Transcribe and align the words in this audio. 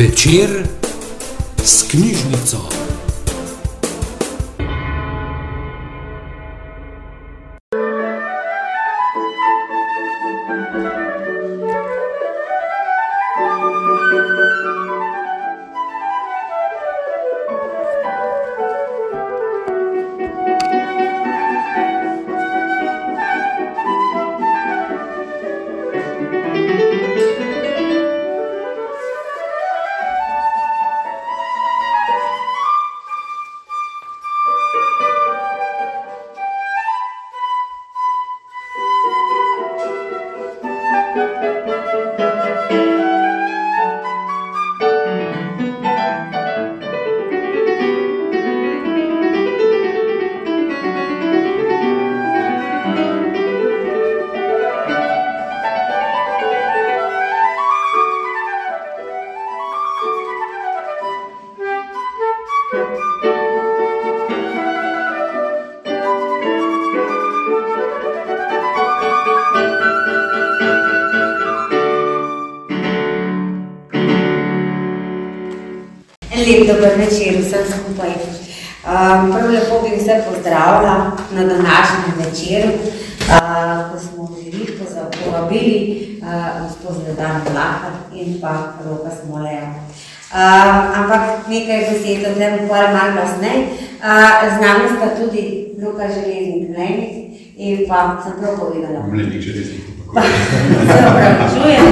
Večer 0.00 0.64
s 1.64 1.82
knjižnico. 1.82 2.79
Sem 98.22 98.32
prav 98.40 98.58
povedala. 98.58 99.06
Mlenik 99.06 99.40
Železnik. 99.40 99.84
Se 100.90 100.98
opravičujem. 101.10 101.86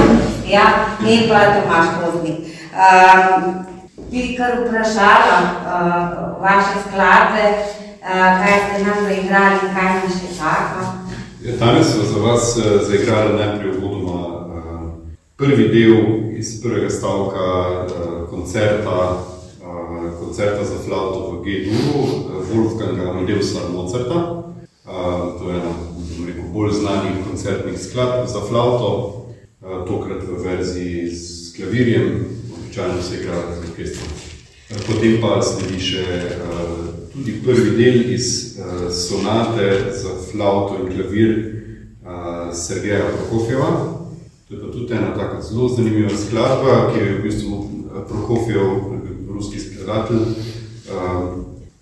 Ja, 0.49 0.65
in 1.07 1.29
pa 1.29 1.39
Tomaš 1.53 1.87
Koznik. 1.99 2.39
Um, 2.73 3.65
bi 4.11 4.35
kar 4.37 4.51
vprašala 4.61 5.37
uh, 5.41 6.41
vaše 6.41 6.75
skladbe, 6.87 7.45
uh, 8.01 8.09
kaj 8.39 8.57
ste 8.59 8.83
nam 8.85 8.97
zaigrali 9.05 9.55
in 9.63 9.73
kaj 9.75 9.89
nas 9.93 10.13
še 10.21 10.29
čaka. 10.37 10.81
Ja, 11.43 11.55
danes 11.59 11.93
smo 11.93 12.03
za 12.03 12.19
vas 12.19 12.57
uh, 12.57 12.63
zaigrali 12.89 13.37
najprej 13.37 13.77
uvodoma 13.77 14.19
uh, 14.27 14.89
prvi 15.37 15.67
del 15.67 15.97
iz 16.39 16.61
prvega 16.63 16.89
stavka 16.89 17.45
uh, 17.69 18.29
koncerta, 18.29 18.97
uh, 19.61 20.19
koncerta 20.19 20.65
za 20.65 20.81
flauto 20.85 21.31
v 21.31 21.43
G-duru, 21.45 22.03
Wolfganga 22.49 23.09
Amadeusa 23.09 23.69
Mozarta. 23.73 24.19
Uh, 24.89 25.39
to 25.39 25.49
je 25.49 25.55
ena 25.55 25.73
rekel, 26.27 26.48
bolj 26.59 26.73
znanih 26.73 27.11
koncertnih 27.29 27.79
skladb 27.79 28.27
za 28.27 28.39
flauto, 28.49 28.89
uh, 29.61 29.87
tokrat 29.87 30.23
v 30.27 30.43
verziji 30.43 31.11
s 31.15 31.55
klavirjem, 31.55 32.25
običajno 32.57 33.01
se 33.01 33.15
igra 33.15 33.35
z 33.55 33.69
orkestrom. 33.69 34.09
Potem 34.87 35.21
pa 35.21 35.39
sledi 35.41 35.79
še 35.79 36.03
uh, 36.03 36.89
tudi 37.13 37.37
prvi 37.45 37.71
del 37.77 38.11
iz 38.11 38.57
sonate 38.91 39.69
za 40.01 40.17
flauto 40.31 40.81
in 40.83 40.91
klavir 40.91 41.31
Sergeja 42.53 43.07
Prokofjeva. 43.15 43.71
To 44.47 44.55
je 44.55 44.59
pa 44.59 44.71
tudi 44.73 44.93
ena 44.93 45.15
taka 45.15 45.41
zelo 45.41 45.69
zanimiva 45.69 46.11
skladba, 46.11 46.91
ki 46.91 46.99
je 46.99 47.15
v 47.15 47.23
bistvu 47.23 47.63
Prokofjev, 48.11 48.67
ruski 49.31 49.59
skladatelj 49.59 50.27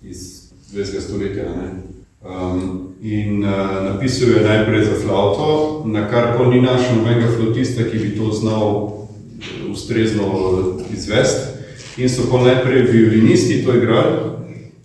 iz 0.02 0.24
20. 0.72 1.00
stoletja. 1.00 1.50
Ne? 1.50 1.87
Um, 2.18 2.98
in 3.00 3.44
uh, 3.44 3.94
napisal 3.94 4.28
je 4.28 4.42
najprej 4.42 4.84
za 4.84 4.94
flauto, 5.06 5.82
na 5.86 6.10
kar 6.10 6.34
pa 6.38 6.50
ni 6.50 6.58
našel 6.60 6.96
nobenega 6.98 7.30
flautista, 7.30 7.86
ki 7.86 7.98
bi 7.98 8.16
to 8.18 8.32
znal 8.32 8.90
ustrezno 9.70 10.26
izvesti. 10.90 11.62
In 12.02 12.10
so 12.10 12.26
pa 12.30 12.42
najprej 12.42 12.90
violinisti 12.90 13.62
to 13.64 13.74
igrali. 13.74 14.18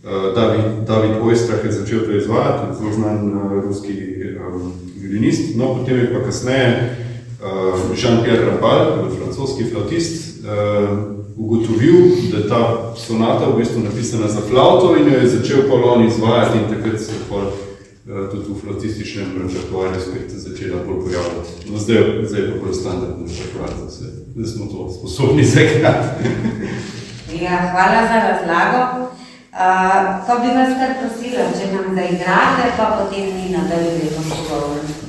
Uh, 0.03 0.35
David, 0.35 0.85
David 0.87 1.11
Oistrah 1.25 1.65
je 1.65 1.71
začel 1.71 2.05
to 2.05 2.11
izvajati, 2.17 2.77
zelo 2.77 2.93
znan 2.93 3.33
uh, 3.33 3.65
ruski 3.65 3.93
um, 4.37 4.73
violinist. 4.97 5.55
No, 5.57 5.73
potem 5.75 5.97
je 5.97 6.13
pa 6.13 6.25
kasneje 6.25 6.97
uh, 7.41 7.97
Jean-Pierre 7.97 8.45
Rabal, 8.45 9.09
francoski 9.17 9.63
flautist, 9.63 10.45
uh, 10.45 11.22
ugotovil, 11.37 11.95
da 12.31 12.37
je 12.37 12.47
ta 12.47 12.93
sonata 12.97 13.45
v 13.49 13.57
bistvu 13.57 13.83
napisana 13.83 14.27
za 14.27 14.41
flauto 14.49 14.95
in 14.97 15.13
jo 15.13 15.19
je 15.19 15.27
začel 15.27 15.69
pa 15.69 15.75
on 15.75 16.07
izvajati 16.07 16.57
in 16.57 16.75
takrat 16.75 17.01
se 17.01 17.11
je 17.11 17.19
pa 17.29 17.35
uh, 17.35 18.31
tudi 18.31 18.45
v 18.49 18.59
flautističnem 18.61 19.27
repertoarju 19.41 20.01
spet 20.01 20.31
začela 20.31 20.83
bolj 20.85 20.99
pojavljati. 21.05 21.51
No, 21.69 21.77
zdaj, 21.77 21.97
zdaj 22.27 22.41
je 22.41 22.51
pa 22.51 22.65
bolj 22.65 22.73
standardno 22.73 23.25
repertoar 23.27 23.69
za 23.79 23.85
vse. 23.85 24.05
Zdaj 24.35 24.47
smo 24.53 24.65
to 24.65 24.89
sposobni 24.97 25.43
zaigrati. 25.43 26.09
Ja, 27.41 27.57
hvala 27.71 28.01
za 28.09 28.17
razlago. 28.29 28.81
Uh, 29.03 29.59
pa 30.27 30.33
bi 30.41 30.47
vas 30.57 30.71
kar 30.79 30.91
prosila, 30.99 31.43
če 31.57 31.71
nam 31.73 31.95
zaigrate, 31.95 32.63
pa 32.77 32.85
potem 32.97 33.25
mi 33.35 33.49
nadaljujemo 33.49 34.21
pogovor. 34.29 34.77
Thank 34.85 35.02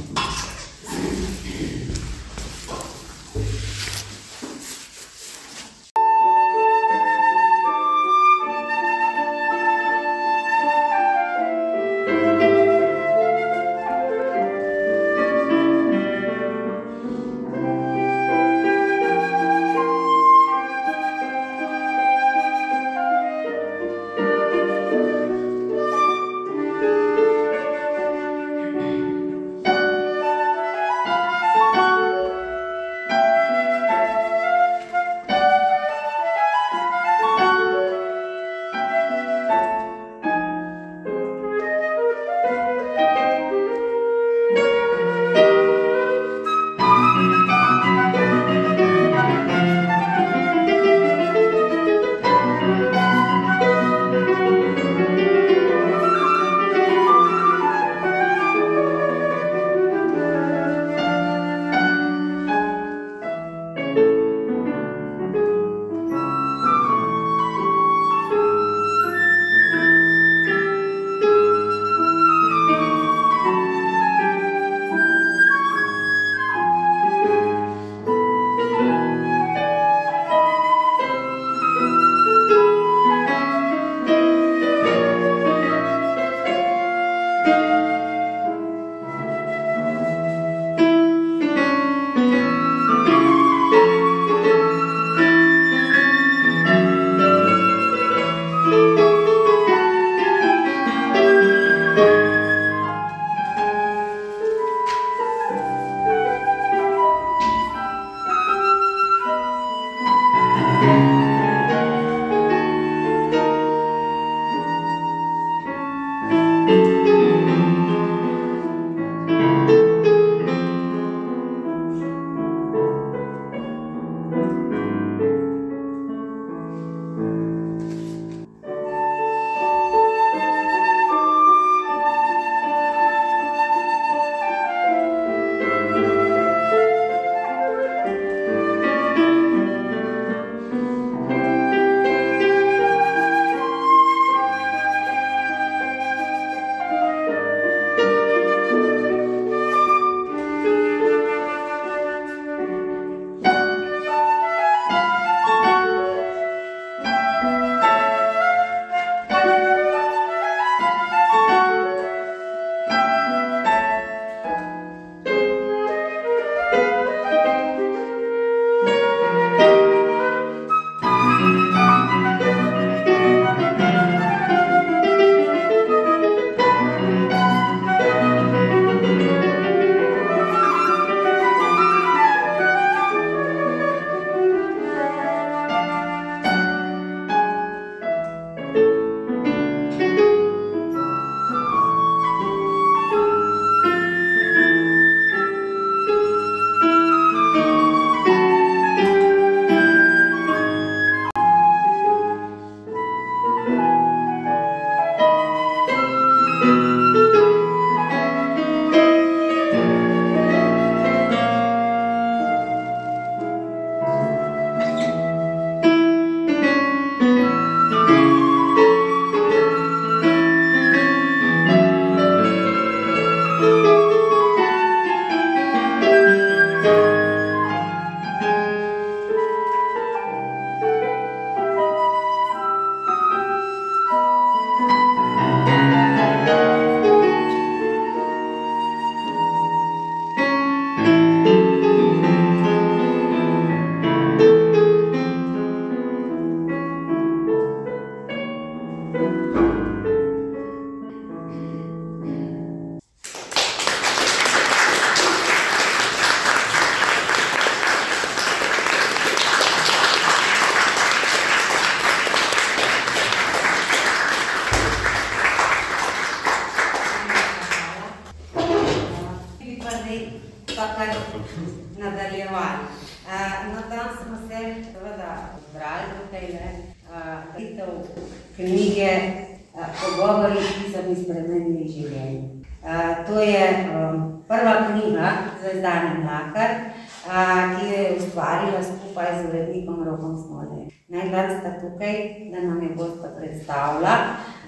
tukaj, 291.85 292.15
da 292.53 292.61
nam 292.61 292.83
je 292.83 292.89
bosta 292.97 293.29
predstavila. 293.39 294.15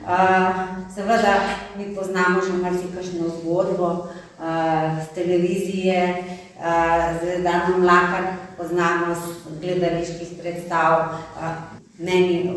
Uh, 0.02 0.10
seveda, 0.94 1.34
mi 1.78 1.94
poznamo 1.96 2.40
že 2.46 2.62
marsikakšno 2.62 3.28
zgodbo 3.28 3.88
uh, 3.88 4.04
z 5.04 5.14
televizije, 5.14 6.14
uh, 6.58 6.64
z 7.22 7.42
Danom 7.42 7.80
Mlakar, 7.80 8.24
poznamo 8.58 9.14
z 9.14 9.60
gledaliških 9.60 10.28
predstav. 10.40 10.92
Uh, 11.36 11.42
meni, 11.98 12.54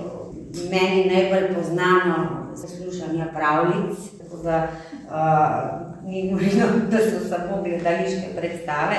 meni 0.70 1.12
najbolj 1.14 1.56
poznano 1.56 2.46
poslušanje 2.62 3.26
pravljic, 3.34 3.98
da 4.44 4.68
uh, 5.10 6.10
ni 6.10 6.32
nujno, 6.32 6.66
da 6.92 6.98
so 6.98 7.30
samo 7.30 7.64
gledališke 7.64 8.28
predstave. 8.38 8.96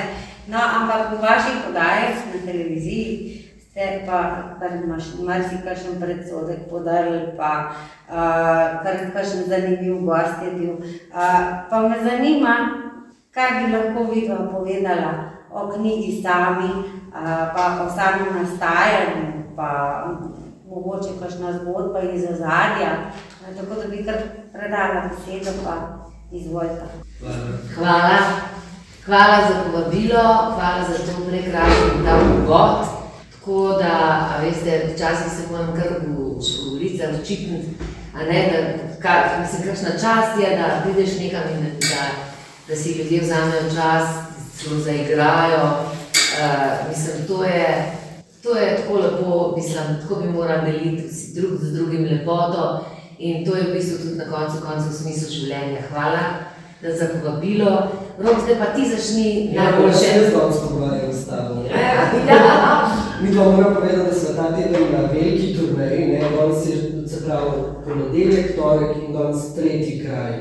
No, 0.47 0.59
ampak 0.59 1.12
v 1.12 1.23
vaših 1.23 1.57
podajah 1.67 2.17
na 2.35 2.52
televiziji 2.52 3.40
ste 3.71 4.03
pa 4.03 4.50
kar 4.59 4.83
marsikakšen 5.23 6.03
predsodek 6.03 6.67
podarili, 6.67 7.39
pa 7.39 7.71
uh, 8.11 8.83
kar 8.83 8.95
kakšen 9.15 9.47
zanimiv 9.47 10.03
gost 10.03 10.43
je 10.43 10.50
bil. 10.59 10.75
Uh, 11.15 11.71
pa 11.71 11.77
me 11.87 12.03
zanima, 12.03 12.55
kaj 13.31 13.50
bi 13.59 13.73
lahko 13.73 14.11
vi 14.11 14.27
povedala 14.27 15.39
o 15.55 15.71
knjigi 15.71 16.23
sami, 16.23 16.71
uh, 17.15 17.55
pa 17.55 17.87
o 17.87 17.91
samem 17.95 18.43
nastajanju, 18.43 19.55
pa 19.55 19.71
mogoče 20.67 21.15
kakšna 21.23 21.62
zgodba 21.62 22.03
iz 22.03 22.27
ozadja, 22.27 23.15
tako 23.55 23.83
da 23.83 23.89
bi 23.89 24.05
kar 24.05 24.19
predala 24.53 25.11
besedo, 25.11 25.50
pa 25.65 25.75
izvolite. 26.33 26.91
Hvala. 27.79 28.19
Hvala 29.07 29.39
za 29.49 29.55
povabilo, 29.65 30.23
hvala 30.55 30.83
za 30.85 30.99
to 31.07 31.25
prekrasen 31.31 32.05
ta 32.05 32.15
uvod. 32.19 33.00
Tako 33.40 33.68
da, 33.68 34.28
veste, 34.42 34.92
včasih 34.94 35.32
se 35.32 35.52
moram 35.52 35.73
kar 35.76 35.88
v 36.06 36.37
ulicah 36.73 37.09
ne, 38.28 38.40
da, 38.52 39.40
mislim, 39.40 39.62
kakšna 39.68 39.90
čast 39.90 40.40
je, 40.40 40.56
da 40.56 40.82
prideš 40.85 41.18
nekam 41.18 41.42
in 41.54 41.64
da, 41.80 42.04
da 42.68 42.76
si 42.76 42.92
ljudje 42.92 43.20
vzamejo 43.20 43.62
čas, 43.75 44.04
celo 44.56 44.80
zaigrajo. 44.80 45.64
Uh, 45.64 46.88
mislim, 46.88 47.26
to 47.28 47.44
je, 47.44 47.92
to 48.42 48.56
je 48.56 48.76
tako 48.76 48.99
lepo, 48.99 49.54
mislim, 49.56 49.85
tako 50.02 50.20
bi 50.20 50.28
morali 50.28 50.73
deliti 50.73 51.32
drug 51.35 51.59
z 51.61 51.73
drugim 51.73 52.04
lepoto 52.04 52.85
in 53.18 53.47
to 53.47 53.56
je 53.56 53.62
v 53.62 53.73
bistvu 53.73 53.99
tudi 53.99 54.16
na 54.16 54.25
koncu 54.25 54.56
koncev 54.66 54.92
smisel 54.92 55.30
življenja. 55.30 55.80
Hvala 55.92 56.50
da 56.82 56.97
za 56.97 57.06
povabilo. 57.12 57.88
Rok, 58.18 58.37
zdaj 58.44 58.59
pa 58.59 58.64
ti 58.75 58.82
začni 58.88 59.54
Ja, 59.54 59.62
najboljše. 59.62 59.99
še 59.99 60.06
jaz 60.16 60.32
danes 60.32 60.56
pogovarjam 60.68 61.12
s 61.12 61.26
tabo. 61.26 61.54
Ja, 61.70 61.76
Mi 63.23 63.37
pa 63.37 63.45
moram 63.45 63.75
povedati, 63.75 64.09
da 64.09 64.12
smo 64.12 64.35
ta 64.37 64.57
teden 64.57 64.93
na 64.93 65.09
veliki 65.12 65.55
turneji, 65.59 66.09
ne, 66.09 66.21
danes 66.37 66.67
je, 66.69 67.09
se 67.09 67.25
pravi, 67.25 67.50
ponedeljek, 67.85 68.57
torek 68.57 68.97
in 68.97 69.12
danes 69.12 69.55
tretji 69.55 70.05
kraj, 70.05 70.33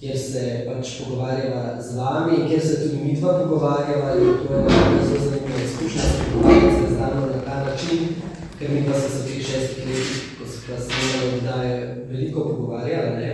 kjer 0.00 0.18
se 0.18 0.42
pač 0.66 0.90
pogovarjava 1.00 1.82
z 1.82 1.96
vami 1.96 2.48
kjer 2.48 2.60
se 2.60 2.74
tudi 2.82 3.04
mi 3.04 3.16
dva 3.20 3.32
pogovarjava 3.38 4.12
in 4.16 4.34
to 4.46 4.54
je 4.54 4.60
ena 4.60 5.00
zelo 5.06 5.24
zanimiva 5.24 5.60
izkušnja, 5.64 6.02
se 6.02 6.24
pogovarjati 6.32 6.76
se 6.76 6.94
z 6.94 6.98
nami 7.00 7.26
na 7.32 7.40
ta 7.46 7.64
način, 7.64 7.98
ker 8.58 8.70
mi 8.70 8.84
pa 8.86 9.00
se 9.00 9.08
v 9.08 9.26
teh 9.26 9.46
šestih 9.46 9.86
letih, 9.86 10.22
ko 10.38 10.46
se 10.50 10.58
pa 10.66 10.80
snemali 10.82 11.38
oddaje, 11.38 12.06
veliko 12.10 12.48
pogovarjala, 12.48 13.10
ne. 13.18 13.32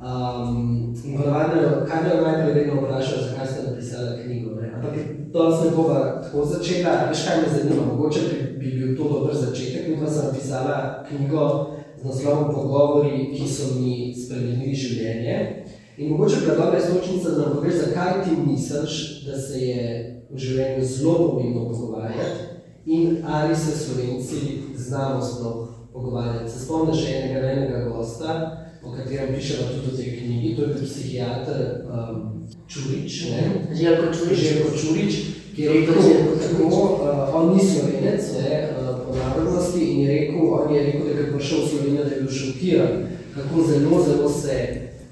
Um, 0.00 0.94
in 1.04 1.18
ponavadi, 1.18 1.58
kaj 1.88 2.02
me 2.02 2.22
najprej 2.22 2.54
vedno 2.54 2.80
vprašajo, 2.80 3.22
zakaj 3.28 3.46
ste 3.46 3.70
napisali 3.70 4.22
knjigo, 4.24 4.50
ne. 4.60 4.72
Ampak 4.74 5.21
danes 5.32 5.64
ne 5.64 5.70
bova 5.76 6.22
tako 6.22 6.44
začela, 6.44 7.08
veš 7.08 7.24
kaj 7.26 7.36
me 7.42 7.48
zanima, 7.58 7.86
mogoče 7.92 8.20
bi, 8.20 8.58
bi 8.58 8.70
bil 8.78 8.96
to 8.96 9.08
dober 9.08 9.34
začetek, 9.34 9.88
mi 9.88 10.00
pa 10.00 10.10
sem 10.10 10.26
napisala 10.26 11.04
knjigo 11.08 11.66
z 12.00 12.04
naslovom 12.04 12.54
Pogovori, 12.54 13.30
ki 13.34 13.48
so 13.48 13.74
mi 13.80 14.14
spremenili 14.14 14.74
življenje. 14.74 15.64
In 15.98 16.10
mogoče 16.10 16.46
dobra 16.46 16.78
iztočnica, 16.78 17.30
da 17.30 17.46
nam 17.46 17.56
poveš, 17.56 17.74
zakaj 17.74 18.24
ti 18.24 18.36
misliš, 18.46 19.24
da 19.26 19.38
se 19.38 19.60
je 19.60 19.84
v 20.30 20.38
življenju 20.38 20.86
zelo 20.86 21.14
pomembno 21.28 21.68
pogovarjati 21.68 22.50
in 22.86 23.22
ali 23.28 23.56
se 23.56 23.76
Slovenci 23.78 24.36
znamo 24.76 25.22
sploh 25.22 25.68
pogovarjati. 25.92 26.50
Se 26.50 26.64
spomniš 26.64 27.04
enega 27.08 27.50
enega 27.50 27.84
gosta, 27.88 28.56
o 28.84 28.90
katerem 28.92 29.34
pišemo 29.34 29.62
tudi 29.68 29.90
v 29.92 29.96
tej 29.96 30.10
knjigi, 30.18 30.56
to 30.56 30.62
je 30.62 30.68
bil 30.74 30.84
psihiater 30.86 31.62
um, 31.86 32.46
Čurič, 32.68 33.30
ne? 33.30 33.42
Željko 33.76 34.06
Čurič. 34.14 34.38
Željko 34.38 34.70
Čurič, 34.78 35.14
ki 35.56 35.62
je 35.62 35.72
rekel, 35.72 35.94
tako, 36.40 36.66
uh, 36.66 37.34
on 37.34 37.54
ni 37.56 37.60
slovenec, 37.64 38.22
ne, 38.42 38.68
uh, 38.68 39.06
po 39.06 39.10
narodnosti 39.16 39.80
in 39.80 40.00
je 40.00 40.08
rekel, 40.08 40.54
on 40.54 40.74
je 40.74 40.82
rekel, 40.82 41.04
da 41.14 41.20
je 41.20 41.32
prišel 41.32 41.58
v 41.58 41.68
Slovenijo, 41.68 42.04
da 42.04 42.10
je 42.10 42.20
bil 42.20 42.30
šokiran, 42.32 42.92
kako 43.34 43.56
zelo, 43.68 44.04
zelo 44.06 44.28
se 44.32 44.56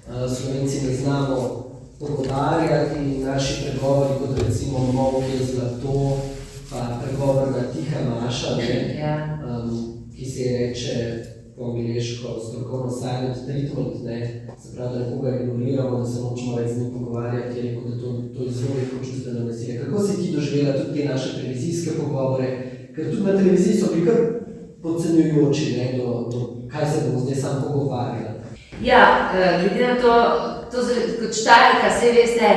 uh, 0.08 0.32
Slovenci 0.36 0.86
ne 0.86 0.94
znamo 0.96 1.66
pogovarjati 2.00 2.98
in 2.98 3.24
naši 3.24 3.54
pregovori, 3.62 4.14
kot 4.18 4.42
recimo 4.48 4.78
molk 4.92 5.24
je 5.40 5.46
zlato, 5.46 6.16
pa 6.70 7.00
pregovor 7.04 7.48
na 7.50 7.62
tiha 7.72 8.00
maša, 8.10 8.56
ne, 8.56 8.96
Ja. 9.00 9.38
um, 9.46 9.94
ki 10.16 10.24
se 10.26 10.40
je 10.40 10.68
reče 10.68 11.24
po 11.60 11.66
angliško 11.66 12.28
strokovno 12.48 12.90
silent 12.90 13.36
treatment, 13.46 14.04
ne, 14.04 14.18
se 14.62 14.76
pravi, 14.76 14.98
da 14.98 15.04
nekoga 15.04 15.30
ignoriramo, 15.30 15.98
da 15.98 16.06
se 16.06 16.20
nočemo 16.20 16.56
več 16.56 16.70
z 16.70 16.78
njim 16.78 16.92
pogovarjati, 16.92 17.58
je 17.58 17.62
rekel, 17.62 17.82
da 17.90 18.00
to, 18.02 18.08
to 18.34 18.42
je 18.42 18.50
zelo 18.50 18.74
veliko 18.74 19.04
čustveno 19.04 19.40
nasilje. 19.46 19.80
Kako 19.80 20.02
si 20.02 20.22
ti 20.22 20.32
doživela 20.36 20.78
tudi 20.78 21.00
te 21.00 21.08
naše 21.08 21.34
televizijske 21.36 21.90
pogovore, 21.98 22.48
ker 22.96 23.10
tudi 23.10 23.22
na 23.22 23.36
televiziji 23.36 23.80
so 23.80 23.92
bili 23.92 24.06
kar 24.06 24.16
podcenjujoči, 24.82 25.66
ne, 25.78 25.98
do, 25.98 26.06
do 26.32 26.38
kaj 26.72 26.86
se 26.90 27.02
bomo 27.06 27.20
zdaj 27.24 27.36
sam 27.36 27.64
pogovarjali. 27.66 28.40
Ja, 28.82 29.02
eh, 29.34 29.60
glede 29.60 29.88
na 29.88 29.96
to, 30.00 30.14
to 30.72 30.86
kot 31.20 31.34
štajerka, 31.40 31.90
vse 31.96 32.12
veste, 32.16 32.50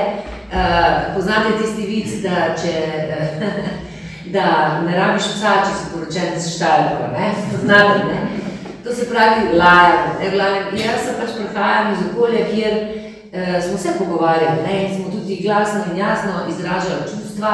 eh, 0.52 1.16
poznate 1.16 1.58
tisti 1.62 1.90
vic, 1.92 2.16
da 2.24 2.56
če 2.62 2.74
eh, 3.18 3.44
da 4.36 4.46
ne 4.88 4.96
rabiš 4.98 5.28
psa, 5.36 5.60
če 5.66 5.76
si 5.80 5.92
poročen 5.92 6.40
s 6.40 6.56
štajerko, 6.56 7.12
ne? 7.18 7.34
Poznate, 7.52 8.08
ne? 8.08 8.43
To 8.84 8.94
se 8.94 9.10
pravi 9.10 9.58
lajamo, 9.58 10.20
ne? 10.20 10.32
Glavnem, 10.32 10.64
jaz 10.78 11.08
pač 11.20 11.38
prihajam 11.38 11.94
iz 11.94 12.00
okolja, 12.12 12.46
kjer 12.52 12.74
eh, 13.32 13.62
smo 13.62 13.78
se 13.78 13.90
pogovarjali, 13.98 14.64
ne? 14.68 14.84
In 14.84 14.96
smo 14.96 15.12
tudi 15.12 15.40
glasno 15.44 15.84
in 15.92 15.98
jasno 15.98 16.32
izražali 16.50 17.08
čustva, 17.12 17.54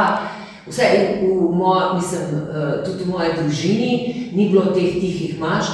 vse 0.68 0.90
in 0.98 1.28
v 1.28 1.52
moj, 1.56 1.94
mislim, 1.96 2.22
eh, 2.22 2.84
tudi 2.86 3.04
v 3.04 3.10
moji 3.10 3.30
družini 3.38 3.92
ni 4.34 4.50
bilo 4.50 4.66
teh 4.74 4.94
tihih 5.02 5.40
maš, 5.40 5.66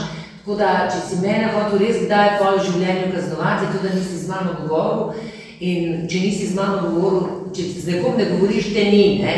Tako 0.46 0.60
da, 0.60 0.72
če 0.94 1.00
si 1.02 1.16
mene 1.24 1.48
hotel 1.56 1.80
res 1.82 2.04
kdaj 2.04 2.36
pol 2.38 2.60
življenju 2.62 3.08
kaznovati, 3.16 3.70
to, 3.74 3.80
da 3.82 3.94
nisi 3.96 4.20
z 4.22 4.28
mano 4.30 4.52
govoril 4.60 5.16
in 5.58 6.04
če 6.06 6.20
nisi 6.22 6.52
z 6.52 6.54
mano 6.54 6.84
govoril, 6.84 7.24
če 7.50 7.66
z 7.72 7.86
nekom 7.90 8.20
ne 8.20 8.28
govoriš, 8.30 8.68
te 8.76 8.84
ni. 8.92 9.24
Ne? 9.24 9.34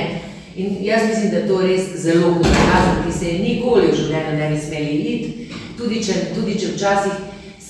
In 0.60 0.74
jaz 0.84 1.06
mislim, 1.08 1.32
da 1.32 1.46
to 1.48 1.62
je 1.62 1.70
res 1.70 1.88
zelo 2.04 2.34
hud 2.34 2.52
kazen, 2.52 3.00
ki 3.06 3.16
se 3.16 3.30
je 3.30 3.38
nikoli 3.40 3.88
v 3.88 3.96
življenju 4.02 4.36
ne 4.36 4.50
bi 4.52 4.60
smeli 4.66 5.00
iti. 5.14 5.47
Tudi 5.78 6.04
če, 6.04 6.14
tudi 6.34 6.58
če 6.58 6.74
včasih 6.74 7.18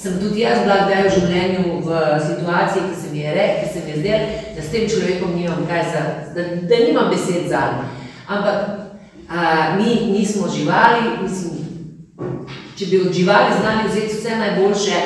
sem 0.02 0.20
tudi 0.22 0.44
jaz 0.46 0.62
bila 0.64 0.86
kdaj 0.86 1.08
v 1.08 1.14
življenju 1.16 1.78
v 1.84 2.02
situaciji, 2.24 2.84
ki 2.88 2.98
se 3.02 3.08
mi 3.12 3.24
je 3.24 3.34
rekel, 3.36 3.62
ki 3.64 3.72
se 3.74 3.84
mi 3.84 3.92
je 3.92 4.02
zdel, 4.02 4.26
da 4.56 4.64
s 4.64 4.72
tem 4.72 4.86
človekom 4.94 5.34
nimam 5.36 5.64
kaj 5.68 5.84
za, 5.92 6.04
da, 6.36 6.46
da 6.70 6.82
nimam 6.86 7.10
besed 7.12 7.50
za 7.50 7.64
Ampak 8.28 8.58
a, 9.28 9.76
mi 9.80 10.12
nismo 10.12 10.48
živali, 10.52 11.18
mislim, 11.24 11.66
če 12.78 12.86
bi 12.92 13.02
od 13.02 13.14
živali 13.14 13.60
znali 13.60 13.90
vzeti 13.90 14.16
vse 14.16 14.38
najboljše, 14.38 14.98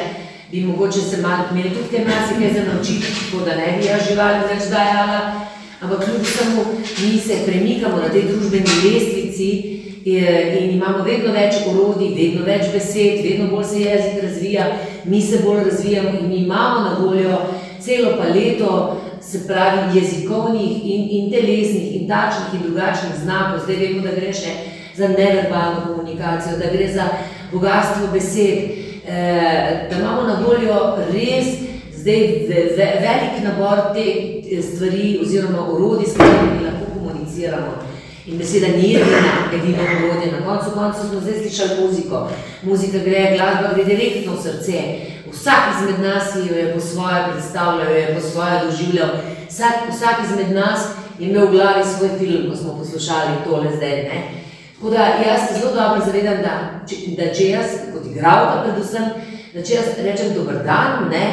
bi 0.52 0.66
mogoče 0.66 1.02
se 1.02 1.22
malo, 1.22 1.48
imeli 1.52 1.74
tudi 1.76 1.90
kaj 1.96 2.06
marsikaj 2.06 2.54
za 2.54 2.64
naučiti, 2.68 3.14
tako 3.18 3.46
da 3.46 3.56
ne 3.56 3.78
bi 3.78 3.86
jaz 3.86 4.08
živali 4.10 4.48
več 4.50 4.70
dajala, 4.70 5.20
ampak 5.82 6.06
kljub 6.06 6.26
samo 6.26 6.66
mi 7.02 7.20
se 7.20 7.46
premikamo 7.46 7.98
na 7.98 8.10
tej 8.10 8.28
družbeni 8.28 8.82
lestvici 8.84 9.81
in 10.06 10.72
imamo 10.74 11.04
vedno 11.04 11.34
več 11.34 11.62
orodij, 11.70 12.14
vedno 12.16 12.46
več 12.46 12.72
besed, 12.74 13.22
vedno 13.26 13.50
bolj 13.52 13.66
se 13.70 13.82
jezik 13.82 14.24
razvija, 14.24 14.66
mi 15.06 15.22
se 15.22 15.42
bolj 15.46 15.64
razvijamo 15.70 16.10
in 16.20 16.30
mi 16.30 16.44
imamo 16.44 16.80
na 16.82 16.98
voljo 17.00 17.38
celo 17.82 18.18
paleto, 18.18 18.98
se 19.22 19.48
pravi 19.48 20.00
jezikovnih 20.00 20.86
in, 20.86 21.08
in 21.10 21.32
telesnih 21.32 22.02
in 22.02 22.08
takšnih 22.08 22.54
in 22.54 22.68
drugačnih 22.68 23.20
znakov, 23.24 23.64
zdaj 23.64 23.76
vemo, 23.76 24.02
da 24.02 24.16
gre 24.16 24.34
še 24.34 24.56
za 24.98 25.08
neverbalno 25.08 25.86
komunikacijo, 25.88 26.58
da 26.58 26.72
gre 26.74 26.88
za 26.94 27.06
bogatstvo 27.52 28.10
besed, 28.14 28.58
eh, 29.08 29.88
da 29.90 30.00
imamo 30.00 30.24
na 30.28 30.40
voljo 30.46 30.80
res 31.14 31.62
zdaj 32.02 32.22
ve, 32.50 32.60
ve, 32.78 32.88
velik 33.06 33.44
nabor 33.44 33.94
te, 33.94 34.62
stvari 34.62 35.20
oziroma 35.22 35.68
orodij, 35.74 36.08
s 36.08 36.18
katerimi 36.18 36.66
lahko 36.66 36.86
komuniciramo. 36.94 37.91
In 38.32 38.38
beseda 38.38 38.68
ni 38.68 38.96
edina, 38.96 39.32
edino 39.54 39.84
orodje. 39.84 40.32
Na 40.32 40.46
koncu 40.46 40.72
koncev 40.74 41.10
smo 41.10 41.20
zdaj 41.20 41.34
slišali 41.40 41.82
muziko. 41.82 42.30
Muzika 42.64 42.98
gre, 42.98 43.36
glasba 43.36 43.74
gre 43.74 43.84
direktno 43.84 44.36
v 44.36 44.44
srce. 44.44 44.78
Vsak 45.32 45.64
izmed 45.74 46.00
nas 46.00 46.36
jo 46.36 46.56
je 46.56 46.74
po 46.74 46.80
svoje 46.80 47.26
predstavljal, 47.32 47.92
jo 47.92 47.98
je 47.98 48.16
po 48.16 48.22
svoje 48.30 48.62
doživljal. 48.66 49.10
Vsak, 49.50 49.76
vsak 49.90 50.16
izmed 50.26 50.52
nas 50.56 50.80
je 51.20 51.30
imel 51.30 51.48
v 51.48 51.52
glavi 51.52 51.84
svoj 51.86 52.10
film, 52.20 52.50
ko 52.50 52.56
smo 52.58 52.78
poslušali 52.78 53.44
tole 53.46 53.76
zdaj. 53.76 53.96
Ne? 54.10 54.20
Tako 54.76 54.90
da 54.90 55.04
jaz 55.28 55.42
se 55.48 55.60
zelo 55.60 55.74
dobro 55.76 56.06
zavedam, 56.06 56.38
da 56.42 56.54
če, 56.88 56.96
da 57.18 57.34
če 57.36 57.50
jaz, 57.50 57.68
kot 57.94 58.06
igralka 58.12 58.64
predvsem, 58.64 59.12
da 59.54 59.64
če 59.64 59.74
jaz 59.74 60.00
rečem 60.04 60.32
dober 60.36 60.64
dan, 60.66 61.10
ne, 61.12 61.26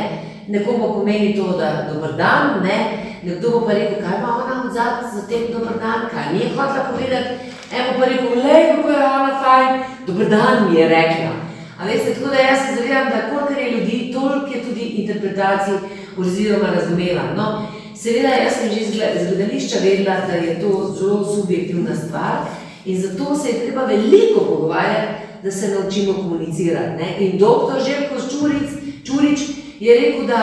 nekomu 0.49 0.95
pomeni 0.95 1.37
to, 1.37 1.57
da 1.59 1.88
dober 1.93 2.12
dan, 2.17 2.62
ne, 2.62 2.78
nekdo 3.23 3.50
bo 3.50 3.61
pa 3.67 3.73
rekel, 3.73 3.99
kaj 4.02 4.19
ima 4.19 4.31
ona 4.45 4.62
od 4.64 4.73
zadaj 4.73 5.11
za 5.14 5.26
tem 5.28 5.43
dober 5.52 5.75
dan, 5.81 6.00
kaj 6.12 6.35
je 6.38 6.49
hotela 6.57 6.85
povedati, 6.93 7.28
eno 7.76 7.90
pa 7.99 8.05
rekel, 8.05 8.31
lej, 8.45 8.62
kako 8.76 8.88
je 8.88 8.97
ona 8.97 9.35
fajn, 9.43 9.81
dober 10.07 10.28
dan 10.28 10.71
mi 10.71 10.81
je 10.81 10.88
rekla. 10.88 11.33
A 11.81 11.85
veste, 11.87 12.14
tako 12.14 12.28
da 12.35 12.40
jaz 12.40 12.59
se 12.59 12.75
zavedam, 12.76 13.07
da 13.12 13.28
kolikor 13.31 13.59
je 13.62 13.71
ljudi, 13.71 14.11
toliko 14.12 14.47
je 14.55 14.62
tudi 14.62 14.81
interpretacij 14.81 15.75
oziroma 16.19 16.69
razumevanj. 16.75 17.37
No, 17.37 17.62
seveda, 17.97 18.28
jaz 18.28 18.52
sem 18.59 18.71
že 18.75 18.81
iz 18.81 18.90
gled- 18.95 19.17
iz 19.21 19.28
gledališča 19.28 19.78
vedela, 19.85 20.17
da 20.26 20.35
je 20.35 20.61
to 20.61 20.95
zelo 20.99 21.25
subjektivna 21.35 21.95
stvar 21.95 22.37
in 22.85 23.00
zato 23.02 23.37
se 23.37 23.49
je 23.49 23.61
treba 23.62 23.85
veliko 23.85 24.40
pogovarjati, 24.40 25.12
da 25.43 25.50
se 25.50 25.69
naučimo 25.69 26.12
komunicirati. 26.12 26.97
Ne? 27.02 27.17
In 27.19 27.38
doktor 27.38 27.81
Željko 27.81 28.14
Čuric, 28.31 28.71
Čurič 29.05 29.40
je 29.80 30.00
rekel, 30.00 30.26
da, 30.26 30.40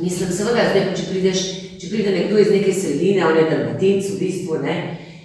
mislim, 0.00 0.32
seveda, 0.32 0.70
zdaj, 0.72 0.88
če 0.96 1.06
prideš, 1.10 1.44
če 1.80 1.90
pride 1.90 2.14
nekdo 2.16 2.38
iz 2.38 2.50
neke 2.52 2.74
sredine, 2.74 3.24
on 3.26 3.38
je 3.38 3.46
dalmatinc 3.50 4.10
v 4.10 4.18
bistvu, 4.20 4.58
ne, 4.64 4.76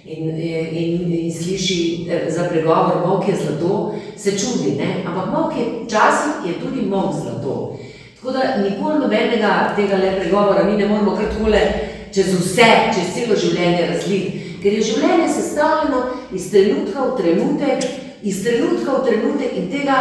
in, 0.06 0.30
in, 0.38 1.12
in 1.12 1.34
sliši 1.34 2.06
eh, 2.10 2.30
za 2.30 2.48
pregovor, 2.50 3.02
mok 3.06 3.28
je 3.28 3.36
zlato, 3.36 3.94
se 4.16 4.38
čudi, 4.38 4.76
ne, 4.78 5.02
ampak 5.06 5.32
mok 5.32 5.58
je, 5.58 5.66
včasih 5.84 6.46
je 6.46 6.54
tudi 6.62 6.86
mok 6.86 7.14
zlato. 7.22 7.78
Tako 8.16 8.32
da 8.32 8.56
nikoli 8.62 8.98
nobenega 8.98 9.72
tega 9.76 9.96
le 9.96 10.16
pregovora 10.20 10.64
mi 10.64 10.76
ne 10.76 10.88
moramo 10.88 11.16
kar 11.16 11.28
takole 11.30 11.60
čez 12.14 12.32
vse, 12.34 12.68
čez 12.94 13.12
celo 13.14 13.36
življenje 13.36 13.86
razliti, 13.90 14.40
ker 14.62 14.72
je 14.72 14.82
življenje 14.82 15.28
sestavljeno 15.34 16.00
iz 16.34 16.48
trenutka 16.50 17.04
v 17.04 17.16
trenutek, 17.20 17.84
iz 18.22 18.40
trenutka 18.42 18.96
v 18.96 19.04
trenutek 19.06 19.58
in 19.60 19.68
tega, 19.70 19.98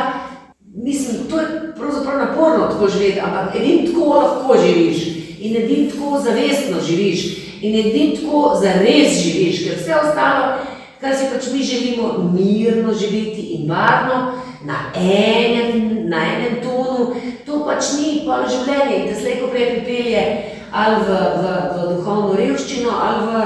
mislim, 0.76 1.18
to 1.30 1.40
je 1.40 1.74
pravzaprav 1.78 2.18
naporno 2.18 2.68
tako 2.68 2.88
živeti, 2.88 3.20
ampak 3.20 3.56
edin 3.56 3.86
tako 3.86 4.10
lahko 4.10 4.56
živiš. 4.66 5.08
In 5.40 5.56
edin 5.56 5.92
tako 5.92 6.20
zavestno 6.20 6.78
živiš. 6.88 7.38
In 7.62 7.76
edin 7.76 8.16
tako 8.16 8.60
zares 8.62 9.24
živiš, 9.24 9.64
ker 9.64 9.78
vse 9.78 9.96
ostalo, 9.96 10.58
kar 11.02 11.16
si 11.16 11.26
pač 11.34 11.48
mi 11.54 11.64
želimo, 11.64 12.32
mirno 12.34 12.94
živeti 12.94 13.42
in 13.42 13.70
varno, 13.70 14.34
na 14.66 14.76
enem, 14.96 16.10
na 16.10 16.18
enem 16.18 16.56
tonu, 16.64 17.16
to 17.46 17.66
pač 17.66 17.94
ni 18.00 18.22
pol 18.26 18.46
življenje. 18.50 18.98
In 18.98 19.08
te 19.08 19.20
slej 19.20 19.40
ko 19.42 19.48
prej 19.54 19.72
pripelje 19.72 20.26
ali 20.76 20.96
v, 21.08 21.10
v, 21.40 21.52
v 21.72 21.88
duhovno 21.96 22.36
revščino 22.36 22.92
ali 22.92 23.28
v, 23.30 23.44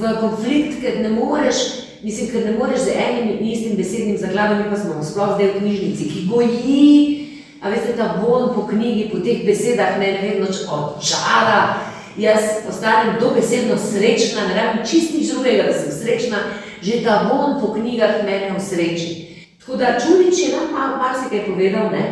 v 0.00 0.14
konflikt, 0.20 0.80
ker 0.82 0.98
ne 1.04 1.12
moreš, 1.14 1.83
mislim, 2.04 2.30
ker 2.30 2.44
ne 2.44 2.52
moreš 2.58 2.80
z 2.80 2.96
enim 3.08 3.28
in 3.32 3.46
istim 3.50 3.76
besednim 3.76 4.18
zaglavjem, 4.18 4.66
pa 4.70 4.76
smo 4.76 5.04
sploh 5.04 5.34
zdaj 5.34 5.48
v 5.54 5.60
knjižnici, 5.60 6.08
ki 6.12 6.26
goji, 6.28 6.84
a 7.62 7.72
veste, 7.72 7.96
ta 7.96 8.20
von 8.20 8.52
po 8.54 8.66
knjigi, 8.68 9.08
po 9.12 9.22
teh 9.24 9.44
besedah 9.46 9.98
me 9.98 10.12
ne 10.12 10.20
vedno 10.22 10.46
očara, 10.46 11.80
jaz 12.18 12.60
postanem 12.66 13.16
dobesedno 13.20 13.78
srečna, 13.80 14.48
ne 14.48 14.54
rabim 14.54 14.84
čist 14.86 15.14
nič 15.14 15.32
drugega, 15.32 15.70
da 15.70 15.72
sem 15.72 15.92
srečna, 15.92 16.38
že 16.82 17.00
ta 17.04 17.24
von 17.30 17.60
po 17.60 17.72
knjigah 17.72 18.22
mene 18.24 18.52
usreči. 18.56 19.24
Tako 19.60 19.76
da 19.80 19.96
Čurič 20.00 20.38
je 20.38 20.48
nam 20.52 20.72
malo 20.72 20.96
marsikaj 21.00 21.46
povedal, 21.48 21.88
ne? 21.90 22.04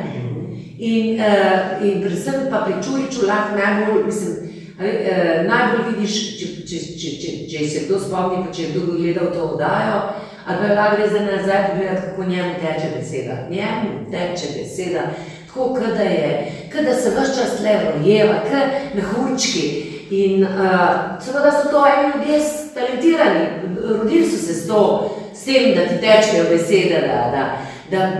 In, 0.79 1.21
uh, 1.21 1.85
in 1.85 2.01
predvsem 2.01 2.49
pa 2.51 2.65
pri 2.65 2.81
Čuriču 2.81 3.27
lahko 3.29 3.61
najbolj, 3.61 4.07
mislim, 4.07 4.33
eh, 4.81 5.45
najbolj 5.49 5.95
vidiš, 5.95 6.19
če, 6.38 6.47
če, 6.69 6.79
če, 7.00 7.11
če, 7.21 7.33
če 7.50 7.69
se 7.69 7.85
kdo 7.87 8.00
spomni, 8.00 8.43
pa 8.47 8.52
če 8.55 8.62
je 8.62 8.73
kdo 8.73 8.97
gledal 8.97 9.31
to 9.35 9.47
oddajo, 9.55 10.00
ali 10.47 10.59
pa 10.59 10.67
je 10.67 10.76
lahko 10.79 10.97
gre 10.97 11.09
zdaj 11.09 11.25
nazaj 11.26 11.62
pogledati, 11.71 12.07
kako 12.07 12.25
njemu 12.25 12.55
teče 12.62 12.88
beseda. 12.97 13.37
Njemu 13.50 13.93
teče 14.11 14.52
beseda, 14.59 15.07
tako 15.47 15.79
da 15.97 16.02
je, 16.02 16.52
da 16.73 16.95
se 16.95 17.11
vse 17.11 17.35
čas 17.37 17.61
le 17.62 17.79
rojeva, 17.87 18.35
kot 18.49 18.95
mehurčki. 18.95 19.88
In 20.12 20.43
uh, 20.45 20.49
seveda 21.25 21.52
so 21.52 21.71
to 21.71 21.85
eni 21.88 22.12
ljudje 22.12 22.41
talentirani, 22.75 23.47
rodili 23.99 24.26
so 24.26 24.47
se 24.47 24.55
s 24.55 24.67
to, 24.67 24.83
s 25.35 25.45
tem, 25.45 25.75
da 25.75 25.87
ti 25.88 25.95
tečejo 26.00 26.45
besede, 26.50 27.00
da, 27.00 27.31
da, 27.33 27.45
da 27.91 28.11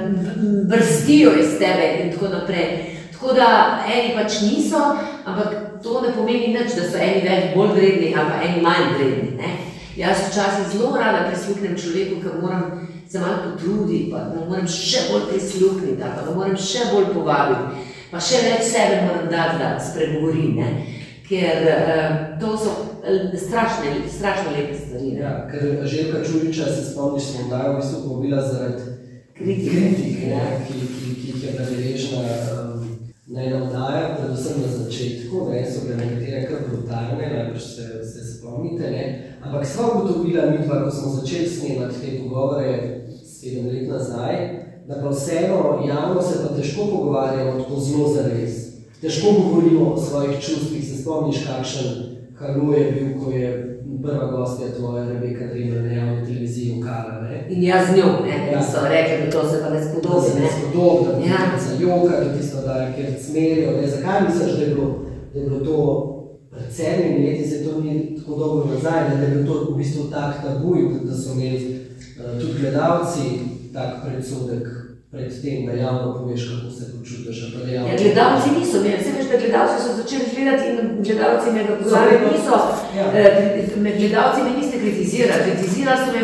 brstijo 0.69 1.33
iz 1.41 1.59
tebe 1.59 1.99
in 2.03 2.13
tako 2.13 2.29
naprej. 2.29 2.97
Tako 3.13 3.33
da 3.33 3.79
eni 3.95 4.15
pač 4.15 4.41
niso, 4.41 4.97
ampak 5.25 5.72
to 5.83 6.01
ne 6.01 6.13
pomeni 6.17 6.53
nič, 6.55 6.75
da 6.79 6.85
so 6.89 6.99
eni 6.99 7.21
več 7.29 7.53
bolj 7.57 7.75
vredni 7.77 8.15
ali 8.15 8.31
pa 8.31 8.41
eni 8.47 8.63
manj 8.63 8.95
vredni. 8.97 9.37
Ne? 9.39 9.51
Jaz 9.97 10.23
včasih 10.31 10.71
zelo 10.73 10.97
rada 10.97 11.27
prisluhnem 11.29 11.77
človeku, 11.77 12.21
ker 12.23 12.39
moram 12.43 12.89
se 13.11 13.21
malo 13.21 13.43
potruditi, 13.45 14.11
pa 14.13 14.19
da 14.31 14.47
moram 14.49 14.69
še 14.69 15.09
bolj 15.11 15.27
prisluhniti, 15.33 15.99
pa 16.01 16.15
da 16.17 16.33
moram 16.35 16.57
še 16.57 16.87
bolj 16.95 17.11
povabiti, 17.13 17.85
pa 18.11 18.21
še 18.21 18.41
več 18.47 18.65
sebe 18.71 19.03
moram 19.05 19.29
dati, 19.29 19.59
da 19.61 19.75
spregovori. 19.81 20.49
Ne? 20.57 20.71
Ker 21.29 21.63
uh, 21.65 22.17
to 22.41 22.57
so 22.61 22.73
eh, 23.05 23.31
strašne, 23.39 23.93
strašno 24.17 24.51
lepe 24.53 24.75
stvari. 24.77 25.15
Ja, 25.21 25.47
ker 25.49 25.85
Željka 25.89 26.25
Čuriča 26.27 26.67
se 26.73 26.91
spomniš, 26.91 27.23
smo 27.31 27.47
dajo 27.53 27.73
v 27.73 27.77
bistvu 27.81 28.01
povabila 28.09 28.43
zaradi 28.49 28.83
kritike, 29.37 30.29
Ja. 30.29 30.37
ne, 30.37 30.59
ki, 30.67 30.73
ki, 30.73 31.15
ki 31.15 31.31
jih 31.33 31.45
je 31.45 31.53
bila 31.53 31.65
deležna 31.71 32.23
um, 33.33 33.37
na 33.37 33.43
ena 33.43 33.65
oddaja, 33.65 34.17
predvsem 34.19 34.61
na 34.63 34.85
začetku, 34.85 35.49
ne, 35.51 35.65
so 35.71 35.87
bile 35.87 35.97
nekatere 35.97 36.47
kar 36.47 36.59
brutalne, 36.69 37.31
najbrž 37.37 37.63
se, 37.63 37.83
se 38.05 38.25
spomnite, 38.33 38.91
ne. 38.91 39.05
ampak 39.41 39.67
sva 39.67 39.89
ugotovila 39.95 40.51
mi 40.51 40.67
dva, 40.67 40.85
ko 40.85 40.91
smo 40.91 41.13
začeli 41.13 41.49
snemati 41.49 42.01
te 42.01 42.19
pogovore 42.23 43.01
sedem 43.25 43.67
let 43.67 43.89
nazaj, 43.89 44.37
da 44.89 45.01
pa 45.03 45.09
vseeno 45.09 45.81
javno 45.89 46.23
se 46.23 46.39
pa 46.43 46.57
težko 46.57 46.87
pogovarjamo 46.91 47.63
tako 47.63 47.81
zelo 47.81 48.09
zares. 48.15 48.73
Težko 49.01 49.33
govorimo 49.33 49.93
o 49.93 50.01
svojih 50.01 50.41
čustvih, 50.41 50.85
se 50.89 51.03
spomniš, 51.03 51.47
kakšen 51.47 52.13
halo 52.39 52.73
je 52.73 52.93
bil, 52.93 53.25
ko 53.25 53.31
je 53.31 53.72
prva 54.03 54.27
gostja 54.27 54.67
tvoja 54.77 55.09
Rebeka 55.09 55.45
Dremer 55.47 55.83
na 55.83 55.93
javni 55.93 56.25
televiziji 56.27 56.75
ukala, 56.79 57.21
ne. 57.23 57.47
In 57.51 57.63
jaz 57.63 57.87
z 57.89 57.97
njo, 57.97 58.09
ne, 58.27 58.53
Ja. 58.53 58.63
so 58.63 58.79
rekli, 58.89 59.25
da 59.25 59.31
to 59.31 59.49
se 59.51 59.57
pa 59.63 59.71
ne 59.71 59.81
spodobi. 59.85 60.41
ne 60.41 60.49
spodobi, 60.53 61.05
da 61.21 61.27
Ja. 61.27 61.59
se 61.61 61.83
joka, 61.83 62.25
da 62.25 62.39
tisto 62.39 62.57
da, 62.67 62.93
ker 62.97 63.07
smerijo. 63.27 63.71
Ne? 63.73 63.89
Zakaj 63.89 64.21
misliš, 64.27 64.53
da 64.53 64.63
je 64.63 64.75
bilo, 64.75 64.89
da 65.35 65.41
je 65.41 65.47
bilo 65.47 65.61
to 65.61 65.79
pred 66.51 66.73
sedmimi 66.73 67.27
leti, 67.27 67.51
se 67.51 67.65
to 67.65 67.81
ni 67.81 68.17
tako 68.17 68.39
dolgo 68.39 68.69
nazaj, 68.75 69.01
da 69.11 69.23
je 69.23 69.35
bilo 69.35 69.55
to 69.55 69.73
v 69.73 69.77
bistvu 69.77 70.03
tak 70.11 70.43
tabu, 70.45 70.77
in 70.77 70.99
da 71.05 71.15
so 71.15 71.33
imeli 71.33 71.81
uh, 72.19 72.41
tudi 72.41 72.53
gledalci 72.61 73.21
tak 73.73 73.91
predsodek 74.05 74.67
pred 75.11 75.43
tem, 75.43 75.67
da 75.67 75.73
javno 75.75 76.19
poveš, 76.19 76.43
kako 76.51 76.71
se 76.71 76.85
počutiš. 76.93 77.55
Ja, 77.75 77.83
gledalci 77.99 78.49
niso, 78.59 78.83
ne, 78.83 78.99
da 79.33 79.39
gledalci 79.39 79.77
so 79.79 79.91
začeli 79.97 80.25
gledati 80.35 80.65
in 80.71 80.77
gledalci 80.99 81.47
me 81.51 81.61
ga 81.65 81.75
vedno- 81.75 82.33
niso, 82.33 82.57
Ja. 82.97 83.05
eh, 83.15 83.33
med 83.77 83.95
gledalci 83.99 84.41
me 84.43 84.51
niste 84.59 84.77
kritizirali, 84.79 85.43
kritizirali 85.47 85.99
so 85.99 86.13
me 86.13 86.21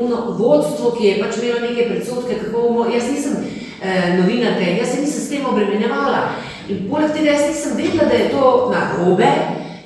uno 0.00 0.16
vodstvo, 0.38 0.90
ki 0.90 1.06
je 1.06 1.18
pač 1.22 1.36
imelo 1.36 1.60
neke 1.60 1.88
predsodke, 1.88 2.34
kako 2.34 2.60
bomo, 2.62 2.86
jaz 2.86 3.04
nisem 3.10 3.34
eh, 3.82 4.16
novinarka 4.18 4.60
in 4.60 4.76
jaz 4.76 4.88
se 4.88 5.00
nisem 5.00 5.20
s 5.20 5.30
tem 5.30 5.46
obremenjevala. 5.46 6.20
In 6.68 6.88
poleg 6.90 7.10
tega 7.12 7.30
jaz 7.30 7.44
nisem 7.48 7.76
vedela, 7.76 8.04
da 8.04 8.14
je 8.14 8.30
to 8.30 8.42
narobe, 8.74 9.30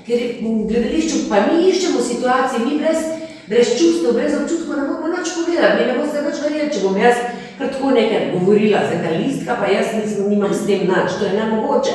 ker 0.07 0.18
je 0.18 0.29
v 0.40 0.66
gledališču 0.68 1.16
pa 1.29 1.37
mi 1.46 1.68
iščemo 1.70 2.01
situacije, 2.01 2.59
mi 2.66 2.79
brez, 2.79 2.98
brez 3.46 3.68
čustev, 3.79 4.12
brez 4.14 4.33
občutkov 4.35 4.77
ne 4.77 4.83
moramo 4.83 5.09
nič 5.09 5.29
povedati, 5.37 5.77
mi 5.79 5.87
ne 5.87 5.98
boste 5.98 6.18
nič 6.22 6.37
verjeli, 6.42 6.72
če 6.72 6.81
bom 6.83 6.96
jaz 6.96 7.16
kar 7.59 7.68
tako 7.68 7.90
nekaj 7.90 8.33
govorila, 8.33 8.79
zdaj 8.88 9.18
listka, 9.18 9.53
pa 9.55 9.66
jaz 9.66 9.87
nisem, 9.94 10.31
nimam 10.31 10.51
s 10.55 10.66
tem 10.66 10.81
nič, 10.90 11.11
to 11.18 11.25
je 11.25 11.33
nemogoče. 11.33 11.94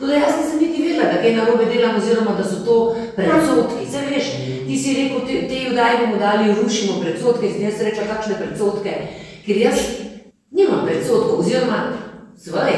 Da 0.00 0.14
jaz 0.14 0.32
nisem 0.40 0.58
niti 0.60 0.82
vedela, 0.82 1.04
da 1.12 1.22
kaj 1.22 1.34
narobe 1.36 1.64
delam, 1.64 1.96
oziroma 1.96 2.32
da 2.38 2.44
so 2.44 2.64
to 2.64 2.76
predsodki. 3.16 3.90
Saj 3.92 4.06
veš, 4.14 4.26
ti 4.66 4.78
si 4.78 4.94
rekel, 4.94 5.20
te, 5.26 5.48
te 5.48 5.64
judaji 5.64 5.98
bomo 6.00 6.16
dali, 6.16 6.54
rušimo 6.62 7.00
predsodke, 7.00 7.46
in 7.46 7.52
sem 7.52 7.66
jaz 7.68 7.82
rekla, 7.84 8.06
kakšne 8.14 8.38
predsodke, 8.40 8.94
ker 9.46 9.56
jaz 9.56 9.82
nimam 10.50 10.86
predsodkov, 10.86 11.42
oziroma 11.44 11.82
svoj, 12.40 12.72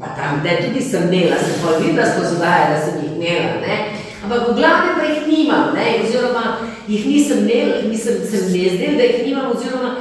pa 0.00 0.12
tam, 0.18 0.42
da 0.44 0.58
tudi 0.60 0.84
sem 0.84 1.08
imela, 1.08 1.40
sem 1.40 1.56
pa 1.64 1.78
videla 1.78 2.06
skozi 2.12 2.36
vaje, 2.42 2.68
da 2.74 2.78
sem 2.84 3.00
jih 3.02 3.16
imela, 3.16 3.80
ampak 4.24 4.48
v 4.48 4.56
glavnem 4.60 4.94
pa 5.00 5.08
jih 5.08 5.26
nimam, 5.32 5.74
ne? 5.74 5.86
oziroma 6.04 6.44
jih 6.88 7.06
nisem 7.06 7.38
imela, 7.48 7.82
nisem 7.88 8.20
se 8.30 8.44
zdelo, 8.48 8.96
da 9.00 9.08
jih 9.08 9.26
nimam, 9.26 9.52
oziroma 9.56 9.96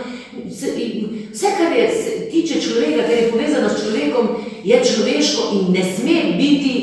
se, 0.60 0.76
vse, 1.32 1.48
kar 1.58 1.72
je, 1.78 1.90
se 2.04 2.30
tiče 2.32 2.62
človeka, 2.62 3.08
kar 3.08 3.16
je 3.16 3.32
povezano 3.32 3.70
s 3.70 3.84
človekom, 3.84 4.28
je 4.64 4.82
človeško 4.86 5.42
in 5.54 5.74
ne 5.74 5.84
sme 5.96 6.38
biti 6.38 6.74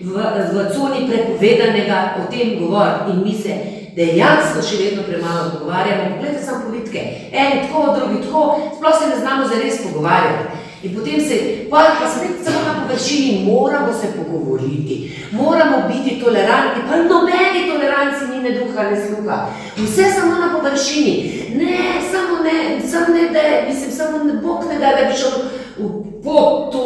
v, 0.00 0.12
v 0.52 0.56
coni 0.74 1.06
prepovedanega 1.08 2.20
o 2.20 2.30
tem 2.30 2.58
govoriti 2.60 3.10
in 3.10 3.22
mi 3.24 3.34
se 3.34 3.54
dejansko 3.96 4.62
še 4.62 4.76
vedno 4.76 5.02
premalo 5.08 5.50
pogovarjamo. 5.56 6.16
Poglejte 6.16 6.44
samo 6.44 6.68
politike, 6.68 7.00
eni 7.32 7.64
tako, 7.64 7.96
drugi 7.96 8.22
tako, 8.26 8.42
sploh 8.76 8.94
se 8.98 9.08
ne 9.08 9.16
znamo 9.20 9.48
zares 9.48 9.82
pogovarjati. 9.82 10.64
In 10.84 10.94
potem 10.94 11.20
se, 11.20 11.36
pa, 11.70 11.96
pa 11.98 12.06
spet 12.06 12.44
samo 12.44 12.60
na 12.66 12.74
površini, 12.80 13.44
moramo 13.44 13.92
se 13.92 14.12
pogovoriti, 14.16 14.96
moramo 15.32 15.88
biti 15.88 16.20
tolerantni, 16.20 16.84
pa 16.88 16.96
nobeni 16.96 17.64
toleranci 17.70 18.28
ni 18.30 18.42
ne 18.44 18.52
duha, 18.58 18.82
ne 18.90 18.98
sluha. 19.06 19.38
Vse 19.76 20.04
samo 20.14 20.34
na 20.36 20.52
površini. 20.52 21.14
Ne, 21.56 21.76
samo 22.12 22.44
ne, 22.44 22.80
samo 22.90 23.14
ne, 23.16 23.28
da 23.32 23.38
je, 23.38 23.64
mislim, 23.68 23.90
samo 23.90 24.24
ne, 24.24 24.32
Bog 24.34 24.64
ne 24.68 24.78
da, 24.78 24.92
da 25.00 25.08
bi 25.08 25.16
šel 25.16 25.30
v 25.78 26.22
pot 26.24 26.72
to, 26.72 26.84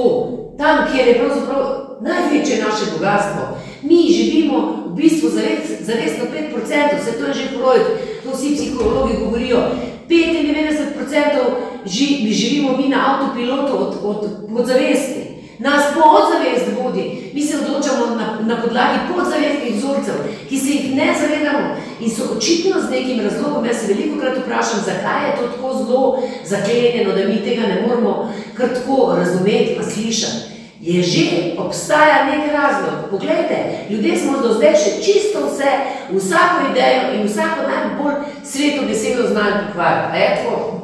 tam, 0.59 0.87
kjer 0.92 1.09
je 1.09 1.18
pravzaprav 1.18 1.81
največje 2.00 2.62
naše 2.64 2.85
bogatstvo. 2.92 3.42
Mi 3.83 4.12
živimo 4.12 4.85
v 4.87 4.94
bistvu 4.94 5.29
za 5.29 5.94
res 5.94 6.18
na 6.18 6.26
5%, 6.29 7.00
vse 7.00 7.12
to 7.18 7.24
je 7.26 7.35
že 7.35 7.48
Freud, 7.48 7.87
to 8.24 8.31
vsi 8.37 8.57
psihologi 8.57 9.16
govorijo. 9.24 9.59
95% 10.09 11.87
ži, 11.87 12.33
živimo 12.33 12.76
mi 12.76 12.88
na 12.88 13.14
avtopilotu 13.14 13.72
od, 13.76 13.94
od 14.03 14.31
podzavesti. 14.55 15.39
Nas 15.61 15.83
podzavest 15.94 16.66
vodi, 16.83 17.31
mi 17.35 17.42
se 17.42 17.57
odločamo 17.57 18.16
na, 18.16 18.38
na 18.55 18.62
podlagi 18.62 18.99
podzavestnih 19.14 19.75
vzorcev, 19.77 20.14
ki 20.49 20.59
se 20.59 20.70
jih 20.70 20.96
ne 20.96 21.14
zavedamo 21.20 21.77
in 22.01 22.11
so 22.11 22.23
očitno 22.37 22.81
z 22.81 22.90
nekim 22.90 23.20
razlogom. 23.20 23.66
Jaz 23.66 23.77
se 23.81 23.92
veliko 23.92 24.20
krat 24.20 24.38
vprašam, 24.38 24.81
zakaj 24.85 25.27
je 25.27 25.37
to 25.37 25.49
tako 25.53 25.75
zelo 25.77 26.23
zaklenjeno, 26.44 27.12
da 27.12 27.29
mi 27.29 27.44
tega 27.44 27.62
ne 27.62 27.85
moremo 27.87 28.33
kar 28.57 28.68
tako 28.75 29.16
razumeti, 29.18 29.77
pa 29.77 29.83
slišati. 29.90 30.51
Je 30.81 31.03
že, 31.03 31.27
obstaja 31.59 32.25
nek 32.25 32.53
razlog. 32.53 33.11
Poglejte, 33.11 33.57
ljudje 33.90 34.16
smo 34.16 34.40
do 34.40 34.55
zdaj 34.55 34.75
še 34.75 34.90
čisto 35.05 35.44
vse, 35.46 35.70
vsako 36.12 36.73
idejo 36.73 37.03
in 37.14 37.27
vsako 37.29 37.68
najbolj 37.68 38.14
sveto 38.44 38.87
besedo 38.88 39.29
znali 39.29 39.55
pokvariti. 39.66 40.80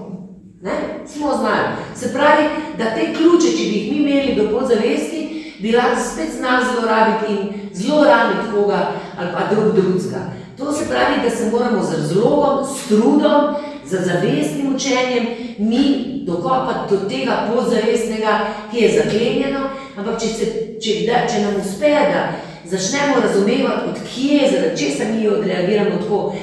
Ne? 0.67 0.73
Smo 1.07 1.37
znali. 1.37 1.69
Se 1.95 2.13
pravi, 2.13 2.45
da 2.79 2.85
te 2.85 3.15
ključe, 3.15 3.49
če 3.57 3.65
bi 3.69 3.75
jih 3.79 3.93
mi 3.93 3.99
imeli 3.99 4.35
do 4.35 4.49
podzavesti, 4.51 5.21
bi 5.59 5.73
lahko 5.73 6.01
spet 6.13 6.31
znali 6.39 6.65
zlorabiti 6.73 7.33
in 7.33 7.71
zlorabiti 7.73 8.51
koga 8.55 8.81
ali 9.19 9.29
pa 9.35 9.55
drug 9.55 9.75
drugega. 9.75 10.23
To 10.59 10.73
se 10.73 10.89
pravi, 10.89 11.23
da 11.25 11.31
se 11.31 11.51
moramo 11.51 11.83
z 11.83 11.93
razlogom, 11.97 12.67
s 12.77 12.89
trudom, 12.89 13.55
z 13.87 14.05
zavestnim 14.07 14.75
učenjem 14.75 15.27
mi 15.59 15.85
dokopati 16.27 16.95
do 16.95 17.09
tega 17.09 17.49
podzavestnega, 17.55 18.39
ki 18.71 18.79
je 18.79 19.03
zaklenjeno, 19.03 19.61
ampak 19.99 20.21
če, 20.21 20.27
se, 20.27 20.47
če, 20.83 20.93
da, 21.07 21.23
če 21.31 21.43
nam 21.45 21.61
uspe, 21.61 21.93
da 22.13 22.23
začnemo 22.65 23.21
razumevati, 23.23 23.91
odkje, 23.91 24.51
zaradi 24.53 24.79
česa 24.79 25.05
mi 25.13 25.29
odreagiramo 25.29 26.03
tako, 26.03 26.35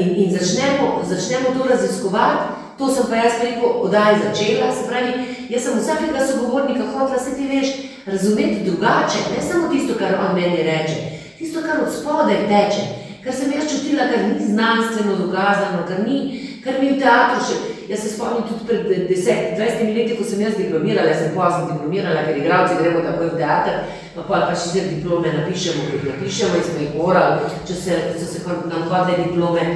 in, 0.00 0.08
in 0.16 0.30
začnemo, 0.38 1.02
začnemo 1.08 1.54
to 1.58 1.68
raziskovati, 1.68 2.44
to 2.78 2.88
sem 2.94 3.04
pa 3.10 3.16
jaz 3.16 3.32
preko 3.40 3.66
odaj 3.66 4.14
začela. 4.24 4.72
Se 4.74 4.88
pravi, 4.88 5.12
jaz 5.48 5.62
sem 5.62 5.78
vsakega 5.78 6.26
sogovornika 6.26 6.84
hotela 6.92 7.18
se 7.18 7.36
ti 7.36 7.48
veš 7.48 7.68
razumeti 8.06 8.64
drugače, 8.64 9.18
ne 9.36 9.42
samo 9.42 9.68
tisto, 9.68 9.94
kar 9.98 10.14
on 10.14 10.34
meni 10.34 10.62
reče, 10.62 10.96
tisto, 11.38 11.62
kar 11.62 11.80
od 11.82 11.92
spodaj 11.94 12.46
teče, 12.48 12.82
kar 13.24 13.32
sem 13.32 13.52
jaz 13.52 13.70
čutila, 13.70 14.08
kar 14.10 14.26
ni 14.28 14.46
znanstveno 14.46 15.16
dokazano, 15.16 15.86
kar 15.88 16.06
ni, 16.06 16.18
kar 16.64 16.74
mi 16.80 16.92
v 16.92 17.00
teatru 17.00 17.46
še. 17.46 17.73
Jaz 17.88 18.00
se 18.00 18.08
spomnim 18.08 18.42
tudi 18.48 18.64
pred 18.66 19.08
10-20 19.10 19.94
leti, 19.96 20.16
ko 20.16 20.24
sem 20.24 20.40
jaz 20.40 20.56
diplomirala, 20.56 21.08
jaz 21.08 21.18
sem 21.18 21.34
pozno 21.34 21.66
diplomirala, 21.72 22.22
ker 22.24 22.38
igravci 22.40 22.78
gremo 22.80 23.02
takoj 23.04 23.28
v 23.34 23.40
teater, 23.40 23.76
pa 24.14 24.22
pa 24.28 24.40
pa 24.48 24.54
še 24.56 24.70
zdaj 24.72 24.88
diplome 24.94 25.32
napišemo, 25.34 25.90
kot 25.90 26.06
napišemo 26.08 26.56
in 26.56 26.64
smo 26.64 26.80
jih 26.80 26.96
morali, 26.96 27.52
če 27.68 27.76
se, 27.76 27.98
če 28.16 28.30
se 28.30 28.56
nam 28.70 28.88
hodne 28.88 29.18
diplome 29.20 29.66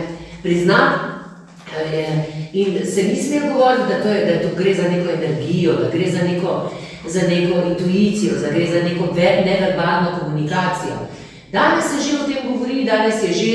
priznati. 0.43 1.15
In 2.57 2.79
se 2.89 3.03
ni 3.05 3.17
smel 3.21 3.53
govoriti, 3.53 3.89
da, 3.93 4.01
to 4.03 4.09
je, 4.09 4.25
da 4.25 4.39
to 4.41 4.55
gre 4.57 4.73
za 4.75 4.89
neko 4.89 5.11
energijo, 5.13 5.77
da 5.83 5.91
gre 5.93 6.11
za 6.11 6.25
neko, 6.25 6.55
za 7.05 7.29
neko 7.29 7.61
intuicijo, 7.69 8.41
da 8.41 8.51
gre 8.57 8.67
za 8.73 8.81
neko 8.89 9.13
neverbalno 9.15 10.17
komunikacijo. 10.21 10.97
Danes 11.53 11.85
se 11.85 12.01
že 12.05 12.17
o 12.17 12.27
tem 12.27 12.45
govori, 12.49 12.58
danes 12.89 13.23
je 13.23 13.33
že, 13.33 13.55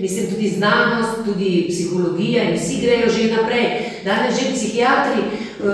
mislim, 0.00 0.30
tudi 0.30 0.48
znanost, 0.48 1.24
tudi 1.24 1.66
psihologija 1.68 2.42
in 2.44 2.56
vsi 2.56 2.76
grejo 2.82 3.08
že 3.16 3.32
naprej. 3.36 3.66
Danes 4.04 4.40
že 4.40 4.52
psihiatri 4.54 5.20
uh, 5.24 5.66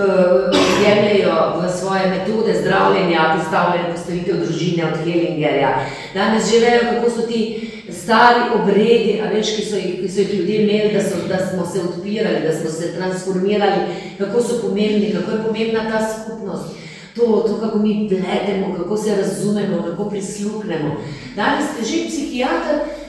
jemljajo 0.83 1.35
v 1.59 1.69
svoje 1.79 2.05
metode 2.09 2.53
zdravljenja, 2.61 3.35
postavljanje 3.37 3.91
postavitev 3.93 4.35
družine 4.45 4.85
od 4.85 4.97
Hellingerja. 5.03 5.71
Danes 6.13 6.51
že 6.51 6.59
vejo, 6.59 6.81
kako 6.91 7.09
so 7.09 7.27
ti 7.27 7.41
stari 8.01 8.41
obredi, 8.55 9.21
a 9.23 9.29
veš, 9.33 9.55
ki 9.55 9.63
so 9.69 9.75
jih, 9.75 9.99
ki 10.01 10.09
so 10.09 10.19
jih 10.19 10.33
ljudje 10.33 10.55
imeli, 10.63 10.93
da, 10.93 11.01
so, 11.03 11.15
da 11.27 11.37
smo 11.49 11.65
se 11.65 11.79
odpirali, 11.79 12.45
da 12.47 12.53
smo 12.59 12.69
se 12.69 12.93
transformirali, 12.97 13.81
kako 14.17 14.41
so 14.41 14.61
pomembni, 14.61 15.13
kako 15.13 15.31
je 15.31 15.43
pomembna 15.47 15.91
ta 15.91 15.99
skupnost 16.13 16.81
to, 17.15 17.45
to, 17.47 17.59
kako 17.61 17.79
mi 17.79 18.09
pletemo, 18.09 18.75
kako 18.77 18.97
se 18.97 19.15
razumemo, 19.15 19.83
kako 19.83 20.09
prisluhnemo. 20.09 20.97
Danes 21.35 21.65
ste 21.73 21.83
že 21.83 22.07
psihiater, 22.07 22.75
uh, 22.75 23.00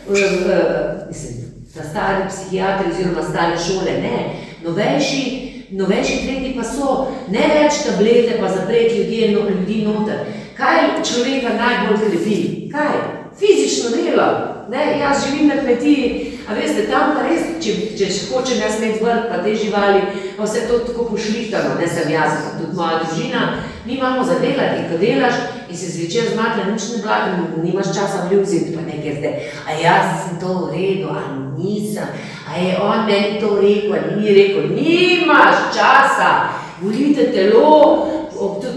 mislim, 1.09 1.33
ta 1.75 1.83
stari 1.83 2.29
psihiater 2.29 2.87
oziroma 2.91 3.23
stare 3.23 3.57
šole, 3.59 3.93
ne, 3.93 4.35
novejši, 4.65 5.53
novejši 5.71 6.19
trendi 6.27 6.55
pa 6.57 6.65
so, 6.65 7.07
ne 7.31 7.49
več 7.55 7.85
tablete 7.87 8.37
pa 8.41 8.49
zapreti 8.49 8.99
ljudje, 8.99 9.31
no, 9.33 9.49
ljudi 9.49 9.83
noter. 9.87 10.19
Kaj 10.57 11.03
človeka 11.05 11.55
najbolj 11.57 12.09
krepi? 12.09 12.37
Kaj? 12.73 12.99
Fizično 13.39 13.91
delo. 13.97 14.29
Ne, 14.71 14.99
jaz 15.01 15.25
živim 15.27 15.49
na 15.49 15.57
kmetiji, 15.63 16.32
a 16.49 16.55
veste, 16.55 16.87
tam 16.91 17.15
pa 17.17 17.25
res, 17.27 17.57
če, 17.63 17.75
če 17.99 18.09
hočem 18.31 18.63
jaz 18.63 18.79
imeti 18.81 19.03
vrt, 19.05 19.29
pa 19.31 19.41
te 19.45 19.55
živali, 19.57 20.03
pa 20.37 20.47
vse 20.47 20.65
to 20.69 20.81
tako 20.89 21.07
pošlihtano, 21.13 21.77
ne 21.79 21.89
sem 21.89 22.11
jaz, 22.13 22.55
tudi 22.59 22.77
moja 22.77 23.03
družina, 23.03 23.43
mi 23.87 23.97
imamo 23.99 24.25
za 24.25 24.39
delati, 24.43 24.89
ko 24.91 24.99
delaš 24.99 25.39
in 25.71 25.77
se 25.79 25.93
zvečer 25.95 26.33
zmatra, 26.35 26.69
nič 26.71 26.89
ne 26.97 27.03
blagam, 27.03 27.47
nimaš 27.63 27.95
časa 27.95 28.27
vljubziti 28.29 28.75
pa 28.77 28.83
nekaj 28.87 29.19
zdaj, 29.19 29.35
a 29.67 29.79
jaz 29.83 30.09
sem 30.25 30.41
to 30.43 30.55
v 30.67 30.73
redu, 30.75 31.13
a 31.15 31.23
nisem, 31.59 32.11
a 32.49 32.59
je 32.59 32.75
on 32.83 33.07
meni 33.07 33.41
to 33.41 33.55
rekel, 33.61 33.95
a 33.97 34.17
ni 34.17 34.35
rekel, 34.35 34.69
nimaš 34.75 35.71
časa, 35.77 36.33
volite 36.83 37.31
telo, 37.33 38.12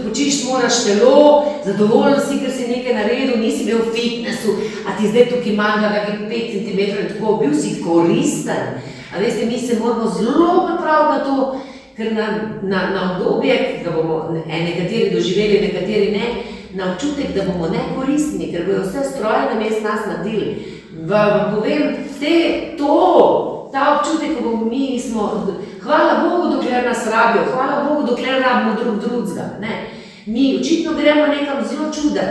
počiš 0.04 0.44
moraš 0.48 0.84
telo, 0.84 1.44
zadovoljen 1.64 2.20
si, 2.20 2.40
ker 2.40 2.52
si 2.52 2.68
nekaj 2.68 2.94
naredil, 2.94 3.38
nisi 3.40 3.64
bil 3.64 3.78
v 3.78 3.94
fitnessu, 3.94 4.56
a 4.88 4.96
ti 4.98 5.08
zdaj 5.08 5.30
tukaj 5.30 5.52
manjka 5.52 5.88
kakih 5.94 6.20
5 6.30 6.52
cm 6.54 6.80
tako, 7.08 7.36
bil 7.42 7.54
si 7.54 7.80
koristen. 7.82 8.78
A 9.14 9.20
veste, 9.20 9.46
mi 9.46 9.58
se 9.58 9.78
moramo 9.80 10.10
zelo 10.10 10.66
pripraviti 10.66 11.18
na 11.18 11.24
to, 11.24 11.60
ker 11.96 12.12
na, 12.12 12.26
na, 12.62 12.80
na 12.90 13.00
obdobje, 13.12 13.56
ki 13.56 13.84
ga 13.84 13.90
bomo 13.90 14.16
nekateri 14.46 15.10
doživeli, 15.10 15.60
nekateri 15.66 16.10
ne, 16.12 16.26
na 16.74 16.92
občutek, 16.92 17.32
da 17.34 17.46
bomo 17.48 17.70
nekoristni, 17.72 18.50
ker 18.52 18.66
bojo 18.66 18.82
vse 18.84 19.04
stroje 19.10 19.46
na 19.52 19.60
mest 19.60 19.82
nas 19.82 20.04
nadili. 20.06 20.76
Vam 21.06 21.54
povem, 21.54 21.96
te, 22.20 22.36
to, 22.78 22.92
ta 23.72 23.96
občutek, 23.96 24.36
ko 24.36 24.50
bomo 24.50 24.64
mi 24.64 25.00
smo, 25.00 25.46
hvala 25.86 26.12
Bogu, 26.22 26.54
dokler 26.54 26.84
nas 26.84 27.06
rabijo, 27.12 27.44
hvala 27.52 27.84
Bogu, 27.84 28.06
dokler 28.06 28.42
rabimo 28.42 28.74
drug 28.80 28.96
drugega. 29.00 29.44
Mi 30.26 30.58
očitno 30.60 30.92
gremo 30.92 31.26
nekam 31.26 31.64
zelo 31.68 31.92
čuden. 31.92 32.30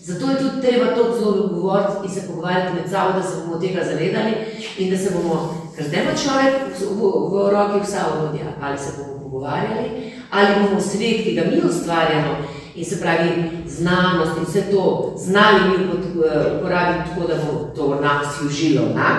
Zato 0.00 0.30
je 0.30 0.38
tudi 0.38 0.60
treba 0.60 0.94
to 0.94 1.02
zelo 1.18 1.48
govoriti 1.48 1.92
in 2.04 2.10
se 2.10 2.26
pogovarjati 2.26 2.74
med 2.74 2.90
sabo, 2.90 3.12
da 3.18 3.22
se 3.22 3.36
bomo 3.40 3.60
tega 3.60 3.84
zavedali 3.84 4.32
in 4.78 4.90
da 4.90 4.96
se 4.96 5.10
bomo 5.14 5.66
Ker 5.76 5.84
zdaj 5.84 6.02
ima 6.02 6.14
človek 6.16 6.54
v, 6.72 6.88
v, 6.88 7.00
v 7.32 7.34
roki 7.52 7.84
vsa 7.84 8.06
urodja, 8.08 8.48
ali 8.64 8.78
se 8.78 8.96
bomo 8.96 9.20
pogovarjali, 9.22 9.88
ali 10.32 10.54
bomo 10.56 10.80
svet, 10.80 11.20
ki 11.24 11.34
ga 11.36 11.44
mi 11.50 11.60
ustvarjamo, 11.60 12.32
in 12.74 12.84
se 12.84 13.00
pravi 13.00 13.28
znanost 13.68 14.40
in 14.40 14.44
vse 14.48 14.62
to 14.72 15.12
znali 15.18 15.60
mi 15.68 15.76
uporabiti 15.84 17.10
tako, 17.10 17.28
da 17.28 17.34
bo 17.44 17.52
to 17.76 18.00
nam 18.00 18.20
služilo 18.38 18.88
nam, 18.94 19.18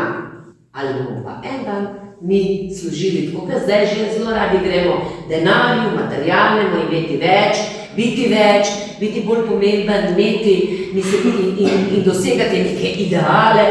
ali 0.73 0.93
bomo 0.93 1.21
pa 1.25 1.47
en 1.49 1.63
dan 1.65 2.06
mi 2.21 2.69
služili 2.79 3.31
tako, 3.31 3.47
ker 3.47 3.59
zdaj 3.63 3.85
že 3.85 4.17
zelo 4.17 4.31
radi 4.31 4.57
gremo 4.63 4.95
denarju, 5.29 5.95
materialnemu, 5.95 6.77
imeti 6.87 7.17
več, 7.17 7.61
biti 7.95 8.29
več, 8.29 8.71
biti 8.99 9.21
bolj 9.25 9.45
pomemben, 9.47 10.11
imeti 10.13 10.55
mislim, 10.93 11.21
in, 11.27 11.53
in, 11.57 11.85
in 11.97 12.03
dosegati 12.03 12.63
neke 12.63 12.89
ideale, 13.05 13.67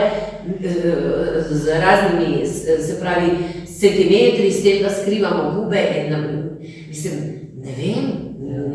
z 1.51 1.81
raznimi, 1.83 2.47
se 2.47 3.01
pravi, 3.01 3.31
centimetri, 3.79 4.53
s 4.53 4.63
tem, 4.63 4.83
da 4.83 4.91
skrivamo 4.91 5.51
gube. 5.55 5.83
In, 6.07 6.15
mislim, 6.89 7.15
ne 7.65 7.73
vem, 7.79 8.05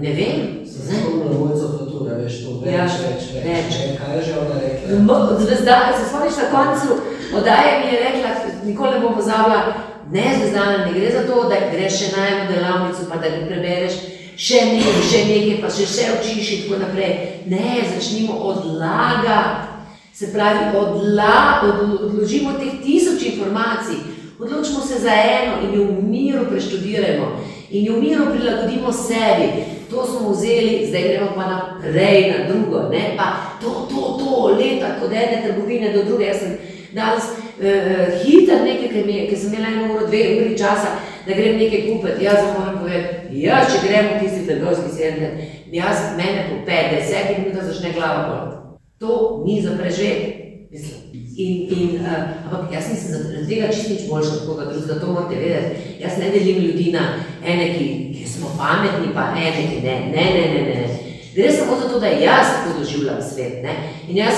ne 0.01 0.13
vem. 0.13 0.41
Spomnimo 0.67 1.39
mojco 1.39 1.67
Fatura, 1.77 2.17
veš, 2.19 2.43
to 2.43 2.59
več, 2.65 2.73
ja, 2.73 2.83
več, 2.83 3.29
več, 3.39 3.45
več. 3.45 3.79
Kaj 3.99 4.17
je 4.17 4.23
že 4.27 4.37
ona 4.41 4.59
rekla? 4.59 5.39
Zvezda, 5.39 5.77
se 5.97 6.09
spomniš 6.09 6.39
na 6.41 6.47
koncu, 6.51 6.99
odaje 7.37 7.79
mi 7.79 7.93
je 7.93 8.03
rekla, 8.03 8.29
nikoli 8.65 8.91
ne 8.91 8.99
bom 8.99 9.13
pozabila, 9.15 9.73
ne 10.11 10.25
zvezdana, 10.37 10.85
ne 10.85 10.93
gre 10.93 11.11
za 11.11 11.27
to, 11.27 11.43
da 11.49 11.55
greš 11.71 11.99
še 11.99 12.07
na 12.15 12.27
eno 12.27 12.43
delavnico, 12.51 13.09
pa 13.09 13.21
da 13.21 13.29
ne 13.29 13.45
prebereš 13.47 13.99
še 14.41 14.61
nekaj, 14.71 15.03
še 15.05 15.19
nekaj, 15.27 15.57
pa 15.61 15.69
še 15.69 15.87
vse 15.87 16.07
učiš 16.17 16.53
in 16.55 16.63
tako 16.63 16.79
naprej. 16.81 17.11
Ne, 17.51 17.81
začnimo 17.93 18.39
odlagati. 18.51 19.69
Se 20.13 20.27
pravi, 20.33 20.75
odla, 20.77 21.61
od, 21.65 21.77
odložimo 22.09 22.57
teh 22.59 22.81
tisoč 22.83 23.23
informacij, 23.31 24.01
odločimo 24.37 24.83
se 24.85 24.99
za 25.01 25.13
eno 25.15 25.61
in 25.63 25.71
jo 25.77 25.85
v 25.87 26.03
miru 26.03 26.43
preštudiramo 26.49 27.29
in 27.71 27.85
jo 27.87 27.95
v 27.95 28.01
miru 28.03 28.27
prilagodimo 28.33 28.91
sebi. 28.93 29.63
To 29.89 30.03
smo 30.07 30.31
vzeli, 30.31 30.87
zdaj 30.87 31.03
gremo 31.07 31.31
pa 31.35 31.47
naprej 31.47 32.19
na 32.31 32.37
drugo, 32.47 32.89
ne 32.91 33.15
pa 33.17 33.57
to, 33.61 33.87
to, 33.89 34.01
to, 34.19 34.55
leta, 34.59 34.99
od 35.03 35.11
ene 35.11 35.41
trgovine 35.45 35.93
do 35.95 36.03
druge. 36.03 36.27
Jaz 36.27 36.43
sem 36.43 36.57
danes 36.93 37.23
uh, 37.31 38.23
hiter 38.23 38.63
nekaj, 38.65 38.89
ker, 38.93 39.05
mi, 39.05 39.17
ker 39.29 39.39
sem 39.39 39.53
imela 39.53 39.71
eno 39.71 39.93
uro, 39.93 40.07
dve 40.07 40.21
uri 40.39 40.57
časa, 40.59 40.97
da 41.25 41.37
grem 41.37 41.59
nekaj 41.59 41.85
kupiti. 41.87 42.25
Jaz 42.25 42.43
vam 42.45 42.53
moram 42.59 42.79
povedati, 42.81 43.41
ja, 43.43 43.61
če 43.69 43.83
gremo 43.85 44.15
v 44.15 44.23
tisti 44.23 44.47
trgovski 44.49 44.93
center, 44.97 45.37
jaz 45.71 46.11
mene 46.17 46.47
po 46.49 46.61
50 46.67 47.31
minutah 47.37 47.67
začne 47.69 47.93
glava 47.95 48.23
boleti. 48.29 48.57
To 49.01 49.43
ni 49.45 49.61
za 49.61 49.77
preživeti. 49.79 50.37
Mislim. 50.71 50.99
In, 51.41 51.53
in, 51.73 51.89
uh, 52.03 52.43
ampak 52.45 52.73
jaz 52.75 52.89
nisem 52.91 53.15
zaradi 53.15 53.47
tega 53.47 53.71
čist 53.71 53.89
nič 53.89 54.01
boljši 54.09 54.33
od 54.35 54.43
koga 54.45 54.65
drugega, 54.69 54.99
to 54.99 55.13
morate 55.13 55.39
vedeti. 55.39 55.95
Jaz 56.03 56.19
ne 56.19 56.29
delim 56.29 56.59
ljudi 56.63 56.91
na 56.93 57.05
ene, 57.43 57.71
ki, 57.77 57.87
ki 58.13 58.27
smo 58.29 58.51
pametni, 58.59 59.13
pa 59.15 59.31
ene, 59.35 59.63
ki. 59.71 59.79
Ne, 59.83 59.95
ne, 60.11 60.25
ne, 60.35 60.45
ne. 60.51 60.75
ne. 60.75 61.11
Gre 61.35 61.51
samo 61.51 61.79
za 61.79 61.89
to, 61.89 61.99
da 61.99 62.07
jaz 62.07 62.47
tako 62.47 62.79
doživljam 62.79 63.21
svet. 63.33 63.63
Ne? 63.63 63.75
In 64.09 64.17
jaz 64.17 64.33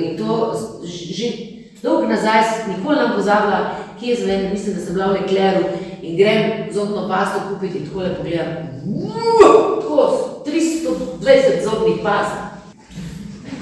in 0.00 0.16
to 0.16 0.54
že 0.84 1.55
dolgo 1.82 2.06
nazaj, 2.06 2.42
nikoli 2.68 2.96
ne 2.96 3.14
pozabila, 3.16 3.70
kje 4.00 4.08
je 4.08 4.16
zven, 4.22 4.50
mislim, 4.52 4.74
da 4.74 4.80
sem 4.80 4.94
bila 4.94 5.06
v 5.06 5.12
Lecleru 5.12 5.64
in 6.02 6.16
grem 6.16 6.72
zobno 6.72 7.08
pasto 7.08 7.40
kupiti 7.48 7.78
in 7.78 7.86
tako 7.86 8.00
le 8.00 8.14
pogledam. 8.14 8.52
Tako, 9.80 10.42
320 10.46 11.64
zobnih 11.64 11.96
past. 12.02 12.32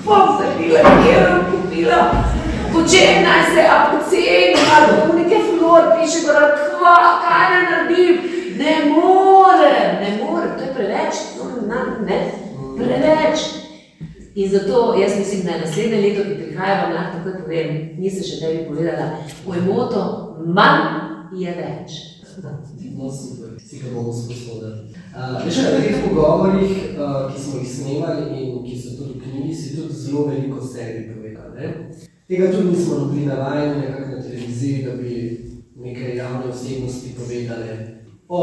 Bom 0.05 0.29
se 0.39 0.45
bila, 0.59 0.81
evro 1.17 1.45
kupila. 1.51 2.11
Počem 2.73 3.23
naj 3.25 3.43
se, 3.55 3.61
a 3.71 3.91
poceni, 3.91 4.55
ali 4.75 4.87
bom 5.07 5.17
nekaj 5.17 5.43
flor, 5.51 5.83
piše, 5.95 6.27
gora, 6.27 6.57
kva, 6.57 6.97
kaj 7.25 7.51
ne 7.51 7.71
naredim. 7.71 8.17
Ne 8.59 8.75
morem, 8.91 9.91
ne 10.01 10.19
morem, 10.23 10.51
to 10.59 10.65
je 10.65 10.75
preveč, 10.75 11.15
to 11.37 11.67
na, 11.67 11.81
ne, 12.07 12.31
preveč. 12.77 13.64
In 14.35 14.51
zato 14.51 14.95
jaz 15.01 15.19
mislim, 15.19 15.43
da 15.43 15.51
je 15.51 15.61
naslednje 15.61 15.97
leto, 15.97 16.23
ki 16.23 16.45
prihaja, 16.45 16.83
vam 16.83 16.93
lahko 16.93 17.19
takoj 17.19 17.45
povem, 17.45 17.77
nisem 17.99 18.25
še 18.27 18.41
tebi 18.41 18.65
povedala, 18.69 19.21
moj 19.47 19.61
moto, 19.63 20.01
manj 20.47 21.39
je 21.39 21.55
več. 21.55 22.01
No, 22.97 23.11
super, 23.11 23.55
si 23.63 23.79
ga 23.79 23.93
bomo 23.95 24.13
sposobili. 24.13 24.91
Veš, 25.45 25.59
na 25.63 25.71
teh 25.79 26.01
pogovorih, 26.03 26.73
uh, 26.99 27.31
ki 27.31 27.43
smo 27.43 27.61
jih 27.63 27.71
snemali 27.71 28.25
in 28.43 28.65
ki 28.67 28.75
so 28.75 28.97
tudi 28.99 29.21
v 29.21 29.23
knjigi, 29.23 29.55
si 29.55 29.77
tudi 29.77 29.95
zelo 29.95 30.27
veliko 30.27 30.59
sebi 30.67 31.15
povedal. 31.15 31.55
Tega 32.27 32.51
tudi 32.51 32.73
nismo 32.73 33.05
bili 33.13 33.27
navajeni 33.27 33.87
na 33.87 34.23
televiziji, 34.23 34.83
da 34.83 34.97
bi 34.99 35.15
nekaj 35.77 36.17
javne 36.17 36.51
osebnosti 36.51 37.15
povedali 37.19 37.79
o 38.29 38.43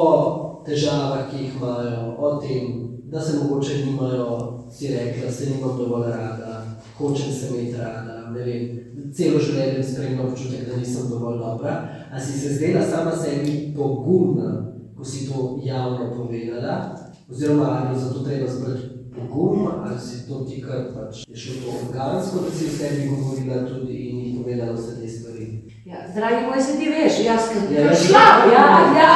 težavah, 0.66 1.28
ki 1.32 1.44
jih 1.44 1.60
imajo, 1.60 2.16
o 2.18 2.36
tem, 2.40 2.91
da 3.12 3.22
se 3.22 3.38
mogoče 3.38 3.86
nimajo, 3.86 4.28
si 4.72 4.88
rekla, 4.88 5.32
se 5.32 5.50
nimam 5.50 5.78
dovolj 5.78 6.08
rada, 6.12 6.64
hočem 6.98 7.32
se 7.34 7.48
imeti 7.52 7.78
rada, 7.78 8.32
ne 8.32 8.44
vem, 8.46 8.80
celo 9.14 9.40
življenje 9.40 9.84
spremljam 9.84 10.30
občutek, 10.32 10.70
da 10.70 10.78
nisem 10.80 11.10
dovolj 11.10 11.38
dobra. 11.40 11.74
A 12.14 12.20
si 12.20 12.40
se 12.40 12.54
zdela 12.56 12.82
sama 12.88 13.12
sebi 13.16 13.74
pogumna, 13.78 14.52
ko 14.98 15.04
si 15.06 15.28
to 15.28 15.60
javno 15.64 16.12
povedala, 16.18 16.96
oziroma 17.32 17.68
ali 17.70 17.96
je 17.96 18.04
zato 18.06 18.20
treba 18.24 18.48
zbrati 18.52 18.88
pogum, 19.16 19.68
ali 19.84 20.00
si 20.00 20.28
to 20.28 20.46
ti 20.48 20.62
kar 20.62 20.86
pač 20.96 21.26
je 21.28 21.36
šlo 21.36 21.54
to 21.64 21.70
organsko, 21.84 22.40
da 22.46 22.52
si 22.58 22.70
sebi 22.70 23.10
govorila 23.10 23.68
tudi 23.68 23.94
in 24.10 24.20
jih 24.20 24.38
povedala 24.44 24.74
vse 24.74 24.96
te 25.02 25.08
stvari. 25.08 25.48
Ja, 25.86 25.98
dragi 26.16 26.46
moj, 26.46 26.62
se 26.64 26.80
ti 26.80 26.88
veš, 26.90 27.26
jaz 27.26 27.42
sem 27.52 27.64
Ja, 27.76 27.84
kar 27.92 28.08
ja. 28.14 28.26
ja, 28.56 28.66
ja, 29.02 29.14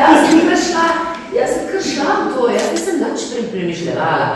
jaz 0.00 0.30
sem 0.30 0.40
kar 0.48 0.58
šla, 0.66 0.86
jaz 1.38 1.50
sem 1.54 1.64
kar 1.72 1.82
šla 1.90 2.12
v 2.24 2.34
to, 2.34 2.48
jaz 2.56 2.66
nisem 2.72 2.96
nič 3.04 3.20
pre- 3.32 3.50
premišljevala. 3.52 4.28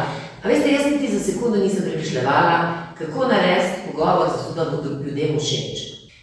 A 0.42 0.48
veste, 0.48 0.68
jaz 0.75 0.85
niti 0.92 1.12
za 1.12 1.12
sekundo 1.23 1.57
nisem 1.57 1.83
premišljevala, 1.91 2.57
kako 2.99 3.29
narediti 3.29 3.81
pogovor, 3.87 4.29
zato 4.37 4.55
da 4.55 4.71
bodo 4.77 4.91
ljudem 5.05 5.39
všeč. 5.39 5.79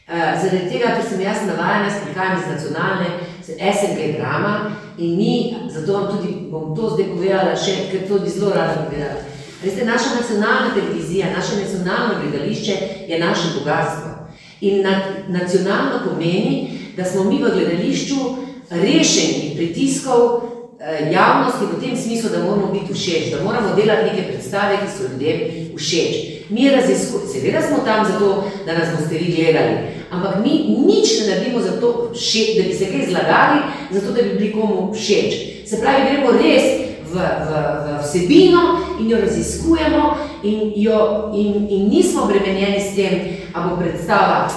Uh, 0.09 0.15
zaradi 0.41 0.69
tega, 0.71 0.95
ker 0.95 1.05
sem 1.09 1.21
jaz 1.21 1.43
navajena, 1.47 1.85
jaz 1.85 1.97
prihajam 2.03 2.39
iz 2.39 2.47
nacionalne 2.53 3.09
SNG 3.57 4.17
drama 4.17 4.71
in 4.97 5.17
mi, 5.17 5.55
zato 5.69 5.93
vam 5.93 6.07
tudi 6.11 6.33
bom 6.51 6.75
to 6.75 6.89
zdaj 6.89 7.05
povedala 7.13 7.55
še, 7.55 7.75
ker 7.91 8.07
to 8.07 8.19
bi 8.23 8.29
zelo 8.29 8.49
rada 8.55 8.85
povedala. 8.85 9.21
Veste, 9.63 9.85
naša 9.85 10.15
nacionalna 10.15 10.73
televizija, 10.73 11.33
naše 11.35 11.61
nacionalno 11.61 12.13
gledališče 12.21 12.75
je 13.07 13.19
naše 13.19 13.47
bogatstvo. 13.59 14.09
In 14.61 14.81
na, 14.83 15.01
nacionalno 15.27 15.99
pomeni, 16.09 16.79
da 16.97 17.05
smo 17.05 17.23
mi 17.23 17.43
v 17.43 17.51
gledališču 17.51 18.15
rešeni 18.69 19.53
pritiskov 19.55 20.41
javnosti 21.11 21.65
v 21.65 21.81
tem 21.81 21.97
smislu, 21.97 22.29
da 22.29 22.43
moramo 22.43 22.71
biti 22.71 22.93
všeč, 22.93 23.31
da 23.31 23.43
moramo 23.43 23.75
delati 23.75 24.03
neke 24.03 24.31
predstave, 24.31 24.77
ki 24.77 24.87
so 24.97 25.03
ljudem 25.11 25.39
všeč. 25.75 26.15
Mi 26.49 26.69
raziskujemo, 26.69 27.27
seveda 27.27 27.61
smo 27.61 27.77
tam 27.85 28.05
zato, 28.05 28.43
da 28.65 28.73
nas 28.73 28.87
boste 28.95 29.17
vi 29.17 29.33
gledali, 29.35 29.75
ampak 30.11 30.35
mi 30.43 30.49
nič 30.87 31.19
ne 31.19 31.27
naredimo 31.27 31.59
zato, 31.61 32.11
še, 32.15 32.39
da 32.57 32.63
bi 32.67 32.73
se 32.73 32.85
kaj 32.85 33.09
zlagali, 33.09 33.59
zato 33.91 34.11
da 34.11 34.21
bi 34.21 34.37
bili 34.37 34.51
komu 34.51 34.93
všeč. 34.93 35.33
Se 35.67 35.81
pravi, 35.81 36.07
gremo 36.09 36.31
res 36.31 36.63
v, 37.11 37.13
v, 37.13 37.51
v 37.85 37.99
vsebino 38.03 38.63
in 38.99 39.11
jo 39.11 39.19
raziskujemo, 39.21 40.03
in, 40.43 40.73
jo, 40.75 41.29
in, 41.35 41.67
in 41.69 41.89
nismo 41.89 42.23
obremenjeni 42.23 42.79
s 42.79 42.95
tem, 42.95 43.13
ali 43.53 43.69
bo 43.69 43.77
predstava 43.83 44.47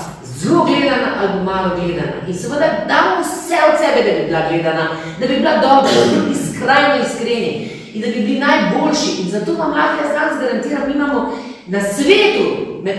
zelo 0.42 0.64
gledana 0.64 1.09
ali 1.20 1.44
malo 1.44 1.68
gledana. 1.76 2.16
In 2.28 2.35
seveda 2.35 2.68
damo 2.88 3.12
vse 3.22 3.57
od 3.68 3.74
sebe, 3.81 3.98
da 4.07 4.18
bi 4.18 4.26
bila 4.26 4.42
gledana, 4.48 4.85
da 5.20 5.26
bi 5.26 5.37
bila 5.37 5.55
dobra, 5.66 5.92
da 5.98 6.05
bi 6.11 6.20
bili 6.20 6.37
skrajno 6.46 6.94
iskreni 7.05 7.70
in 7.94 8.00
da 8.00 8.07
bi 8.07 8.20
bili 8.26 8.42
najboljši. 8.46 9.11
In 9.22 9.31
zato 9.31 9.52
vam 9.52 9.70
lahko 9.70 9.96
jaz 10.02 10.12
danes 10.18 10.40
garantiram, 10.40 10.83
mi 10.87 10.94
imamo 10.94 11.20
na 11.66 11.81
svetu, 11.81 12.44
med, 12.83 12.98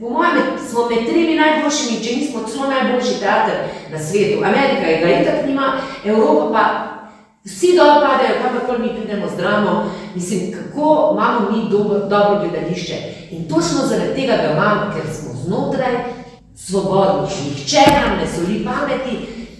po 0.00 0.08
mojem, 0.10 0.36
smo 0.68 0.80
med 0.90 1.00
tremi 1.08 1.34
najboljšimi, 1.42 2.02
če 2.04 2.16
nismo 2.16 2.38
celo 2.48 2.66
najboljši 2.74 3.20
teater 3.20 3.56
na 3.92 3.98
svetu. 3.98 4.44
Amerika 4.50 4.86
je 4.86 5.00
ga 5.02 5.08
itak 5.20 5.46
nima, 5.46 5.66
Evropa 6.04 6.52
pa 6.52 6.64
Vsi 7.44 7.76
dol 7.76 8.00
padajo, 8.00 8.40
kakorkoli 8.42 8.78
mi 8.78 8.94
pridemo 8.96 9.26
z 9.28 9.36
dramo, 9.36 9.90
mislim, 10.14 10.52
kako 10.52 11.10
imamo 11.12 11.50
mi 11.50 11.70
dobro, 11.70 11.98
dobro 11.98 12.40
gledališče. 12.40 12.94
In 13.30 13.48
točno 13.48 13.86
zaradi 13.88 14.14
tega 14.14 14.36
ga 14.36 14.52
imamo, 14.52 14.92
ker 14.94 15.14
smo 15.14 15.30
znotraj 15.44 15.92
svobodni, 16.56 17.28
nihče 17.48 17.84
nam 17.90 18.18
ne 18.18 18.26
soli 18.34 18.64
pameti, 18.64 19.14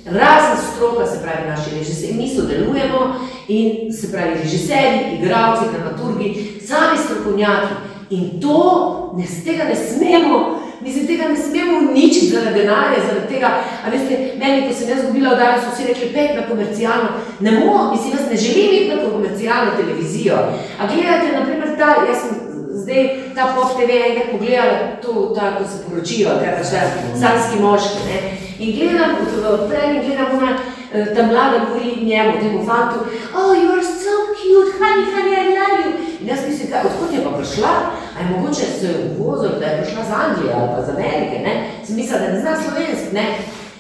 razen 0.05 0.57
stroka, 0.73 1.07
se 1.07 1.23
pravi 1.23 1.49
naši 1.49 1.71
režiserji, 1.79 2.15
mi 2.15 2.29
sodelujemo 2.29 3.15
in 3.49 3.93
se 3.93 4.13
pravi 4.13 4.35
režiserji, 4.43 5.19
igravci, 5.19 5.65
dramaturgi, 5.73 6.61
sami 6.69 6.99
strokovnjaki. 7.05 7.75
In 8.11 8.41
to, 8.41 9.13
ne, 9.17 9.25
tega 9.45 9.65
ne 9.65 9.77
smemo, 9.77 10.61
mislim, 10.81 11.07
tega 11.07 11.29
ne 11.29 11.37
smemo 11.37 11.91
uničiti 11.91 12.27
zaradi 12.27 12.61
denarja, 12.61 12.99
zaradi 13.07 13.35
tega, 13.35 13.51
a 13.87 13.91
veste, 13.91 14.35
meni, 14.39 14.69
ko 14.69 14.75
sem 14.75 14.89
jaz 14.89 14.99
izgubila 14.99 15.33
oddajo, 15.33 15.61
so 15.61 15.73
vsi 15.73 15.89
rekli, 15.89 16.13
pet 16.13 16.37
na 16.37 16.47
komercialno, 16.49 17.09
ne 17.41 17.51
morem, 17.51 17.91
mislim, 17.93 18.13
jaz 18.13 18.31
ne 18.31 18.37
želim 18.37 18.75
iti 18.75 18.89
na 18.95 19.11
komercialno 19.11 19.71
televizijo. 19.77 20.37
A 20.81 20.87
gledate, 20.95 21.39
naprimer, 21.39 21.79
ta, 21.79 21.89
jaz 22.09 22.19
sem 22.23 22.44
zdaj 22.83 23.35
ta 23.35 23.53
pop 23.55 23.77
TV 23.77 23.91
enkrat 24.09 24.31
pogledala, 24.33 24.79
to, 25.03 25.33
ta, 25.35 25.57
ko 25.59 25.65
se 25.65 25.83
poročijo, 25.87 26.39
kaj 26.41 26.57
pač 26.59 26.69
ta 26.75 26.83
sanski 27.21 27.63
moški, 27.63 28.01
ne. 28.09 28.19
In 28.59 28.77
gledam, 28.77 29.17
odprem 29.55 29.97
in 29.97 30.03
gledam 30.07 30.39
ona, 30.39 30.53
eh, 30.95 31.15
ta 31.15 31.27
mlada 31.27 31.59
govori 31.67 32.05
njemu, 32.05 32.33
temu 32.41 32.67
fantu, 32.67 32.99
oh, 33.35 33.53
you 33.61 33.73
are 33.73 33.83
so 33.83 34.15
cute, 34.37 34.73
honey, 34.79 35.05
honey, 35.15 35.35
I 35.43 35.47
love 35.59 35.79
you. 35.85 35.91
In 36.21 36.29
jaz 36.29 36.39
mislim, 36.49 36.71
kaj, 36.71 36.81
odkot 36.89 37.15
je 37.15 37.25
pa 37.25 37.31
prišla? 37.39 37.73
A 38.17 38.21
je 38.21 38.27
mogoče 38.31 38.67
se 38.81 38.87
je 38.87 38.95
uvozil, 39.19 39.51
da 39.61 39.67
je 39.67 39.83
prišla 39.83 40.03
z 40.05 40.13
Anglije 40.25 40.55
ali 40.55 40.69
pa 40.77 40.83
z 40.87 40.89
Amerike, 40.97 41.37
ne? 41.47 41.55
Sem 41.87 41.97
mislila, 41.97 42.21
da 42.21 42.33
ne 42.33 42.41
zna 42.41 42.53
slovenski, 42.63 43.15
ne? 43.15 43.27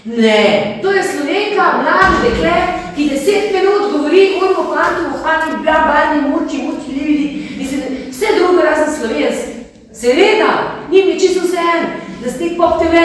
Ne, 0.04 0.78
to 0.83 0.92
je 0.92 1.02
slovenka, 1.02 1.64
mlada 1.80 2.16
dekle, 2.22 2.57
ki 2.96 3.09
deset 3.11 3.52
minut 3.52 3.92
govori 3.92 4.37
ono 4.37 4.74
fantu, 4.74 5.04
hani, 5.24 5.62
bla, 5.62 5.78
barni, 5.88 6.20
muči, 6.28 6.57
muči, 6.66 6.88
lividi, 6.92 7.24
mislim, 7.24 7.34
vse 8.14 8.27
drugo 8.38 8.62
razen 8.62 8.94
slovenski. 8.98 9.50
Seveda, 9.92 10.50
njim 10.90 11.09
je 11.09 11.20
čisto 11.20 11.40
vseeno, 11.46 11.87
da 12.24 12.31
ste 12.31 12.44
pop 12.59 12.72
TV, 12.81 12.96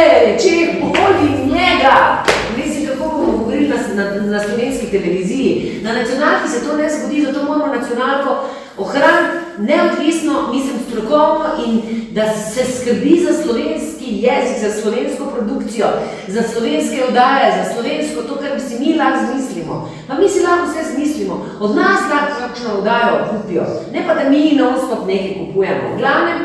če 0.42 0.52
okoli 0.88 1.30
njega, 1.56 2.24
mislim, 2.58 2.88
kako 2.88 3.10
bomo 3.10 3.38
govorili 3.38 3.68
na, 3.68 4.04
na, 4.04 4.22
na 4.22 4.40
slovenski 4.40 4.86
televiziji. 4.92 5.80
Na 5.84 5.94
nacionalki 5.94 6.50
se 6.50 6.64
to 6.66 6.78
ne 6.78 6.90
zgodi, 6.90 7.26
zato 7.26 7.44
moramo 7.44 7.76
nacionalko 7.76 8.50
ohraniti 8.80 9.40
neodvisno, 9.60 10.34
mislim, 10.54 10.76
strokovno 10.88 11.46
in 11.66 11.82
da 12.12 12.34
se 12.34 12.64
skrbi 12.66 13.26
za 13.28 13.44
slovenski 13.44 14.06
jezik, 14.06 14.58
za 14.62 14.82
slovensko 14.82 15.26
produkcijo, 15.26 15.88
za 16.28 16.44
slovenske 16.44 17.04
oddaje, 17.08 17.64
za 17.64 17.74
slovensko 17.74 18.22
to, 18.22 18.36
kar 18.36 18.52
bi 18.56 18.62
si 18.62 18.80
mi 18.80 18.98
lahko 18.98 19.20
zmislimo. 19.32 19.90
Pa 20.08 20.14
mi 20.14 20.30
si 20.30 20.40
lahko 20.40 20.66
vse 20.66 20.94
zmislimo, 20.94 21.46
od 21.60 21.76
nas 21.76 22.02
lahko 22.12 22.34
kakšno 22.42 22.70
oddajo 22.78 23.28
kupijo, 23.32 23.64
ne 23.94 24.04
pa 24.08 24.14
da 24.14 24.30
mi 24.30 24.56
non-stop 24.56 25.08
nekaj 25.08 25.34
kupujemo. 25.40 25.96
V 25.96 25.98
glavnem, 25.98 26.40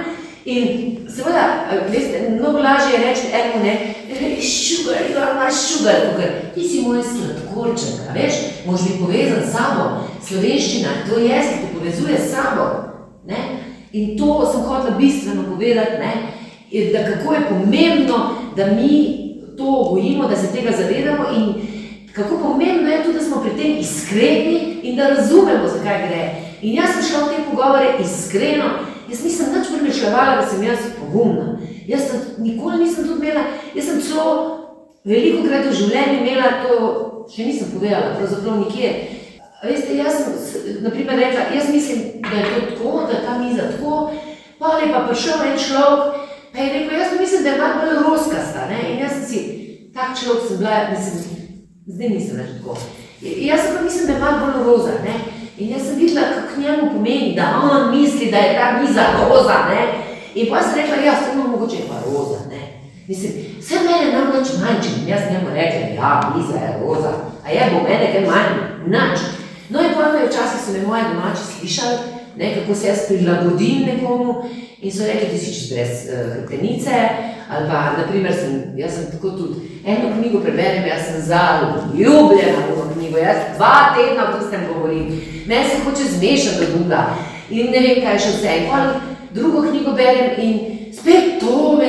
in 0.45 0.97
seveda, 1.09 1.67
eh, 1.73 1.91
veste, 1.91 2.31
mnogo 2.31 2.59
lažje 2.59 2.93
je 2.93 3.05
reči 3.05 3.27
eno 3.33 3.65
ne, 3.65 3.95
šugar, 4.45 4.97
you 5.11 5.19
are 5.19 5.35
my 5.35 5.51
sugar, 5.51 6.17
ker 6.17 6.53
ti 6.55 6.69
si 6.69 6.83
moj 6.83 7.03
sladkorček, 7.03 8.09
a 8.09 8.13
veš, 8.13 8.35
moš 8.67 8.83
biti 8.83 8.99
povezan 9.01 9.43
s 9.43 9.53
sabo, 9.53 9.85
slovenščina, 10.27 10.89
to 11.09 11.19
jezik 11.19 11.61
te 11.63 11.73
povezuje 11.79 12.19
s 12.19 12.31
sabo. 12.33 12.67
Ne? 13.27 13.41
In 13.93 14.19
to 14.19 14.45
sem 14.53 14.63
hotela 14.63 14.97
bistveno 14.99 15.45
povedati, 15.51 15.99
ne? 15.99 16.13
je, 16.71 16.93
da 16.93 17.05
kako 17.05 17.35
je 17.35 17.49
pomembno, 17.49 18.19
da 18.57 18.67
mi 18.67 19.25
to 19.57 19.89
gojimo, 19.91 20.29
da 20.29 20.37
se 20.37 20.53
tega 20.53 20.71
zavedamo 20.77 21.25
in 21.37 21.55
kako 22.13 22.39
pomembno 22.39 22.91
je 22.91 23.03
tudi, 23.05 23.19
da 23.19 23.25
smo 23.25 23.43
pri 23.43 23.63
tem 23.63 23.79
iskreni 23.79 24.81
in 24.83 24.97
da 24.97 25.09
razumemo, 25.09 25.69
zakaj 25.69 26.09
gre. 26.09 26.31
In 26.63 26.75
jaz 26.75 26.91
sem 26.95 27.03
šla 27.11 27.25
v 27.25 27.29
te 27.29 27.43
pogovore 27.51 27.95
iskreno, 28.01 28.65
jaz 29.15 29.23
nisem 29.23 29.55
nič 29.55 29.71
premišljala, 29.71 30.37
da 30.37 30.47
sem 30.47 30.63
jaz 30.63 30.79
pogumna. 30.99 31.55
Jaz 31.87 32.03
sem, 32.03 32.21
nikoli 32.41 32.83
nisem 32.83 33.07
tudi 33.07 33.23
imela, 33.23 33.45
jaz 33.75 33.87
sem 33.87 34.01
celo 34.03 34.31
veliko 35.05 35.45
krat 35.45 35.67
v 35.67 35.75
življenju 35.75 36.19
imela 36.19 36.49
to, 36.63 36.77
še 37.31 37.47
nisem 37.47 37.71
povedala, 37.71 38.15
pravzaprav 38.17 38.59
nikjer. 38.59 38.95
Veste, 39.63 39.97
jaz 39.97 40.15
sem, 40.15 40.33
s- 40.37 40.81
na 40.83 40.91
primer, 40.91 41.17
rekla, 41.17 41.47
jaz 41.55 41.71
mislim, 41.71 42.01
da 42.21 42.37
je 42.37 42.47
to 42.47 42.61
tako, 42.71 43.07
da 43.09 43.23
ta 43.23 43.39
miza 43.39 43.71
tako, 43.71 44.11
pa 44.59 44.79
je 44.79 44.91
pa 44.91 45.05
prišel 45.07 45.41
en 45.43 45.59
človek, 45.59 46.19
pa 46.53 46.59
je 46.59 46.73
rekel, 46.73 46.99
jaz 46.99 47.15
mislim, 47.21 47.43
da 47.43 47.51
je 47.51 47.59
malo 47.59 47.75
bolj 47.81 48.03
roskasta, 48.03 48.67
ne, 48.69 48.81
in 48.91 49.01
jaz 49.01 49.13
sem 49.13 49.25
si, 49.25 49.41
tak 49.95 50.13
človek 50.15 50.43
sem 50.45 50.59
bila, 50.59 50.75
mislim, 50.91 51.17
zdaj 51.87 52.09
nisem 52.11 52.37
več 52.37 52.51
tako. 52.59 52.77
Jaz 53.23 53.61
pa 53.69 53.81
mislim, 53.81 54.07
da 54.07 54.13
je 54.13 54.21
malo 54.21 54.39
bolj 54.43 54.65
roza, 54.65 54.95
ne, 55.01 55.15
in 55.59 55.71
jaz 55.71 55.83
sem 55.87 55.99
videla, 55.99 56.27
kako 56.35 56.61
njemu 56.61 56.93
pomeni, 56.93 57.35
da 57.37 57.61
on 57.63 57.91
misli, 57.91 58.31
da 58.31 58.37
je 58.37 58.55
ta 58.59 58.81
miza 58.81 59.05
roza, 59.19 59.59
ne, 59.69 59.83
in 60.35 60.47
pa 60.51 60.63
sem 60.63 60.75
rekla, 60.77 60.97
ja, 61.05 61.15
samo 61.17 61.49
mogoče 61.49 61.77
je 61.77 61.89
pa 61.89 61.99
roza, 62.07 62.39
ne. 62.51 62.63
Mislim, 63.09 63.33
vse 63.61 63.75
mene 63.75 64.13
nam 64.13 64.33
nič 64.35 64.49
manj, 64.61 64.81
če 64.83 64.91
jaz 65.11 65.23
njemu 65.31 65.49
rekla, 65.55 65.87
ja, 66.01 66.33
miza 66.37 66.59
je 66.65 66.71
roza, 66.81 67.13
a 67.45 67.51
je 67.51 67.71
bo 67.73 67.89
mene 67.89 68.13
kaj 68.13 68.27
manj, 68.27 68.53
nič. 68.87 69.21
No 69.71 69.81
in 69.81 69.95
pa 69.97 70.13
me 70.13 70.27
včasih 70.27 70.61
so 70.65 70.73
me 70.73 70.87
moji 70.87 71.03
domači 71.13 71.45
slišali, 71.59 71.97
ne, 72.37 72.55
kako 72.55 72.75
se 72.75 72.89
jaz 72.89 72.99
prilagodim 73.09 73.83
nekomu 73.87 74.35
in 74.81 74.93
so 74.93 75.07
rekli, 75.07 75.29
ti 75.29 75.39
si 75.39 75.55
čez 75.55 75.73
brez 75.73 75.91
uh, 76.09 76.33
hrbtenice, 76.33 76.91
ali 77.51 77.69
pa, 77.69 77.93
naprimer, 77.99 78.33
sem, 78.33 78.75
jaz 78.77 78.95
sem 78.95 79.07
tako 79.13 79.31
tudi, 79.31 79.81
eno 79.87 80.13
knjigo 80.19 80.41
preberem, 80.41 80.85
jaz 80.89 81.07
sem 81.07 81.23
zaljubljena 81.29 82.67
v 82.69 82.84
knjigo, 83.15 83.19
jaz 83.19 83.57
dva 83.57 83.95
tedna 83.95 84.25
o 84.25 84.39
tistem 84.39 84.61
govorim, 84.75 85.21
meni 85.47 85.69
se 85.69 85.77
hoče 85.85 86.05
zmešati 86.19 86.67
do 86.67 86.79
duga 86.79 87.07
in 87.51 87.71
ne 87.71 87.81
vem, 87.81 88.03
kaj 88.03 88.19
še 88.19 88.31
vse. 88.37 88.57
In 88.59 88.71
pol 88.71 88.87
drugo 89.35 89.63
knjigo 89.63 89.93
berem 89.93 90.31
in 90.39 90.93
spet 90.93 91.41
to 91.41 91.77
me, 91.79 91.89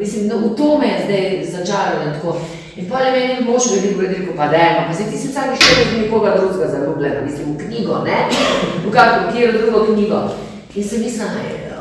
mislim, 0.00 0.28
no, 0.28 0.38
v 0.38 0.56
to 0.56 0.78
me 0.78 0.86
je 0.86 0.98
zdaj 1.04 1.46
začaralo 1.56 2.12
tako. 2.14 2.36
In 2.76 2.86
pa 2.88 3.00
je 3.00 3.12
meni 3.12 3.44
mož 3.44 3.66
veliko 3.72 4.00
rekel, 4.00 4.36
pa 4.36 4.46
dajmo, 4.48 4.86
pa 4.88 4.94
se 4.94 5.04
ti 5.10 5.18
se 5.18 5.32
sami 5.32 5.56
še 5.56 5.84
z 5.90 5.98
nekoga 6.02 6.36
drugega 6.36 6.70
zaljubljena, 6.70 7.24
mislim, 7.26 7.56
v 7.56 7.66
knjigo, 7.66 7.98
ne? 8.04 8.28
V 8.86 8.92
kakšno, 8.92 9.32
kjer 9.34 9.58
drugo 9.58 9.84
knjigo. 9.90 10.20
In 10.74 10.84
sem 10.84 11.02
mislila, 11.02 11.28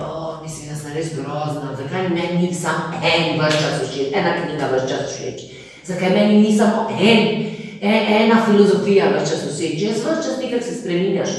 "O, 0.02 0.42
mislim, 0.44 0.70
jaz 0.70 0.82
sem 0.82 0.92
res 0.96 1.14
grozna, 1.16 1.78
zakaj 1.78 2.10
meni 2.10 2.48
ni 2.48 2.54
samo 2.54 2.98
en 3.04 3.40
vaš 3.40 3.54
čas 3.54 3.86
všeč, 3.86 4.12
ena 4.14 4.34
knjiga 4.42 4.66
vaš 4.72 4.90
čas 4.90 5.14
všeč, 5.14 5.40
zakaj 5.86 6.10
meni 6.10 6.42
ni 6.42 6.58
samo 6.58 6.90
en 7.00 7.50
ena 7.82 8.46
filozofija 8.46 9.06
vaš 9.10 9.30
čas 9.30 9.42
všeč, 9.48 9.82
jaz 9.82 10.06
vaš 10.06 10.26
čas 10.26 10.38
nekaj 10.44 10.62
se 10.62 10.76
spreminjaš. 10.76 11.30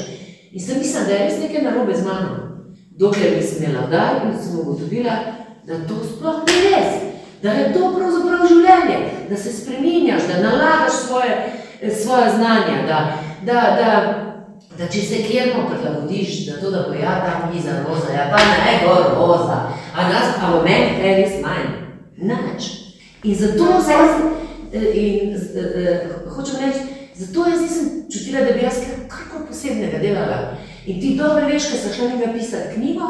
In 0.51 0.59
sem 0.59 0.77
mislila, 0.77 1.05
da 1.05 1.13
je 1.13 1.25
res 1.25 1.39
nekaj 1.39 1.61
narobe 1.61 1.95
z 1.95 2.03
mano. 2.03 2.29
Dokler 2.91 3.37
nisem 3.37 3.63
imela 3.63 3.85
vdaj 3.87 4.15
in 4.25 4.43
sem 4.43 4.59
ugotovila, 4.59 5.15
da 5.67 5.73
to 5.79 5.95
sploh 6.05 6.41
ni 6.41 6.57
res, 6.65 6.89
da 7.43 7.51
je 7.51 7.73
to 7.73 7.93
pravzaprav 7.95 8.47
življenje, 8.47 8.97
da 9.29 9.37
se 9.37 9.53
spreminjaš, 9.53 10.21
da 10.27 10.41
nalagaš 10.41 10.91
svoje, 11.07 11.37
svoje 11.95 12.29
znanja, 12.29 12.77
da, 12.87 12.99
da, 13.43 13.59
da, 13.79 13.91
da 14.77 14.87
če 14.87 15.01
se 15.01 15.23
kjerno 15.23 15.63
prilagodiš, 15.69 16.45
da 16.45 16.59
to, 16.61 16.71
da 16.71 16.85
bo 16.87 16.93
ja 16.93 17.15
ta 17.19 17.49
miza 17.53 17.71
roza, 17.87 18.13
ja 18.13 18.27
pa 18.31 18.37
ne 18.37 18.75
bo 18.83 18.95
roza, 19.15 19.57
a 19.95 20.09
nas 20.09 20.35
pa 20.41 20.51
v 20.51 20.63
meni 20.63 21.01
kaj 21.01 21.15
res 21.15 21.33
manj, 21.41 21.71
nič. 22.17 22.69
In 23.23 23.35
zato 23.35 23.81
se 23.81 23.91
jaz, 23.91 24.11
eh, 24.73 24.91
in, 24.93 25.37
z- 25.37 25.57
eh, 25.75 26.20
hočem 26.35 26.55
reči, 26.65 26.81
zato 27.15 27.47
jaz 27.49 27.61
nisem 27.61 27.85
čutila, 28.13 28.45
da 28.45 28.53
bi 28.53 28.63
jaz 28.63 28.77
kaj 29.09 29.45
posebnega 29.47 29.97
delala. 29.99 30.39
In 30.85 31.01
ti 31.01 31.15
dobro 31.17 31.45
veš, 31.45 31.69
ker 31.71 31.79
sem 31.79 31.93
šla 31.93 32.07
njega 32.09 32.33
pisati 32.33 32.73
knjigo, 32.75 33.07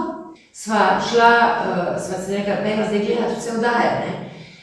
sva 0.54 1.00
šla, 1.10 1.32
uh, 1.62 2.02
sva 2.04 2.18
se 2.26 2.32
nekaj, 2.32 2.64
pejma 2.64 2.88
zdaj 2.90 3.06
gledati 3.06 3.38
vse 3.40 3.52
vdaje, 3.58 3.92
ne? 4.02 4.12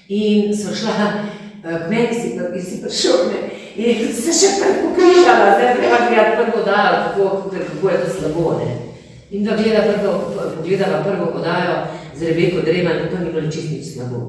In 0.08 0.56
sva 0.56 0.74
šla 0.74 0.96
uh, 0.98 1.86
k 1.86 1.90
meni, 1.90 2.12
si, 2.14 2.34
pa- 2.36 2.60
si 2.60 2.82
prišel, 2.82 3.18
ne? 3.30 3.40
In 3.78 4.12
se 4.14 4.32
še 4.34 4.50
kar 4.60 4.74
pokrižala, 4.82 5.54
zdaj 5.56 5.74
treba 5.78 5.98
gledati 6.08 6.36
prvo 6.42 6.60
oddajo, 6.62 6.92
kako, 7.04 7.24
kako, 7.50 7.64
kako 7.72 7.88
je 7.88 7.98
to 8.04 8.10
slabo, 8.18 8.58
ne? 8.60 8.70
In 9.30 9.44
da 9.44 9.56
gleda 9.56 9.82
prvo, 9.86 10.12
pogledala 10.56 11.02
prvo 11.04 11.26
oddajo 11.38 11.74
z 12.16 12.22
Rebeko 12.22 12.60
Dreman, 12.64 13.08
to 13.10 13.18
ni 13.24 13.32
bilo 13.32 13.50
čisto 13.50 13.70
nič 13.72 13.86
slabo. 13.94 14.20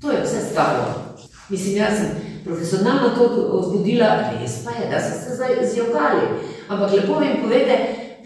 To 0.00 0.10
je 0.10 0.22
vse 0.24 0.40
staro. 0.50 0.84
Mislim, 1.50 1.76
jaz 1.76 1.98
sem 1.98 2.10
profesionalno 2.44 3.08
to 3.16 3.24
vzbudila, 3.60 4.08
res 4.40 4.64
pa 4.64 4.70
je, 4.70 4.90
da 4.90 5.00
so 5.00 5.12
se 5.20 5.36
zdaj 5.36 5.54
zjokali. 5.74 6.22
Ampak 6.68 6.92
lepo 6.92 7.20
mi 7.20 7.42
povete, 7.42 7.78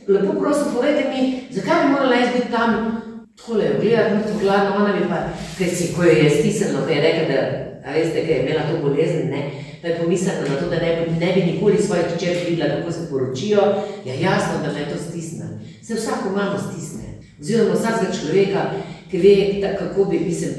lepo 0.08 0.32
prosim, 0.40 0.74
povete 0.74 1.08
mi, 1.10 1.42
zakaj 1.50 1.86
bi 1.86 1.92
morala 1.92 2.14
jaz 2.14 2.28
biti 2.34 2.52
tam 2.52 3.00
tole, 3.46 3.70
gledati 3.80 4.14
mrtvo 4.14 4.40
gladno, 4.40 4.76
ona 4.76 4.92
bi 4.92 5.08
pa, 5.08 5.18
ker 5.58 5.70
si, 5.76 5.92
ko 5.94 6.02
jo 6.02 6.10
je 6.10 6.30
stisnilo, 6.30 6.82
ko 6.84 6.90
je 6.90 7.00
rekla, 7.00 7.24
da, 7.34 7.40
a 7.86 7.94
veste, 7.94 8.24
ker 8.26 8.36
je 8.36 8.42
imela 8.42 8.62
to 8.70 8.80
bolezen, 8.82 9.30
ne, 9.30 9.42
da 9.82 9.88
je 9.88 9.98
pomislila 10.00 10.48
na 10.48 10.56
to, 10.60 10.70
da 10.70 10.80
ne 10.82 10.90
bi, 10.96 11.26
ne 11.26 11.32
bi 11.34 11.52
nikoli 11.52 11.82
svojih 11.82 12.06
hčer 12.16 12.36
videla, 12.48 12.80
kako 12.80 12.92
se 12.92 13.10
poročijo, 13.10 13.62
je 14.04 14.20
jasno, 14.20 14.58
da 14.64 14.72
me 14.72 14.88
to 14.90 14.98
stisne. 15.10 15.46
Se 15.82 15.94
vsako 15.94 16.34
mamo 16.36 16.58
stisne, 16.58 17.04
oziroma 17.40 17.74
vsakega 17.74 18.12
človeka, 18.20 18.70
ki 19.10 19.18
ve, 19.18 19.36
da, 19.60 19.76
kako 19.78 20.04
bi, 20.04 20.20
mislim, 20.20 20.50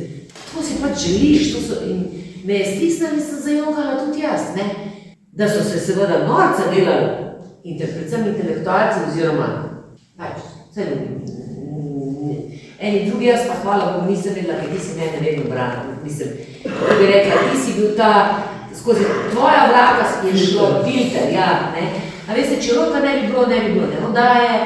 to 0.54 0.64
si 0.64 0.80
pač 0.82 1.00
želiš, 1.08 1.54
to 1.54 1.62
so, 1.62 1.84
in 1.86 2.06
me 2.44 2.60
je 2.60 2.66
stisnila 2.76 3.14
in 3.14 3.22
sem 3.22 3.42
zajokala 3.44 3.98
tudi 4.06 4.24
jaz, 4.24 4.54
ne, 4.56 4.68
da 5.32 5.50
so 5.50 5.64
se 5.64 5.80
seveda 5.80 6.26
norca 6.28 6.70
delali, 6.76 7.10
in 7.64 7.78
te 7.80 7.88
predvsem 7.88 8.28
intelektualci 8.28 9.08
oziroma 9.10 9.50
pač, 10.18 10.40
vse 10.72 10.88
Eni 12.80 13.10
drugi, 13.10 13.26
jaz 13.26 13.42
pa 13.48 13.56
hvala 13.64 13.92
Bogu 13.92 14.12
nisem 14.12 14.34
vedela, 14.34 14.56
ker 14.56 14.70
ti 14.72 14.80
si 14.80 14.94
mene 14.96 15.20
vedno 15.20 15.50
branil. 15.52 15.98
Mislim, 16.04 16.30
da 16.64 16.96
bi 17.00 17.10
rekla, 17.12 17.42
ti 17.52 17.58
si 17.60 17.74
bil 17.76 17.90
ta, 17.98 18.40
skozi 18.76 19.04
tvoja 19.32 19.66
vrata 19.68 20.06
je 20.28 20.38
šlo 20.38 20.68
filter, 20.86 21.34
ja, 21.34 21.74
ne. 21.76 21.90
A 22.30 22.38
veste, 22.38 22.62
če 22.62 22.78
roka 22.78 23.02
ne 23.04 23.18
bi 23.20 23.28
bilo, 23.28 23.46
ne 23.48 23.60
bi 23.60 23.74
bilo 23.74 23.88
ne 23.88 24.00
oddaje. 24.08 24.60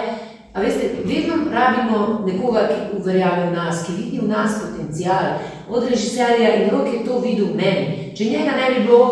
A 0.54 0.62
veste, 0.62 0.92
vedno 1.06 1.40
rabimo 1.50 2.22
nekoga, 2.28 2.68
ki 2.70 3.02
verjame 3.06 3.50
v 3.50 3.56
nas, 3.56 3.82
ki 3.88 3.98
vidi 3.98 4.22
v 4.22 4.30
nas 4.30 4.62
potencial. 4.62 5.40
Od 5.70 5.84
režiserja 5.90 6.56
in 6.56 6.70
rok 6.70 6.88
je 6.94 7.06
to 7.06 7.20
videl 7.20 7.46
v 7.46 7.56
meni. 7.56 7.86
Če 8.16 8.26
njega 8.26 8.52
ne 8.58 8.68
bi 8.74 8.84
bilo, 8.88 9.06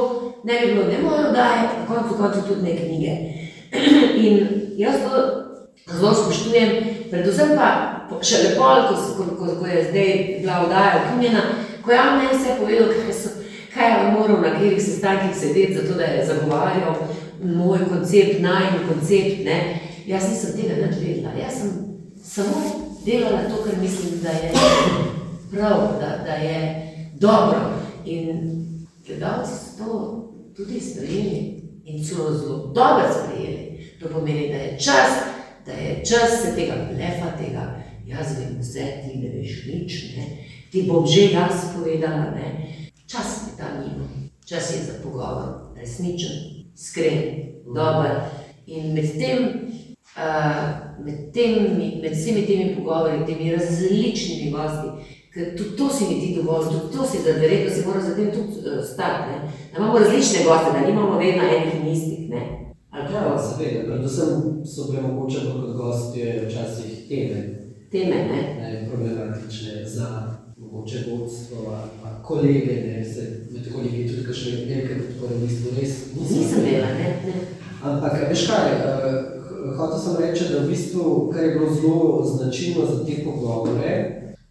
ne 0.43 0.59
bi 0.59 0.73
bilo 0.73 0.85
ne 0.87 0.97
moje 1.03 1.27
oddaje, 1.29 1.61
na 1.79 1.85
koncu 1.87 2.17
koncu 2.17 2.41
tudi 2.47 2.61
ne 2.61 2.75
knjige. 2.77 3.13
In 4.25 4.47
jaz 4.77 4.95
to 5.05 5.21
zelo 5.97 6.13
spoštujem, 6.13 6.71
predvsem 7.11 7.55
pa 7.55 7.69
še 8.21 8.43
lepo, 8.43 8.67
ko, 8.89 8.95
ko, 9.17 9.23
ko, 9.39 9.45
ko 9.61 9.69
je 9.69 9.85
zdaj 9.89 10.11
bila 10.41 10.63
vdaja 10.65 10.99
ukinjena, 11.01 11.43
ko 11.81 11.91
je 11.91 11.99
on 11.99 12.17
meni 12.19 12.35
vse 12.35 12.57
povedal, 12.59 12.91
kaj, 12.91 13.13
so, 13.15 13.29
kaj 13.73 13.89
je 13.91 14.11
moral 14.17 14.41
na 14.43 14.51
katerih 14.53 14.83
sestankih 14.83 15.33
sedeti, 15.37 15.77
zato 15.79 15.97
da 15.97 16.09
je 16.09 16.27
zagovarjal 16.27 16.99
moj 17.41 17.87
koncept, 17.89 18.41
najmanj 18.43 18.85
koncept. 18.89 19.45
Ne. 19.47 19.57
Jaz 20.05 20.27
nisem 20.29 20.57
tega 20.57 20.77
nič 20.81 20.99
vedela, 20.99 21.33
jaz 21.37 21.61
sem 21.61 21.73
samo 22.21 22.61
delala 23.05 23.47
to, 23.49 23.63
kar 23.63 23.79
mislim, 23.81 24.19
da 24.21 24.29
je 24.29 24.51
prav, 25.51 25.99
da, 25.99 26.23
da 26.25 26.33
je 26.33 26.87
dobro. 27.19 27.59
In 28.05 28.61
gledalci 29.07 29.51
so 29.51 29.83
to 29.83 30.31
tudi 30.55 30.79
sprejeli 30.79 31.61
in 31.85 32.05
so 32.05 32.15
zelo 32.15 32.71
dobro 32.75 33.03
sprejeli. 33.13 33.95
To 33.99 34.07
pomeni, 34.07 34.47
da 34.47 34.55
je 34.55 34.79
čas, 34.79 35.11
da 35.65 35.71
je 35.71 36.05
čas 36.05 36.41
se 36.41 36.55
tega 36.55 36.73
blefa, 36.93 37.37
tega 37.37 37.81
jaz 38.07 38.39
vem 38.39 38.59
vse, 38.59 38.85
ti 39.03 39.17
ne 39.17 39.29
veš 39.29 39.65
nič, 39.65 39.93
ne? 40.17 40.25
ti 40.71 40.83
bom 40.87 41.07
že 41.07 41.31
jaz 41.31 41.75
povedala. 41.75 42.31
Ne? 42.35 42.47
Čas 43.07 43.47
je 43.47 43.57
ta 43.57 43.67
nima, 43.79 44.07
čas 44.45 44.73
je 44.75 44.83
za 44.83 44.93
pogovor, 45.03 45.75
resničen, 45.75 46.65
iskren, 46.75 47.23
dober. 47.65 48.31
In 48.65 48.93
med 48.93 49.17
tem, 49.19 49.39
uh, 50.15 51.03
med, 51.05 51.33
temi, 51.33 51.99
med 52.01 52.13
vsemi 52.13 52.45
temi 52.47 52.75
pogovori, 52.75 53.25
temi 53.27 53.51
različnimi 53.51 54.51
gosti, 54.51 55.19
Ker 55.33 55.55
tudi 55.57 55.77
to 55.77 55.89
si 55.89 56.03
mi 56.09 56.21
ti 56.21 56.35
dovolj, 56.35 56.65
tudi 56.65 56.97
to 56.97 57.05
si, 57.07 57.23
da 57.25 57.39
verjetno 57.39 57.69
se 57.75 57.85
mora 57.87 58.01
za 58.01 58.15
tem 58.15 58.31
tudi 58.31 58.53
stati. 58.93 59.29
Ne? 59.29 59.37
Da 59.71 59.77
imamo 59.77 59.99
različne 59.99 60.39
goste, 60.45 60.69
da 60.73 60.87
nimamo 60.87 61.17
vedno 61.17 61.43
enih 61.43 61.75
in 61.75 61.87
istih. 61.87 62.29
Ne? 62.29 62.41
Ja, 62.93 63.37
seveda, 63.39 63.85
predvsem 63.85 64.29
so 64.65 64.91
bile 64.91 65.01
mogoče 65.01 65.39
kot 65.47 65.75
gostje 65.77 66.47
včasih 66.47 67.07
teme, 67.09 67.61
Teme, 67.91 68.15
ne? 68.15 68.41
ne, 68.59 68.89
problematične 68.89 69.85
za 69.85 70.07
mogoče 70.57 70.97
vodstvo, 71.09 71.57
ali 71.67 71.89
pa 72.03 72.23
kolege, 72.23 72.75
ne, 72.87 73.05
se 73.05 73.21
med 73.51 73.73
kolegi 73.73 74.07
tudi 74.07 74.25
kakšne 74.25 74.51
velike 74.51 74.95
podpore 74.99 75.35
v 75.35 75.47
bistvu 75.47 75.71
res 75.79 75.95
Nisem 76.15 76.59
imela, 76.59 76.87
ne? 76.87 77.07
ne. 77.25 77.33
Ampak, 77.83 78.29
veš 78.29 78.47
kaj, 78.47 78.71
eh, 78.71 79.75
hotel 79.77 79.99
sem 79.99 80.15
reči, 80.19 80.43
da 80.53 80.59
v 80.59 80.69
bistvu, 80.69 81.31
kar 81.33 81.43
je 81.43 81.55
bilo 81.55 81.73
zelo 81.73 82.23
značilno 82.35 82.85
za 82.85 83.05
te 83.05 83.23
pogovore, 83.25 83.95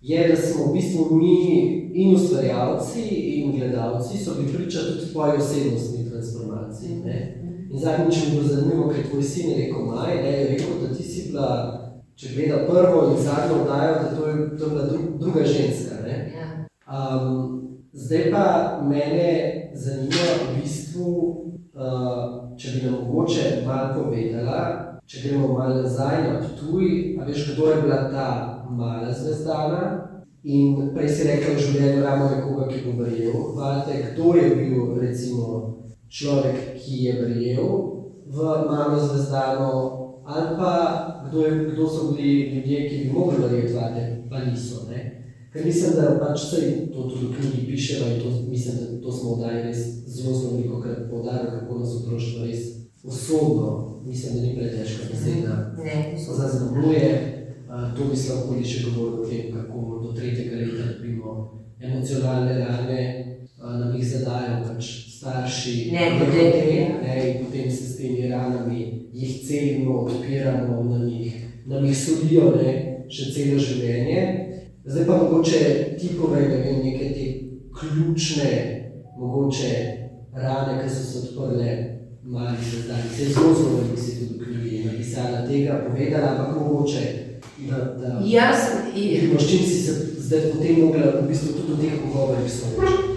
je, 0.00 0.28
da 0.28 0.36
smo 0.36 0.66
v 0.66 0.72
bistvu 0.72 1.16
mi 1.16 1.90
in 1.94 2.14
ustvarjalci 2.14 3.02
in 3.08 3.58
gledalci 3.58 4.18
so 4.18 4.34
bili 4.34 4.52
priča 4.52 4.78
tudi 4.78 5.12
tvoji 5.12 5.32
osebnostni 5.38 6.10
transformaciji. 6.10 6.96
Ne? 7.04 7.36
In 7.70 7.78
zadnjič 7.78 8.16
mi 8.16 8.26
je 8.26 8.30
bilo 8.30 8.48
zanimivo, 8.48 8.88
ker 8.88 8.98
je 8.98 9.10
tvoj 9.10 9.22
sin 9.22 9.50
je 9.50 9.56
rekel 9.56 9.84
Maj, 9.84 10.14
ne, 10.22 10.32
je 10.32 10.48
rekel, 10.48 10.66
da 10.82 10.94
ti 10.94 11.02
si 11.02 11.28
bila, 11.30 11.48
če 12.14 12.28
gleda 12.34 12.66
prvo 12.66 13.10
in 13.10 13.22
zadnjo 13.22 13.62
oddajo, 13.62 13.94
da 13.94 14.16
to 14.16 14.26
je, 14.26 14.58
to 14.58 14.64
je 14.64 14.70
bila 14.70 14.84
dru, 14.84 14.98
druga 15.18 15.44
ženska. 15.44 15.94
Ne? 16.04 16.32
Ja. 16.36 16.46
Um, 16.86 17.60
zdaj 17.92 18.30
pa 18.30 18.46
mene 18.88 19.70
zanima 19.74 20.32
v 20.40 20.60
bistvu, 20.62 21.10
uh, 21.74 22.56
če 22.56 22.68
bi 22.74 22.86
nam 22.86 22.94
mogoče 22.94 23.62
malo 23.66 24.02
povedala, 24.02 24.60
če 25.06 25.28
gremo 25.28 25.52
malo 25.52 25.82
nazaj 25.82 26.22
na 26.26 26.40
Ptuj, 26.40 26.88
a 27.20 27.24
veš, 27.24 27.52
kdo 27.52 27.70
je 27.70 27.82
bila 27.82 28.02
ta 28.10 28.59
mala 28.70 29.12
zvezdana 29.12 29.82
in 30.42 30.90
prej 30.94 31.08
si 31.08 31.28
rekla 31.28 31.54
v 31.54 31.62
življenju 31.66 32.02
ramo 32.02 32.30
nekoga, 32.30 32.68
ki 32.70 32.82
bo 32.86 32.96
verjel. 33.02 33.36
Vate, 33.56 33.98
kdo 34.10 34.34
je 34.38 34.48
bil 34.56 34.94
recimo 35.00 35.46
človek, 36.08 36.76
ki 36.80 37.04
je 37.04 37.12
verjel 37.22 37.70
v 38.30 38.36
malo 38.70 38.98
zvezdano 38.98 39.72
ali 40.30 40.56
pa 40.56 40.74
kdo, 41.28 41.46
je, 41.46 41.70
kdo 41.72 41.88
so 41.88 42.12
bili 42.12 42.54
ljudje, 42.54 42.88
ki 42.88 42.96
bi 42.98 43.12
mogli 43.12 43.42
verjeti 43.42 43.72
vate, 43.74 44.22
pa 44.30 44.44
niso. 44.44 44.86
Ne? 44.90 45.00
Ker 45.52 45.66
mislim, 45.66 45.92
da 45.96 46.18
pač 46.20 46.44
vse 46.44 46.60
to 46.94 47.08
tudi 47.10 47.26
v 47.26 47.34
knjigi 47.34 47.66
pišemo 47.66 48.10
in 48.10 48.20
to, 48.22 48.30
mislim, 48.48 48.76
da 48.76 49.00
to 49.02 49.12
smo 49.12 49.30
oddali 49.30 49.62
res 49.62 49.78
zelo 50.06 50.34
zelo 50.38 50.52
veliko 50.56 50.80
krat 50.80 51.10
poudarjali, 51.10 51.50
kako 51.60 51.78
nas 51.78 51.96
otroštvo 51.96 52.44
res 52.44 52.60
usodno, 53.04 54.00
mislim, 54.06 54.34
da 54.34 54.42
ni 54.42 54.56
pretežka 54.56 55.08
beseda, 55.10 55.74
Ne, 55.84 56.14
to 56.14 56.24
so 56.24 56.38
zaznamuje. 56.38 57.29
To 57.70 58.04
bi 58.10 58.16
se 58.16 58.34
lahko 58.34 58.56
še 58.64 58.80
govoril 58.84 59.20
o 59.22 59.26
tem, 59.30 59.52
kako 59.54 60.00
do 60.02 60.12
tretjega 60.12 60.56
leta 60.58 60.88
dobimo 60.90 61.34
emocionalne 61.80 62.58
rane, 62.58 63.02
nam 63.60 63.94
jih 63.94 64.06
zadajo 64.08 64.56
pač 64.66 64.84
starši, 65.14 65.90
Ne, 65.92 66.18
potem- 66.18 66.52
te, 66.52 66.64
ne, 67.02 67.14
in 67.30 67.44
potem 67.44 67.70
se 67.70 67.84
s 67.84 67.96
temi 67.96 68.28
ranami 68.28 68.80
jih 69.14 69.46
celimo, 69.46 70.00
odpiramo, 70.00 70.82
nam 70.82 71.08
jih, 71.08 71.34
nam 71.66 71.84
jih 71.86 71.96
solijo 71.96 72.56
ne, 72.56 72.72
še 73.08 73.30
celo 73.32 73.58
življenje. 73.58 74.20
Zdaj 74.84 75.06
pa 75.06 75.16
mogoče 75.16 75.60
ti 76.00 76.08
povej, 76.18 76.48
da 76.48 76.56
vem, 76.56 76.82
neke 76.84 77.08
te 77.14 77.26
ključne, 77.70 78.50
mogoče 79.18 79.72
rane, 80.34 80.82
ki 80.82 80.90
so 80.90 81.02
se 81.04 81.18
odprle 81.18 81.70
mali 82.24 82.56
zazdani. 82.72 83.10
Se 83.16 83.22
je 83.22 83.28
zelo 83.28 83.54
zelo 83.54 83.76
veliko 83.76 83.96
si 83.96 84.18
tudi 84.18 84.40
v 84.40 84.44
knjigi 84.44 84.84
napisala 84.84 85.46
tega, 85.46 85.84
povedala, 85.86 86.28
ampak 86.32 86.56
mogoče, 86.60 87.04
da, 87.58 87.76
da 88.00 88.20
Jaz, 88.24 88.58
i- 88.94 89.08
vidimo, 89.08 89.40
s 89.40 89.50
čim 89.50 89.58
si 89.58 89.82
se 89.82 89.92
zdaj 90.18 90.40
potem 90.52 90.80
mogla 90.80 91.06
v 91.22 91.28
bistvu 91.28 91.52
tudi 91.52 91.72
v 91.72 91.80
teh 91.80 91.94
pogovorih 92.02 92.50
soočiti. 92.52 93.08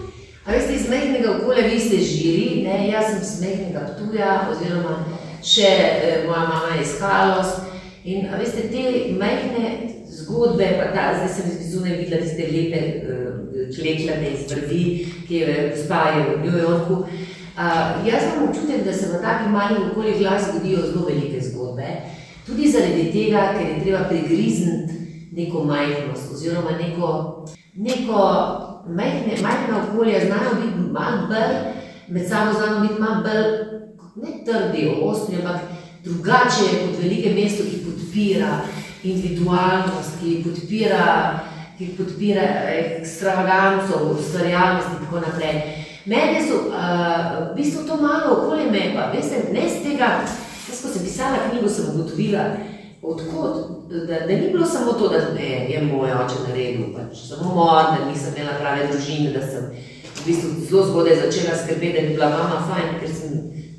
A 0.45 0.51
veste, 0.51 0.73
iz 0.75 0.89
mehkega 0.89 1.31
okolja 1.31 1.67
vi 1.67 1.79
ste 1.79 1.97
žiri, 1.97 2.63
ne, 2.63 2.89
jaz 2.89 3.05
sem 3.05 3.21
iz 3.21 3.33
mehkega 3.41 3.81
Ptuja, 3.89 4.31
oziroma 4.51 4.97
še 5.43 5.69
eh, 5.69 6.23
moja 6.27 6.39
mama 6.39 6.75
je 6.75 6.81
iz 6.83 6.95
Kalos. 6.99 7.51
In 8.05 8.27
veste, 8.39 8.61
te 8.67 8.81
majhne 9.15 9.69
zgodbe, 10.11 10.67
pa 10.79 10.89
ta, 10.91 11.03
zdaj 11.15 11.29
sem 11.35 11.71
zunaj 11.71 11.95
videla 11.97 12.21
tiste 12.21 12.43
lepe 12.51 12.81
eh, 12.81 13.23
kleklane 13.75 14.33
iz 14.33 14.51
vrvi, 14.51 14.83
ki 15.27 15.35
je 15.35 15.71
gospa 15.71 16.01
je 16.11 16.25
v 16.27 16.41
New 16.43 16.57
Yorku. 16.59 16.97
A, 17.55 17.65
jaz 18.05 18.23
imam 18.27 18.49
občutek, 18.49 18.83
da 18.85 18.93
se 18.93 19.07
v 19.07 19.21
takih 19.21 19.47
malih 19.53 19.77
okoljih 19.91 20.21
lahko 20.21 20.51
zgodijo 20.51 20.81
zelo 20.87 21.05
velike 21.05 21.41
zgodbe. 21.41 21.87
Tudi 22.45 22.71
zaradi 22.71 23.11
tega, 23.11 23.53
ker 23.57 23.67
je 23.67 23.81
treba 23.83 24.03
prigrizniti 24.09 24.93
neko 25.31 25.63
majhnost 25.63 26.31
oziroma 26.33 26.71
neko, 26.71 27.45
neko 27.75 28.17
majhne, 28.87 29.37
majhna 29.41 29.83
okolja 29.83 30.25
znajo 30.25 30.55
biti 30.61 30.91
malo 30.91 31.27
bolj, 31.27 31.55
med 32.07 32.29
sabo 32.29 32.53
znajo 32.53 32.79
biti 32.79 33.01
malo 33.01 33.23
bolj, 33.23 33.47
ne 34.15 34.43
trdi, 34.45 34.91
ostri, 35.01 35.35
ampak 35.35 35.61
drugače 36.03 36.63
je 36.63 36.79
kot 36.81 37.03
velike 37.03 37.33
mesto, 37.33 37.63
ki 37.63 37.85
podpira 37.85 38.59
individualnost, 39.03 40.19
ki 40.21 40.43
podpira, 40.43 41.39
ki 41.77 41.87
podpira 41.97 42.43
ekstravaganco, 42.75 44.15
ustvarjalnost 44.19 44.87
in 44.91 45.05
tako 45.05 45.19
naprej. 45.19 45.61
Mene 46.05 46.43
so, 46.47 46.67
uh, 46.67 47.51
v 47.51 47.55
bistvu 47.55 47.87
to 47.87 47.97
malo 48.01 48.35
okolje 48.35 48.71
me, 48.71 48.91
pa 48.95 49.11
veste, 49.15 49.45
ne 49.53 49.69
z 49.69 49.83
tega, 49.83 50.09
jaz 50.69 50.81
ko 50.81 50.87
sem 50.87 51.03
pisala 51.03 51.49
knjigo, 51.49 51.69
sem 51.69 51.85
ugotovila, 51.93 52.43
odkot, 53.03 53.55
da, 53.89 54.19
da 54.27 54.33
ni 54.35 54.49
bilo 54.51 54.65
samo 54.65 54.93
to, 54.93 55.07
da 55.07 55.17
ne, 55.35 55.49
je 55.71 55.81
moj 55.81 56.11
oče 56.11 56.39
naredil, 56.47 56.93
pač 56.95 57.25
samo 57.27 57.55
mor, 57.55 57.83
da 57.91 58.05
nisem 58.07 58.33
imela 58.37 58.55
prave 58.59 58.87
družine, 58.91 59.33
da 59.35 59.41
sem 59.47 59.67
v 60.21 60.25
bistvu 60.25 60.49
zelo 60.69 60.85
zgodaj 60.87 61.19
začela 61.25 61.57
skrbeti, 61.57 61.93
da 61.97 62.07
bi 62.07 62.15
bila 62.15 62.29
mama 62.29 62.61
fajn, 62.69 62.95
ker 63.01 63.11
sem 63.11 63.33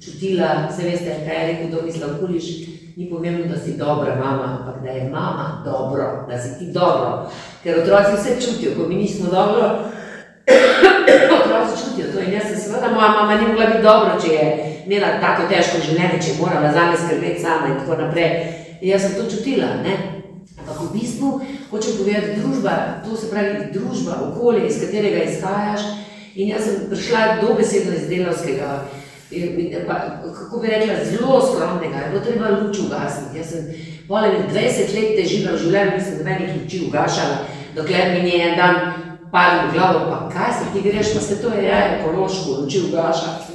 čutila, 0.05 0.69
vse 0.69 0.91
veste, 0.91 1.17
kaj 1.25 1.41
je 1.41 1.47
rekel 1.53 1.73
Domislav 1.73 2.19
Kuliš, 2.21 2.51
ni 2.97 3.09
pomembno, 3.11 3.49
da 3.49 3.59
si 3.59 3.79
dobra 3.79 4.15
mama, 4.15 4.59
ampak 4.59 4.83
da 4.85 4.91
je 4.91 5.09
mama 5.11 5.63
dobro, 5.65 6.27
da 6.29 6.39
si 6.39 6.59
ti 6.59 6.73
dobro, 6.73 7.31
ker 7.63 7.81
otroci 7.81 8.21
vse 8.21 8.37
čutijo, 8.45 8.77
ko 8.77 8.89
mi 8.89 9.01
nismo 9.01 9.31
dobro, 9.33 9.71
otroci 11.41 11.81
čutijo 11.81 12.13
to. 12.13 12.21
In 12.21 12.33
jaz 12.33 12.53
sem 12.53 12.61
seveda, 12.61 12.93
moja 12.93 13.09
mama 13.09 13.35
ni 13.35 13.49
mogla 13.49 13.67
biti 13.67 13.83
dobro, 13.83 14.21
če 14.21 14.33
je 14.33 14.74
imela 14.87 15.15
tako 15.21 15.49
težko 15.51 15.81
življenje, 15.85 16.21
če 16.23 16.33
je 16.33 16.41
morala 16.41 16.73
za 16.73 16.89
me 16.91 16.99
skrbeti 16.99 17.43
sama 17.43 17.73
in 17.73 17.81
tako 17.81 18.01
naprej. 18.03 18.35
In 18.81 18.91
jaz 18.91 19.07
sem 19.07 19.17
to 19.19 19.29
čutila, 19.31 19.71
ne? 19.85 19.97
Ampak 20.61 20.81
v 20.81 20.91
bistvu 20.95 21.31
hočem 21.71 21.97
povedati, 21.99 22.41
družba, 22.41 22.75
to 23.05 23.17
se 23.17 23.31
pravi 23.31 23.71
družba, 23.73 24.21
okolje, 24.31 24.67
iz 24.69 24.81
katerega 24.81 25.25
izhajaš. 25.29 25.89
In 26.35 26.51
jaz 26.51 26.69
sem 26.69 26.87
prišla 26.91 27.41
dobesedno 27.43 27.95
iz 27.95 28.09
delovskega, 28.11 28.71
kako 29.31 30.61
bi 30.61 30.69
rekla, 30.69 31.05
zelo 31.05 31.41
skromnega, 31.43 31.97
je 31.97 32.11
bilo 32.11 32.23
treba 32.25 32.53
luč 32.59 32.79
ugasniti. 32.79 33.39
Jaz 33.39 33.51
sem 33.51 33.69
poleg 34.09 34.47
20 34.51 34.95
let 34.95 35.17
težila 35.19 35.55
v 35.55 35.63
življenju, 35.63 35.97
nisem 35.99 36.21
nobenih 36.21 36.55
luči 36.59 36.85
ugašala, 36.89 37.41
dokler 37.77 38.15
mi 38.15 38.25
ni 38.27 38.41
en 38.43 38.57
dan 38.59 38.81
padlo 39.33 39.69
v 39.69 39.75
glavo, 39.75 40.05
pa 40.11 40.19
kaj 40.31 40.53
se 40.59 40.71
ti 40.73 40.83
greš, 40.85 41.15
pa 41.15 41.21
se 41.21 41.41
to 41.43 41.55
je 41.55 41.65
ja, 41.67 41.81
ekološko, 41.99 42.61
luči 42.61 42.85
ugašati, 42.89 43.55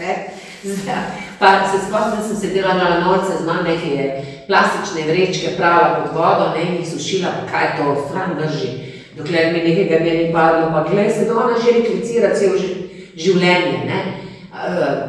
Zdaj, 0.64 0.96
Pa 1.40 1.48
se 1.72 1.78
spomnim, 1.88 2.18
da 2.20 2.24
sem 2.28 2.38
sedela 2.38 2.74
na 2.74 3.00
norce 3.00 3.32
z 3.42 3.46
mame, 3.46 3.78
ki 3.82 3.90
je 3.90 4.06
plastične 4.48 5.02
vrečke 5.08 5.48
prala 5.58 5.96
pod 5.96 6.18
vodo, 6.18 6.52
ne, 6.56 6.64
in 6.68 6.76
jih 6.82 6.90
sušila, 6.90 7.30
pa 7.32 7.52
kaj 7.52 7.68
to, 7.78 8.06
stran 8.08 8.36
drži. 8.40 8.70
Dokler 9.18 9.54
mi 9.54 9.60
nekega 9.64 10.00
dne 10.00 10.14
ni 10.14 10.34
padlo, 10.34 10.68
pa 10.74 10.84
glej 10.92 11.10
se, 11.10 11.32
ona 11.32 11.56
že 11.64 11.72
reklicira 11.80 12.36
cel 12.36 12.58
ži- 12.60 12.76
življenje, 13.16 13.80
ne. 13.88 14.00
Uh, 14.52 15.00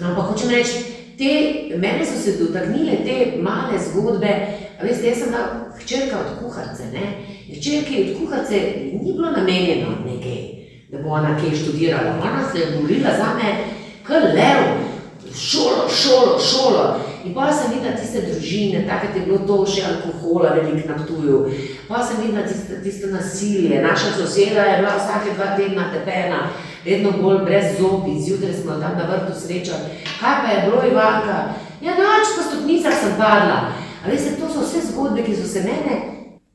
no, 0.00 0.08
ampak 0.08 0.24
hočem 0.24 0.50
reči, 0.50 0.84
te, 1.18 1.32
mene 1.78 2.04
so 2.06 2.20
se 2.20 2.36
dotaknile 2.38 2.96
te 3.04 3.40
male 3.42 3.78
zgodbe, 3.80 4.32
veste, 4.82 5.08
jaz 5.08 5.18
sem 5.18 5.28
bila 5.32 5.72
hčerka 5.80 6.16
od 6.20 6.30
kuharce, 6.42 6.92
ne. 6.92 7.06
Hčerki 7.56 8.04
od 8.04 8.18
kuharce 8.20 8.60
ni 8.92 9.12
bilo 9.12 9.30
namenjeno 9.30 9.96
nekaj, 10.04 10.40
da 10.92 10.98
bo 10.98 11.16
ona 11.16 11.32
kaj 11.40 11.56
študirala. 11.56 12.20
Ona 12.20 12.44
se 12.52 12.58
je 12.58 12.66
borila 12.76 13.10
za 13.16 13.32
me, 13.40 13.56
kar 14.06 14.22
lev, 14.34 14.62
šolo, 15.34 15.88
šolo, 15.88 16.38
šolo. 16.38 16.84
In 17.24 17.34
pa 17.34 17.52
sem 17.52 17.70
videla 17.70 17.94
tiste 17.96 18.20
družine, 18.26 18.82
takrat 18.86 19.16
je 19.16 19.22
bilo 19.26 19.38
to 19.46 19.60
še 19.66 19.84
alkohola 19.86 20.56
veliko 20.56 20.88
na 20.90 21.06
tuju. 21.06 21.38
Pa 21.88 22.02
sem 22.02 22.18
videla 22.24 22.42
tiste, 22.46 22.80
tiste 22.82 23.12
nasilje. 23.12 23.82
Naša 23.82 24.16
soseda 24.16 24.64
je 24.66 24.78
bila 24.80 24.96
vsake 24.98 25.36
dva 25.36 25.52
tedna 25.56 25.86
tepena, 25.92 26.40
vedno 26.84 27.12
bolj 27.20 27.44
brez 27.46 27.76
zobi. 27.78 28.18
Zjutraj 28.22 28.56
smo 28.58 28.80
tam 28.82 28.98
na 28.98 29.06
vrtu 29.10 29.38
srečali. 29.38 30.00
Kaj 30.20 30.40
pa 30.42 30.50
je 30.50 30.64
bilo, 30.66 30.82
Ivanka? 30.90 31.38
Ja, 31.82 31.94
noč 31.98 32.34
po 32.36 32.42
stopnicah 32.48 32.94
sem 32.94 33.14
padla. 33.18 33.60
A 34.02 34.10
veste, 34.10 34.34
to 34.40 34.50
so 34.50 34.66
vse 34.66 34.82
zgodbe, 34.90 35.22
ki 35.22 35.36
so 35.38 35.46
se 35.46 35.62
mene, 35.62 36.00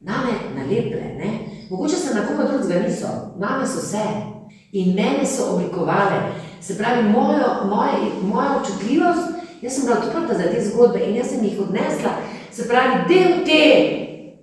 name 0.03 0.35
nalepile. 0.55 1.15
Ne? 1.15 1.31
Mogoče 1.69 1.95
se 1.95 2.15
na 2.15 2.27
koga 2.27 2.43
drugega 2.51 2.83
niso, 2.83 3.13
name 3.39 3.67
so 3.67 3.79
se. 3.79 4.03
In 4.71 4.95
mene 4.95 5.23
so 5.25 5.55
oblikovale. 5.55 6.46
Se 6.61 6.77
pravi, 6.77 7.03
mojo, 7.09 7.47
moje, 7.65 8.11
moja 8.21 8.57
občutljivost, 8.57 9.29
jaz 9.61 9.73
sem 9.73 9.85
bila 9.85 9.97
odprta 9.97 10.37
za 10.37 10.43
te 10.43 10.61
zgodbe 10.65 10.99
in 10.99 11.15
jaz 11.15 11.29
sem 11.29 11.43
jih 11.43 11.59
odnesla. 11.59 12.11
Se 12.51 12.67
pravi, 12.67 13.05
del 13.07 13.45
te, 13.45 13.63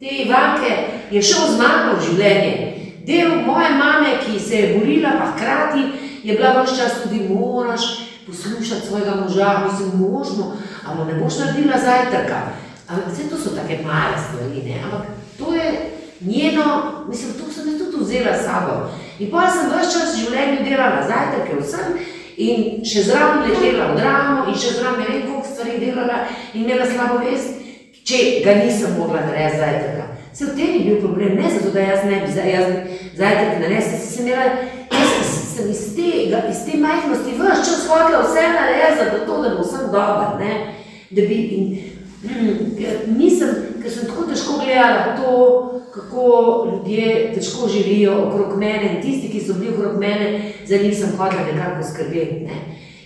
te 0.01 0.17
Ivanke 0.25 0.77
je 1.11 1.23
šel 1.23 1.53
z 1.53 1.59
mano 1.59 1.99
v 1.99 2.07
življenje. 2.11 2.75
del 3.07 3.45
moje 3.45 3.71
mame, 3.71 4.19
ki 4.25 4.41
se 4.41 4.57
je 4.57 4.79
borila, 4.79 5.11
pa 5.19 5.33
hkrati 5.33 5.83
je 6.23 6.35
bila 6.35 6.63
vse 6.63 6.77
čas 6.77 7.03
tudi 7.03 7.29
moraš 7.29 7.83
poslušati 8.27 8.87
svojega 8.87 9.15
moža, 9.15 9.69
mislim, 9.69 10.11
možno, 10.11 10.57
ali 10.87 11.13
ne 11.13 11.21
boš 11.21 11.39
naredila 11.39 11.79
zajtrka. 11.79 12.41
Ampak 12.89 13.13
vse 13.13 13.29
to 13.31 13.37
so 13.37 13.51
take 13.51 13.83
male 13.83 14.17
stvari, 14.29 14.63
ne? 14.69 14.81
ampak 14.85 15.07
to 15.39 15.55
je 15.55 15.91
njeno, 16.21 16.93
mislim, 17.09 17.33
to 17.33 17.53
sem 17.53 17.73
jaz 17.73 17.79
tudi 17.79 18.05
vzela 18.05 18.37
s 18.37 18.45
sabo. 18.45 18.89
In 19.19 19.31
pa 19.31 19.47
sem 19.51 19.71
vse 19.71 19.93
čas 19.93 20.15
v 20.15 20.25
življenju 20.25 20.65
delala 20.67 21.05
zajtrke 21.07 21.61
vsem 21.61 21.99
in 22.35 22.81
še 22.83 23.05
zraven 23.07 23.45
letela 23.47 23.93
v 23.93 24.01
dramo 24.01 24.49
in 24.51 24.57
še 24.59 24.73
zraven 24.75 25.05
ne 25.05 25.07
vem 25.07 25.21
koliko 25.29 25.51
stvari 25.53 25.77
delala 25.79 26.17
in 26.51 26.65
imela 26.65 26.89
slabo 26.89 27.21
vest, 27.23 27.61
če 28.03 28.23
ga 28.43 28.57
nisem 28.59 28.97
mogla 28.99 29.23
narediti 29.23 29.61
zajtrka. 29.61 30.09
Se 30.35 30.49
v 30.49 30.57
tem 30.59 30.73
je 30.75 30.81
bil 30.89 30.99
problem, 30.99 31.37
ne 31.39 31.47
zato, 31.47 31.71
da 31.71 31.85
jaz 31.87 32.03
ne 32.11 32.19
bi 32.25 32.33
zajtrk 32.35 33.61
naredila, 33.63 34.01
sem 34.03 34.27
imela, 34.27 34.49
jaz 34.91 35.31
sem 35.55 35.71
iz 35.71 35.85
te, 35.95 36.11
iz 36.51 36.65
te 36.67 36.81
majhnosti 36.83 37.37
vse 37.39 37.55
čas 37.63 37.87
hotela 37.87 38.25
vse 38.27 38.49
narediti, 38.51 38.99
zato 38.99 39.39
da 39.45 39.55
bo 39.55 39.63
vsem 39.63 39.87
dober, 39.95 40.35
ne? 40.43 40.59
Da 41.15 41.29
bi, 41.31 41.39
in, 41.55 41.71
ker 42.81 43.07
nisem, 43.15 43.79
ker 43.79 43.95
sem 43.95 44.11
tako 44.11 44.27
težko 44.33 44.59
gledala 44.59 45.15
to, 45.21 45.39
kako 45.95 46.69
ljudje 46.73 47.33
težko 47.35 47.69
živijo 47.69 48.29
okrog 48.29 48.59
mene 48.59 48.95
in 48.95 49.03
tisti, 49.03 49.29
ki 49.33 49.41
so 49.47 49.55
bili 49.55 49.75
okrog 49.75 50.01
mene, 50.01 50.53
za 50.67 50.77
njih 50.77 50.99
sem 50.99 51.17
hotela 51.19 51.43
nekako 51.53 51.87
skrbeti, 51.91 52.41
ne? 52.41 52.59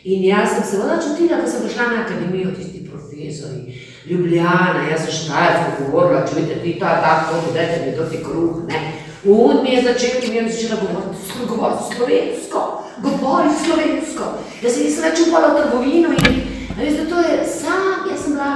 In 0.04 0.24
jaz 0.24 0.48
sem 0.54 0.64
se 0.70 0.76
voda 0.78 0.96
čutila, 1.02 1.40
ko 1.40 1.50
sem 1.50 1.62
prišla 1.64 1.86
na 1.86 2.04
akademijo, 2.04 2.54
tisti 2.56 2.88
profesori, 2.90 3.74
Ljubljana, 4.08 4.86
jaz 4.90 5.04
sem 5.04 5.12
štajersko 5.14 5.84
govorila, 5.84 6.26
čujte, 6.26 6.54
ti 6.62 6.78
ta, 6.80 7.00
ta, 7.02 7.12
to, 7.30 7.52
dajte 7.54 7.86
mi 7.86 7.96
to 7.96 8.04
ti 8.04 8.22
kruh, 8.24 8.64
ne. 8.68 8.92
On 9.28 9.62
mi 9.62 9.74
je 9.74 9.82
začel, 9.82 10.20
ki 10.20 10.30
mi 10.30 10.36
je 10.36 10.48
začela 10.48 10.76
govoriti, 10.80 11.18
govoriti 11.48 11.96
slovensko, 11.96 12.60
govori 13.02 13.50
slovensko. 13.64 14.24
Jaz 14.62 14.74
se 14.74 14.84
nisem 14.84 15.04
več 15.04 15.20
upala 15.26 15.52
v 15.52 15.60
trgovino 15.60 16.14
in, 16.16 16.40
veste, 16.78 17.04
to 17.10 17.20
je 17.26 17.36
sam, 17.44 18.08
jaz 18.10 18.24
sem 18.24 18.38
bila 18.38 18.52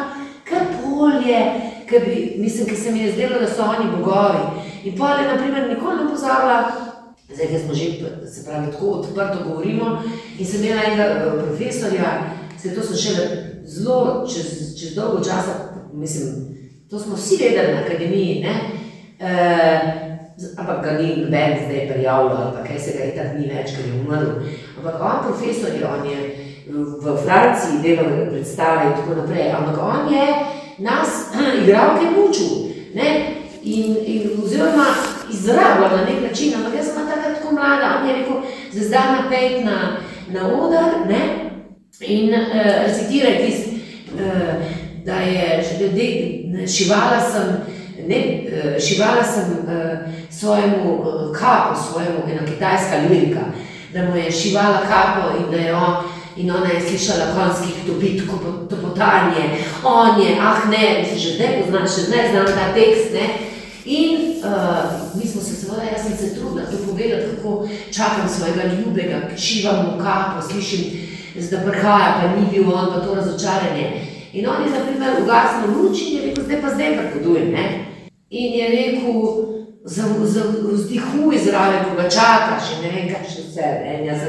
kar 0.48 0.64
polje, 0.80 1.42
ker 1.92 2.06
bi, 2.06 2.34
mislim, 2.38 2.66
ker 2.66 2.76
se 2.76 2.90
mi 2.90 3.04
je 3.04 3.12
zdelo, 3.12 3.40
da 3.40 3.48
so 3.48 3.62
oni 3.62 3.90
bogovi. 3.96 4.42
In 4.84 4.96
polje, 4.96 5.28
na 5.28 5.36
primer, 5.36 5.68
nikoli 5.68 6.04
ne 6.04 6.10
pozabila, 6.10 6.58
zdaj, 7.34 7.46
ker 7.46 7.60
smo 7.60 7.74
že, 7.74 7.84
se 8.32 8.44
pravi, 8.46 8.72
tako 8.72 8.86
odprto 8.86 9.44
govorimo, 9.48 9.98
in 10.38 10.46
sem 10.46 10.64
imela 10.64 10.86
enega 10.86 11.34
profesorja, 11.46 12.12
se 12.58 12.74
to 12.74 12.82
sem 12.82 12.96
šele 12.96 13.26
zelo, 13.66 14.24
čez, 14.28 14.78
čez 14.80 14.94
dolgo 14.94 15.24
časa, 15.24 15.54
mislim, 15.92 16.56
to 16.90 16.98
smo 16.98 17.16
vsi 17.16 17.36
vedeli 17.44 17.74
na 17.74 17.80
akademiji, 17.84 18.40
ne? 18.44 18.54
E, 19.20 19.32
ampak 20.58 20.84
ga 20.84 20.92
ni 20.92 21.16
noben 21.16 21.58
zdaj 21.66 21.88
prijavljal, 21.92 22.36
ali 22.36 22.56
pa 22.56 22.64
kaj 22.64 22.78
se 22.78 22.96
ga 22.98 23.04
itak 23.04 23.38
ni 23.38 23.50
več, 23.52 23.76
ker 23.76 23.86
je 23.86 24.00
umrl. 24.00 24.32
Ampak 24.78 25.00
on 25.00 25.22
profesor 25.28 25.70
je, 25.76 25.84
on 25.86 26.08
je 26.08 26.18
v 26.72 27.16
Franciji 27.24 27.82
delal 27.82 28.30
predstave 28.30 28.90
in 28.90 28.98
tako 28.98 29.20
naprej, 29.20 29.52
ampak 29.52 29.78
on 29.82 30.12
je 30.14 30.26
nas 30.82 31.08
igralke 31.62 32.06
mučil, 32.16 32.50
ne? 32.94 33.36
In, 33.62 33.96
in 34.06 34.30
oziroma 34.44 34.86
izrabljal 35.32 35.96
na 35.96 36.04
nek 36.04 36.30
način, 36.30 36.54
ampak 36.54 36.74
jaz 36.74 36.86
sem 36.86 37.06
takrat 37.06 37.38
tako 37.38 37.54
mlada, 37.54 37.98
on 38.00 38.08
je 38.08 38.14
rekel, 38.14 38.36
zdaj 38.72 38.84
zdaj 38.84 39.06
napet 39.22 39.64
na, 39.64 39.96
na 40.28 40.48
odar, 40.48 41.06
ne? 41.08 41.20
In 42.00 42.34
uh, 42.34 42.46
recitiraj 42.86 43.46
tisti, 43.46 43.80
uh, 44.14 44.20
da 45.04 45.14
je 45.14 45.64
ljudje, 45.80 46.68
šivala 46.68 47.20
sem, 47.32 47.56
ne, 48.08 48.18
uh, 48.46 48.82
šivala 48.82 49.24
sem 49.24 49.44
uh, 49.62 49.98
svojemu 50.30 50.94
uh, 50.94 51.36
kapu, 51.36 51.80
svojemu, 51.90 52.18
ena 52.32 52.46
kitajska 52.46 52.96
lirika, 53.10 53.40
da 53.92 54.02
mu 54.02 54.16
je 54.16 54.30
šivala 54.30 54.78
kapo 54.88 55.36
in 55.38 55.50
da 55.50 55.56
je 55.56 55.74
on, 55.74 55.94
in 56.36 56.50
ona 56.50 56.68
je 56.72 56.80
slišala 56.80 57.34
konskih 57.36 57.74
topit, 57.86 58.22
topotanje, 58.70 59.42
on 59.84 60.20
je, 60.20 60.36
ah 60.40 60.68
ne, 60.70 60.98
mislim, 61.00 61.18
že 61.18 61.34
zdaj 61.34 61.62
poznam, 61.62 61.88
še 61.88 62.06
zdaj 62.08 62.30
znam 62.30 62.46
ta 62.46 62.66
tekst, 62.74 63.12
ne. 63.12 63.26
In 63.84 64.38
uh, 64.44 65.18
mi 65.18 65.28
smo 65.28 65.42
se 65.42 65.54
seveda, 65.56 65.82
jaz 65.92 66.06
sem 66.06 66.16
se 66.16 66.34
trudila 66.34 66.62
to 66.70 66.76
povedati, 66.86 67.36
kako 67.36 67.68
čakam 67.90 68.28
svojega 68.28 68.62
ljubega, 68.74 69.36
šivam 69.36 69.76
mu 69.76 70.04
kapo, 70.04 70.42
slišim, 70.48 70.84
zdaj 71.36 71.64
prihaja, 71.66 72.20
pa 72.20 72.40
ni 72.40 72.46
bil 72.50 72.72
on, 72.72 72.92
pa 72.94 73.00
to 73.00 73.14
razočaranje. 73.14 73.90
In 74.32 74.48
on 74.48 74.62
je, 74.62 74.70
na 74.70 74.84
primer, 74.86 75.22
ugasnil 75.22 75.74
luč 75.76 76.00
in 76.00 76.16
je 76.16 76.26
rekel, 76.26 76.44
zdaj 76.44 76.62
pa 76.62 76.74
zdaj 76.74 76.98
pripovedujem, 76.98 77.50
ne. 77.52 77.66
In 78.30 78.54
je 78.54 78.68
rekel, 78.70 79.18
vzdihuj 80.72 81.38
zraven, 81.44 81.84
ko 81.90 81.96
ga 81.96 82.08
čaka, 82.08 82.60
še 82.62 82.80
ne 82.82 82.94
vem, 82.94 83.10
kaj 83.10 83.26
še 83.28 83.46
vse, 83.48 83.70
ne, 83.82 83.98
jaz 84.06 84.20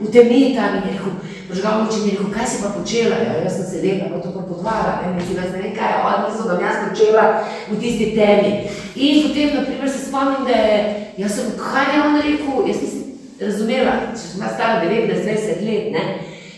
v 0.00 0.10
temi 0.12 0.54
tam 0.54 0.74
je 0.74 0.80
rekel, 0.92 1.12
požgal 1.48 1.82
luč 1.82 1.96
in 1.98 2.04
je 2.04 2.10
rekel, 2.14 2.30
kaj 2.34 2.46
si 2.46 2.62
pa 2.62 2.70
počela, 2.74 3.16
ja, 3.22 3.32
jaz 3.44 3.56
sem 3.58 3.66
sedela, 3.70 4.10
pa 4.12 4.18
to 4.22 4.34
pa 4.34 4.42
podvala, 4.50 4.92
ne, 5.02 5.14
mislim, 5.16 5.38
jaz 5.42 5.50
ne 5.54 5.62
vem, 5.62 5.74
kaj 5.78 5.90
je, 5.92 5.98
on 6.04 6.18
mislim, 6.26 6.46
da 6.48 6.60
jaz 6.66 6.76
počela 6.88 7.24
v 7.70 7.80
tisti 7.80 8.06
temi. 8.18 8.50
In 8.96 9.14
potem, 9.28 9.48
na 9.54 9.62
primer, 9.66 9.88
se 9.90 10.00
spomnim, 10.06 10.46
da 10.48 10.56
je, 10.60 10.78
jaz 11.22 11.36
sem, 11.36 11.52
kaj 11.60 11.92
je 11.94 12.04
on 12.06 12.16
rekel, 12.22 12.56
jaz 12.70 12.80
nisem 12.84 13.02
razumela, 13.40 13.92
če 14.16 14.24
sem 14.24 14.48
stala 14.56 14.80
19-20 14.84 15.68
let, 15.68 15.92
ne, 15.94 16.06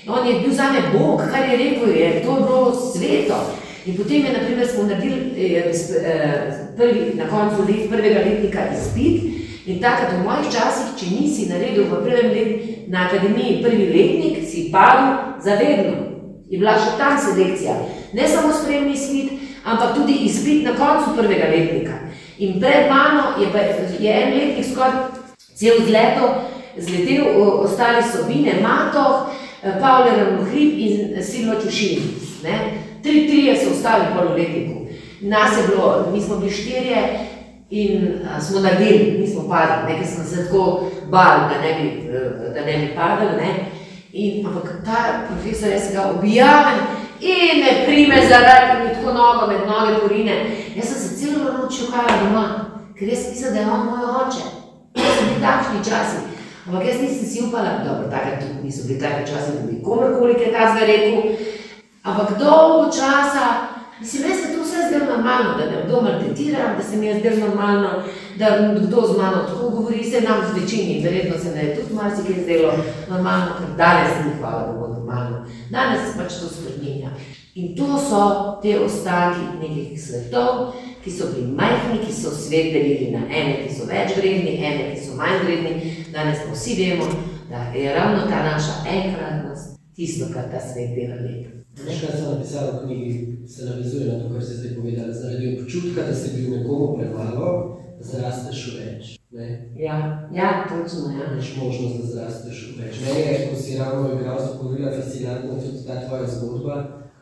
On 0.08 0.26
je 0.26 0.40
bil 0.40 0.52
zame 0.54 0.80
Bog, 0.92 1.20
kar 1.30 1.48
je 1.50 1.56
rekel, 1.56 1.88
je 1.88 2.22
to 2.24 2.34
bilo 2.34 2.72
sveto. 2.92 3.36
In 3.86 3.96
potem 3.96 4.24
je, 4.24 4.32
naprimer, 4.32 4.66
smo 4.66 4.82
naredili 4.82 5.32
eh, 5.36 5.72
eh, 6.04 6.52
prvi, 6.76 7.12
na 7.14 7.28
koncu 7.28 7.62
let, 7.68 7.90
prvega 7.90 8.20
letnika 8.24 8.60
izpit 8.72 9.22
in 9.66 9.80
takrat 9.80 10.12
v 10.16 10.24
mojih 10.24 10.48
časih, 10.52 10.96
če 10.96 11.06
nisi 11.12 11.48
naredil 11.48 11.84
v 11.84 12.00
prvem 12.04 12.32
letu 12.32 12.77
na 12.88 13.06
akademiji 13.06 13.62
prvi 13.62 13.86
letnik, 13.86 14.44
si 14.48 14.68
padel 14.72 15.38
zavedno. 15.44 15.96
Je 16.48 16.58
bila 16.58 16.78
še 16.80 16.96
tam 16.98 17.18
selekcija. 17.20 17.74
Ne 18.16 18.28
samo 18.28 18.52
spremni 18.52 18.96
izpit, 18.96 19.32
ampak 19.64 19.94
tudi 19.94 20.24
izpit 20.24 20.64
na 20.64 20.72
koncu 20.76 21.16
prvega 21.16 21.50
letnika. 21.52 21.98
In 22.38 22.60
pred 22.60 22.88
mano 22.88 23.36
je, 23.40 23.50
je 24.00 24.12
en 24.12 24.32
letnik 24.34 24.70
skoraj 24.72 25.10
cel 25.58 25.82
zleto 25.84 26.32
zletel, 26.78 27.26
ostali 27.62 28.02
so 28.02 28.24
Bine 28.26 28.60
Matoh, 28.62 29.26
Pavle 29.80 30.16
Ravnohrib 30.16 30.78
in 30.78 31.22
Silva 31.22 31.60
Čušin. 31.60 32.02
Tri, 33.02 33.26
trije 33.26 33.56
so 33.56 33.70
ostali 33.70 34.04
v 34.10 34.18
pololetniku. 34.18 34.86
Nas 35.20 35.58
je 35.58 35.68
bilo, 35.68 36.10
mi 36.12 36.20
smo 36.20 36.36
bili 36.36 36.52
štirje 36.52 37.18
in 37.70 38.20
a, 38.36 38.40
smo 38.40 38.60
naredili, 38.60 39.18
nismo 39.20 39.48
padli, 39.48 39.92
nekaj 39.92 40.06
smo 40.06 40.24
se 40.24 40.44
tako 40.44 40.90
bali, 41.10 41.40
da 41.54 41.60
ne 41.60 41.74
bi, 41.74 42.08
da 42.54 42.60
ne 42.60 42.78
bi 42.78 42.94
padali. 42.94 43.36
Ne? 43.36 43.66
In, 44.12 44.46
ampak 44.46 44.84
ta 44.84 45.26
profesor, 45.28 45.68
jaz 45.68 45.92
ga 45.92 46.10
objavim 46.10 46.78
in 47.20 47.60
me 47.60 47.84
prime 47.86 48.16
zaradi 48.28 48.88
mi 48.88 48.94
tako 48.94 49.12
nogo 49.12 49.46
med 49.46 49.60
noge 49.68 50.00
porine. 50.00 50.46
Jaz 50.76 50.88
sem 50.88 50.98
se 50.98 51.16
celo 51.16 51.44
noč 51.44 51.78
čukala 51.78 52.08
doma, 52.24 52.64
ker 52.98 53.08
jaz 53.08 53.28
mislim, 53.30 53.54
da 53.54 53.60
je 53.60 53.66
on 53.66 53.86
moj 53.86 54.04
oče. 54.22 54.44
To 54.92 55.02
so 55.02 55.24
bili 55.24 55.40
takšni 55.40 55.84
časi. 55.84 56.18
Ampak 56.66 56.86
jaz 56.86 57.00
nisem 57.00 57.26
si 57.28 57.42
upala, 57.48 57.84
dobro, 57.84 58.10
takrat 58.10 58.40
tudi 58.40 58.64
niso 58.64 58.86
bili 58.86 59.00
takrat 59.00 59.28
časi, 59.28 59.52
da 59.52 59.72
bi 59.72 59.82
komorkoli 59.82 60.34
kaj 60.34 60.52
tazga 60.52 60.86
rekel, 60.86 61.22
ampak 62.02 62.38
dolgo 62.38 62.90
časa, 62.92 63.44
mislim, 64.00 64.22
jaz 64.22 64.38
se 64.40 64.52
to 64.52 64.62
vse 64.62 64.78
zdaj 64.88 65.06
normalno, 65.12 65.50
da 65.58 65.64
ne 65.70 65.84
kdo 65.84 66.00
maltretiram, 66.02 66.76
da 66.76 66.82
se 66.82 66.96
mi 66.96 67.06
je 67.06 67.20
zdaj 67.20 67.36
normalno, 67.36 67.88
da 68.38 68.46
kdo 68.80 69.06
z 69.06 69.18
mano 69.18 69.38
tako 69.48 69.70
govori, 69.70 70.10
se 70.10 70.20
nam 70.20 70.38
z 70.48 70.60
večini, 70.60 71.04
verjetno 71.04 71.38
se 71.38 71.50
ne 71.54 71.64
je 71.64 71.74
tudi 71.76 71.94
marsikaj 71.94 72.42
zdelo 72.42 72.72
normalno, 73.08 73.46
ker 73.58 73.76
danes 73.76 74.12
ni 74.24 74.32
hvala, 74.40 74.66
da 74.66 74.72
bo 74.72 74.88
normalno. 74.88 75.46
Danes 75.70 76.00
se 76.00 76.18
pač 76.18 76.32
to 76.40 76.46
spremenja. 76.46 77.10
In 77.54 77.76
to 77.76 77.98
so 77.98 78.20
te 78.62 78.80
ostanki 78.80 79.40
nekih 79.60 80.02
svetov, 80.02 80.72
ki 81.04 81.10
so 81.10 81.26
bili 81.34 81.50
majhni, 81.52 81.98
ki 82.06 82.12
so 82.12 82.30
svet 82.30 82.72
delili 82.72 83.10
na 83.10 83.24
ene, 83.26 83.56
ki 83.64 83.74
so 83.74 83.88
več 83.88 84.14
vredni, 84.16 84.58
ene, 84.62 84.92
ki 84.94 85.00
so 85.06 85.16
manj 85.18 85.42
vredni. 85.42 85.94
Danes 86.12 86.44
pa 86.46 86.54
vsi 86.54 86.78
vemo, 86.78 87.10
da 87.50 87.64
je 87.74 87.94
ravno 87.94 88.26
ta 88.30 88.42
naša 88.46 88.78
enkratnost 88.86 89.78
tisto, 89.96 90.30
kar 90.34 90.46
ta 90.52 90.60
svet 90.62 90.94
dela 90.94 91.18
lep. 91.22 91.57
Veš, 91.86 92.00
kaj 92.00 92.16
sem 92.16 92.30
napisala 92.30 92.70
v 92.70 92.86
knjigi, 92.86 93.38
se 93.48 93.64
navezuje 93.64 94.06
na 94.12 94.18
to, 94.20 94.34
kar 94.34 94.44
si 94.44 94.54
zdaj 94.54 94.74
povedala. 94.74 95.12
Zaradi 95.12 95.58
občutka, 95.62 96.02
da 96.02 96.14
si 96.14 96.28
bil 96.36 96.58
nekomu 96.58 96.98
premalo, 96.98 97.78
zrasteš 98.00 98.58
v 98.66 98.74
več. 98.80 99.04
Ne? 99.30 99.46
Ja, 99.76 100.28
ja, 100.34 100.66
točno, 100.68 101.12
ja. 101.14 101.32
Imaš 101.32 101.56
možnost, 101.56 101.96
da 102.00 102.06
zrasteš 102.06 102.56
v 102.68 102.82
več. 102.82 102.94
Meni 103.04 103.20
je, 103.20 103.34
ko 103.50 103.54
si 103.60 103.78
ravno 103.78 104.14
igral, 104.14 104.38
so 104.40 104.58
povedala 104.62 104.96
fascinantno 104.96 105.60
tudi 105.60 105.84
ta 105.86 106.00
tvoja 106.06 106.26
zgodba, 106.26 106.76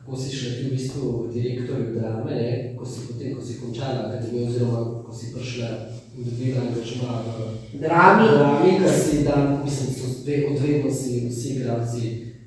ko 0.06 0.16
si 0.16 0.36
šla 0.36 0.50
ti 0.54 0.62
v 0.64 0.70
bistvu 0.70 1.06
direktorju 1.34 1.94
drame, 1.98 2.30
ne? 2.30 2.50
ko 2.78 2.86
si 2.86 3.06
potem, 3.08 3.34
ko 3.34 3.42
si 3.42 3.58
končala 3.60 4.06
akademijo, 4.06 4.46
oziroma 4.48 4.80
ko 5.02 5.12
si 5.12 5.34
prišla 5.34 5.70
in 6.16 6.24
dobila 6.24 6.62
angažma 6.62 7.10
v 7.26 7.80
Drami. 7.82 8.24
drami, 8.30 8.70
kar 8.80 8.94
si 8.94 9.24
dan, 9.26 9.60
mislim, 9.64 9.88
so 9.92 10.06
dve, 10.22 10.46
odvedno 10.54 10.90
si 10.94 11.26
vsi 11.28 11.48
igralci 11.58 12.02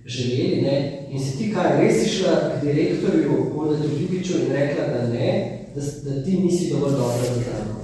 želeli, 0.10 0.62
ne? 0.62 1.08
In 1.12 1.20
si 1.20 1.38
ti 1.38 1.52
kaj, 1.54 1.78
res 1.82 2.04
si 2.04 2.10
šla 2.10 2.34
k 2.34 2.66
direktorju 2.66 3.52
Boletu 3.56 3.88
Ljubiču 3.88 4.34
in 4.34 4.52
rekla, 4.52 4.88
da 4.94 5.08
ne, 5.08 5.30
da, 5.76 5.82
da 5.82 6.24
ti 6.24 6.38
nisi 6.38 6.72
dovolj 6.74 6.92
dobra 6.92 7.24
za 7.30 7.42
dramo. 7.44 7.80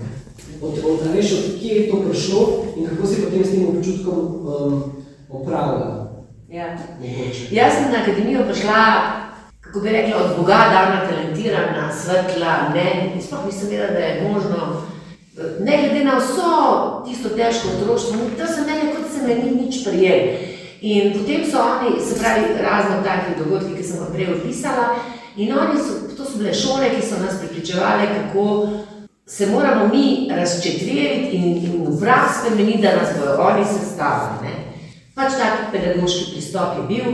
Od, 0.62 0.74
od, 0.90 1.08
a 1.08 1.12
veš, 1.16 1.32
od 1.32 1.60
kje 1.60 1.76
je 1.76 1.90
to 1.90 2.02
prišlo 2.10 2.64
in 2.78 2.88
kako 2.88 3.08
si 3.08 3.22
potem 3.22 3.46
s 3.46 3.52
tem 3.52 3.68
občutkom 3.68 4.20
um, 4.20 4.84
opravljala? 5.30 6.26
Ja. 6.50 6.78
Mogoče. 7.02 7.44
Jaz 7.52 7.74
sem 7.74 7.92
na 7.92 8.02
akademijo 8.02 8.46
prišla, 8.50 8.82
kako 9.60 9.80
bi 9.80 9.90
rekla, 9.90 10.24
od 10.24 10.38
Boga 10.38 10.62
dana, 10.74 11.06
talentirana, 11.10 11.92
svetla, 11.94 12.74
ne, 12.74 13.22
sploh 13.22 13.46
nisem 13.46 13.70
vedela, 13.70 13.92
da 13.92 14.00
je 14.00 14.30
možno, 14.32 14.82
ne 15.60 15.78
glede 15.82 16.04
na 16.06 16.18
vso 16.18 16.52
tisto 17.06 17.30
težko 17.30 17.68
otroštvo, 17.78 18.18
to 18.38 18.46
se 18.48 18.62
meni, 18.62 18.94
kot 18.96 19.06
se 19.14 19.28
me 19.28 19.36
ni 19.36 19.52
nič 19.62 19.84
prijel. 19.86 20.55
In 20.86 21.14
potem 21.14 21.44
so 21.44 21.58
oni, 21.58 22.00
se 22.00 22.20
pravi, 22.20 22.62
razno 22.62 23.02
takih 23.04 23.38
dogodki, 23.38 23.74
ki 23.74 23.84
sem 23.84 24.00
vam 24.00 24.12
prej 24.14 24.28
opisala, 24.36 25.00
in 25.36 25.50
oni 25.58 25.80
so, 25.82 25.96
to 26.14 26.26
so 26.26 26.38
bile 26.38 26.54
šole, 26.54 26.92
ki 26.94 27.02
so 27.02 27.18
nas 27.18 27.40
pripričevali, 27.40 28.06
kako 28.14 28.70
se 29.26 29.48
moramo 29.50 29.88
mi 29.88 30.30
razčetveriti 30.30 31.38
in, 31.38 31.46
in 31.58 31.88
v 31.88 32.00
prav 32.00 32.30
spremeniti, 32.40 32.82
da 32.82 32.96
nas 33.02 33.18
bojo 33.18 33.34
oni 33.48 33.66
sestavili. 33.66 34.54
Pač 35.16 35.34
tak 35.40 35.72
pedagoški 35.72 36.32
pristop 36.32 36.78
je 36.78 36.88
bil. 36.88 37.12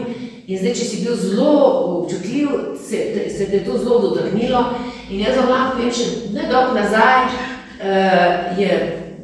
In 0.48 0.60
zdaj, 0.60 0.74
če 0.76 0.86
si 0.90 1.04
bil 1.06 1.16
zelo 1.16 1.54
občutljiv, 2.02 2.50
se, 2.76 3.00
se 3.38 3.46
te 3.46 3.62
je 3.62 3.66
to 3.66 3.78
zelo 3.78 4.02
dotaknilo. 4.04 4.66
In 5.10 5.24
jaz 5.24 5.40
vam 5.40 5.48
lahko 5.54 5.78
povem, 5.78 5.94
še 5.96 6.34
ne 6.36 6.50
dolgo 6.52 6.76
nazaj 6.76 7.24
uh, 7.30 8.60
je 8.60 8.76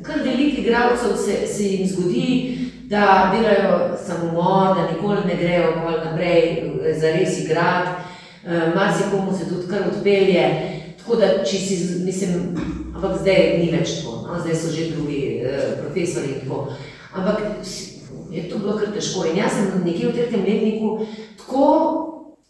kar 0.07 0.23
veliko 0.23 0.61
igralcev 0.61 1.17
se, 1.19 1.47
se 1.51 1.63
jim 1.63 1.87
zgodi, 1.87 2.56
da 2.89 3.33
delajo 3.35 3.97
samomor, 4.05 4.75
da 4.75 4.91
nikoli 4.91 5.17
ne 5.27 5.35
grejo 5.35 5.73
pol 5.83 5.97
naprej, 6.05 6.43
eh, 6.49 6.99
zares 6.99 7.39
igrati. 7.39 7.89
Uh, 8.47 8.75
Marsikomu 8.75 9.37
se 9.37 9.49
tudi 9.49 9.67
kar 9.67 9.81
odpelje. 9.91 10.43
Tako 10.97 11.15
da, 11.15 11.27
če 11.43 11.57
si, 11.57 11.75
mislim, 12.05 12.55
ampak 12.95 13.17
zdaj 13.19 13.41
ni 13.59 13.71
več 13.73 13.97
tako, 13.97 14.13
no? 14.23 14.37
zdaj 14.39 14.55
so 14.55 14.71
že 14.71 14.85
drugi 14.93 15.41
uh, 15.41 15.73
profesori 15.81 16.31
in 16.31 16.39
tako. 16.45 16.69
Ampak 17.11 17.41
je 18.31 18.45
to 18.49 18.61
bilo 18.63 18.77
kar 18.77 18.93
težko. 18.95 19.25
In 19.27 19.41
jaz 19.41 19.57
sem 19.57 19.83
nekje 19.83 20.07
v 20.07 20.15
tretjem 20.15 20.47
letniku 20.47 20.93
tako 21.41 21.67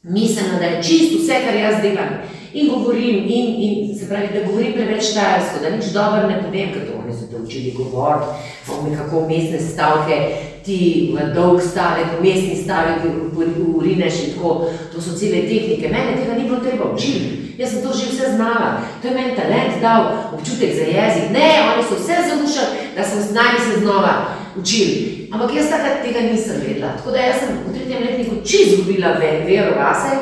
mislila, 0.03 0.59
da 0.61 0.69
je 0.75 0.83
čisto 0.83 1.23
vse, 1.23 1.41
kar 1.47 1.57
jaz 1.57 1.81
delam. 1.81 2.13
In 2.53 2.69
govorim, 2.69 3.25
in, 3.25 3.49
in 3.65 3.97
se 3.97 4.05
pravi, 4.05 4.29
da 4.33 4.45
govorim 4.45 4.77
preveč 4.77 5.09
štajersko, 5.11 5.63
da 5.65 5.73
nič 5.73 5.89
dobro 5.97 6.29
ne 6.29 6.37
povem, 6.45 6.73
ker 6.77 6.85
to 6.85 6.96
oni 7.47 7.65
so 7.65 7.71
te 7.71 7.73
učili 7.73 7.73
govoriti, 7.77 8.25
pa 8.67 8.89
mi 8.89 8.97
kako 8.97 9.27
mestne 9.27 9.59
stavke, 9.59 10.37
ti 10.65 11.15
v 11.15 11.33
dolg 11.33 11.61
stavek, 11.61 12.07
mestni 12.23 12.55
stavek, 12.63 12.97
urineš 13.75 14.13
in 14.23 14.33
tako. 14.33 14.65
To 14.93 15.01
so 15.01 15.15
cele 15.19 15.41
tehnike. 15.41 15.87
Mene 15.87 16.15
tega 16.17 16.33
ni 16.33 16.43
bilo 16.49 16.59
treba 16.59 16.93
učiti. 16.93 17.55
Jaz 17.57 17.69
sem 17.71 17.81
to 17.81 17.93
že 17.93 18.05
vse 18.11 18.35
znala. 18.35 18.81
To 19.01 19.07
je 19.07 19.13
meni 19.13 19.35
talent 19.35 19.81
dal, 19.81 20.33
občutek 20.33 20.75
za 20.75 20.83
jezik. 20.83 21.31
Ne, 21.31 21.73
oni 21.73 21.83
so 21.83 21.95
vse 21.95 22.13
zalušali, 22.29 22.77
da 22.95 23.03
sem 23.03 23.21
znali 23.21 23.57
se 23.73 23.79
znova 23.79 24.25
učili. 24.59 25.29
Ampak 25.31 25.55
jaz 25.55 25.69
takrat 25.69 26.03
tega 26.03 26.19
nisem 26.19 26.55
vedela. 26.67 26.91
Tako 26.97 27.11
da 27.11 27.17
jaz 27.17 27.35
sem 27.39 27.49
v 27.67 27.73
tretjem 27.73 28.03
letniku 28.03 28.35
čisto 28.45 28.73
izgubila 28.73 29.07
ve- 29.07 29.43
vero 29.47 29.75
vase, 29.79 30.15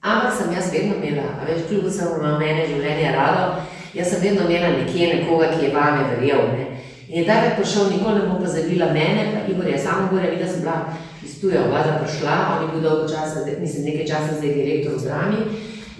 ampak 0.00 0.32
sem 0.38 0.52
jaz 0.54 0.72
vedno 0.72 0.94
imela, 0.96 1.22
a 1.40 1.44
veš, 1.48 1.68
kljub 1.68 1.92
sem 1.92 2.06
ima 2.20 2.38
mene 2.38 2.66
življenje 2.66 3.12
rado, 3.16 3.52
jaz 3.94 4.10
sem 4.10 4.22
vedno 4.22 4.46
imela 4.46 4.70
nekje 4.76 5.14
nekoga, 5.14 5.52
ki 5.54 5.66
je 5.66 5.74
vame 5.74 6.04
verjel. 6.14 6.42
Ne? 6.56 6.66
In 7.08 7.22
je 7.22 7.26
takrat 7.26 7.56
prišel, 7.58 7.90
nikoli 7.90 8.20
ne 8.20 8.26
bom 8.28 8.38
pozabila 8.38 8.92
mene, 8.94 9.24
pa 9.34 9.46
Igor 9.52 9.66
je 9.66 9.78
samo 9.78 10.08
gore, 10.10 10.30
videla 10.30 10.50
sem 10.50 10.60
bila 10.60 10.76
iz 11.24 11.40
tuja 11.40 11.64
vlada 11.68 11.98
prišla, 12.02 12.36
on 12.52 12.62
je 12.62 12.68
bil 12.72 12.84
dolgo 12.88 13.08
časa, 13.08 13.42
mislim 13.60 13.84
nekaj 13.84 14.06
časa 14.06 14.38
zdaj 14.38 14.54
direktor 14.54 14.94
v 14.94 15.02
drami 15.04 15.40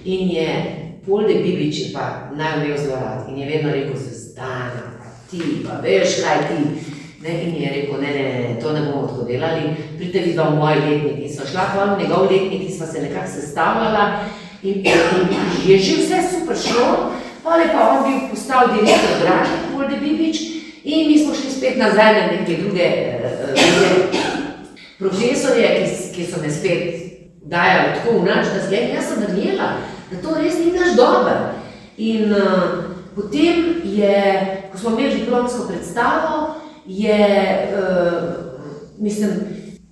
in 0.05 0.30
je 0.30 0.49
Polde 1.07 1.34
Bibič 1.34 1.76
je 1.78 1.86
pa 1.93 2.30
naj 2.36 2.61
imel 2.61 2.78
zelo 2.78 2.97
rad 3.01 3.28
in 3.28 3.38
je 3.38 3.49
vedno 3.49 3.72
rekel, 3.72 3.97
Zvezdana, 3.97 5.01
ti 5.30 5.41
pa 5.64 5.80
veš, 5.82 6.20
kaj 6.22 6.38
ti. 6.49 6.59
Ne, 7.20 7.32
in 7.45 7.57
je 7.62 7.68
rekel, 7.68 8.01
ne, 8.01 8.11
ne, 8.14 8.24
ne, 8.24 8.61
to 8.61 8.72
ne 8.72 8.80
bomo 8.80 9.07
tako 9.07 9.24
delali, 9.28 9.74
pridite 9.97 10.18
vi 10.24 10.32
v 10.32 10.45
moj 10.57 10.74
letnik. 10.74 11.18
In 11.24 11.32
sva 11.32 11.45
šla 11.51 11.64
pa 11.74 11.84
v 11.84 11.99
njegov 12.03 12.30
letnik 12.32 12.62
in 12.64 12.72
sva 12.72 12.86
se 12.86 13.03
nekako 13.03 13.28
sestavljala 13.28 14.05
in, 14.62 14.74
in 14.86 14.95
je 15.66 15.78
že 15.78 15.97
vse 16.01 16.18
super 16.32 16.57
šlo, 16.57 17.12
pol 17.51 17.61
je 17.61 17.68
pa 17.74 17.82
on 17.90 18.05
bil 18.07 18.30
postal 18.30 18.70
direktor 18.70 19.14
Dražni, 19.22 19.74
Polde 19.74 19.96
Bibič, 19.98 20.38
in 20.84 21.09
mi 21.09 21.18
smo 21.18 21.34
šli 21.34 21.51
spet 21.51 21.78
nazaj 21.78 22.12
na 22.14 22.26
neke 22.30 22.62
druge 22.62 22.86
uh, 23.18 23.51
druge 23.51 23.90
profesorje, 24.98 25.66
ki, 25.82 26.12
ki 26.14 26.26
so 26.30 26.38
me 26.38 26.51
spet 26.51 26.82
dajali 27.42 27.96
tako 27.98 28.20
v 28.20 28.28
nač, 28.28 28.53
da 28.55 28.62
zdaj 28.68 28.94
jaz 28.94 29.11
sem 29.11 29.24
verjela, 29.26 29.72
da 30.12 30.22
to 30.22 30.36
res 30.38 30.61
ni 30.62 30.70
naš 30.76 30.94
dober. 30.94 31.59
In 31.98 32.30
uh, 32.30 32.94
potem 33.18 33.82
je, 33.82 34.22
ko 34.70 34.78
smo 34.78 34.94
imeli 34.94 35.24
diplomsko 35.24 35.66
predstavo, 35.66 36.55
je, 36.86 37.18
uh, 37.74 38.30
mislim, 39.03 39.42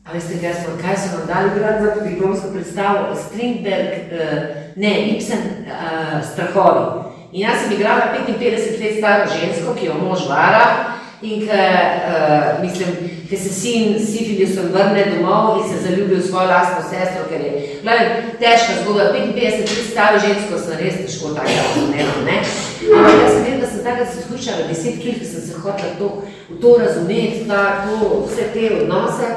a 0.07 0.15
veste, 0.15 0.39
kaj 0.39 0.55
smo, 0.63 0.79
kaj 0.79 0.95
so 0.95 1.19
nam 1.19 1.27
dali 1.27 1.59
grad 1.59 1.83
za 1.83 2.07
diplomsko 2.07 2.55
predstavo? 2.55 3.19
Strindberg, 3.27 4.15
uh, 4.15 4.57
ne, 4.77 4.95
Ibsen, 5.11 5.67
uh, 5.67 6.23
Strahovi. 6.23 7.08
In 7.33 7.41
jaz 7.41 7.63
sem 7.63 7.73
igrala 7.77 8.15
55 8.15 8.81
let 8.81 8.99
staro 8.99 9.27
žensko, 9.29 9.75
ki 9.77 9.87
jo 9.87 9.95
mož 10.01 10.29
vara 10.29 10.95
in 11.23 11.41
ki, 11.41 11.47
uh, 11.51 12.63
mislim, 12.63 12.89
ki 13.29 13.37
se 13.37 13.49
sin 13.53 13.99
s 13.99 14.13
sifilisom 14.13 14.71
vrne 14.73 15.05
domov 15.11 15.59
in 15.59 15.69
se 15.69 15.83
zaljubi 15.83 16.15
v 16.15 16.23
svojo 16.23 16.49
lastno 16.49 16.85
sestro, 16.91 17.25
ker 17.29 17.41
je, 17.41 17.81
gledaj, 17.83 18.09
težka 18.39 18.79
zgodba, 18.83 19.11
55 19.13 19.59
let 19.59 19.91
staro 19.91 20.21
žensko 20.23 20.59
sem 20.59 20.79
res 20.79 21.01
težko 21.03 21.35
tako 21.35 21.57
razumela, 21.59 22.15
ne? 22.25 22.39
Ampak 22.97 23.21
jaz 23.25 23.35
vem, 23.43 23.61
da 23.61 23.67
sem 23.67 23.85
takrat 23.85 24.15
se 24.15 24.23
slušala 24.29 24.69
deset 24.71 25.03
kil, 25.03 25.19
ker 25.19 25.27
sem 25.27 25.43
se 25.43 25.59
hotela 25.59 25.99
to, 25.99 26.23
to 26.63 26.77
razumeti, 26.79 27.45
ta, 27.49 27.65
to, 27.85 28.25
vse 28.29 28.49
te 28.55 28.71
odnose. 28.79 29.35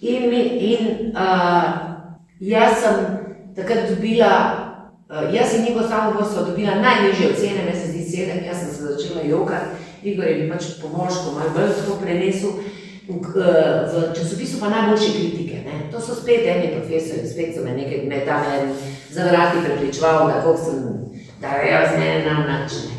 In, 0.00 0.32
in 0.70 1.12
uh, 1.12 1.68
jaz 2.40 2.78
sem 2.84 3.04
takrat 3.58 3.90
dobila, 3.90 4.32
jaz 5.08 5.54
in 5.54 5.66
Igor 5.66 5.88
samo 5.88 6.24
sva 6.24 6.42
dobila 6.42 6.74
najnižje 6.74 7.30
ocene, 7.32 7.64
meni 7.64 7.80
se 7.80 7.92
zdi 7.92 8.02
sedem, 8.10 8.44
jaz 8.44 8.58
sem 8.58 8.70
se 8.74 8.82
začela 8.82 9.22
jokati, 9.22 9.66
Igor 10.02 10.24
je 10.26 10.50
pač 10.50 10.64
pomožko 10.82 11.32
malo 11.32 11.50
bolj 11.54 11.72
tako 11.80 11.96
prenesel. 12.02 12.50
V, 13.08 13.16
uh, 13.16 13.88
v 13.88 14.12
časopisu 14.12 14.60
pa 14.60 14.68
najboljše 14.68 15.12
kritike. 15.16 15.64
Ne? 15.64 15.88
To 15.92 16.00
so 16.00 16.12
spet 16.12 16.44
eni 16.44 16.76
profesori, 16.76 17.24
spet 17.24 17.56
so 17.56 17.64
me 17.64 17.72
nekaj 17.72 18.04
me 18.04 18.20
tam 18.26 18.44
en 18.52 18.68
za 19.10 19.24
vrati 19.24 19.64
prepričeval, 19.64 20.28
da 20.28 20.42
koliko 20.44 20.64
sem, 20.64 20.76
da 21.40 21.48
je 21.48 21.88
z 21.88 21.98
mene 21.98 22.24
nam 22.28 22.44
nič. 22.44 22.72
ne. 22.84 22.94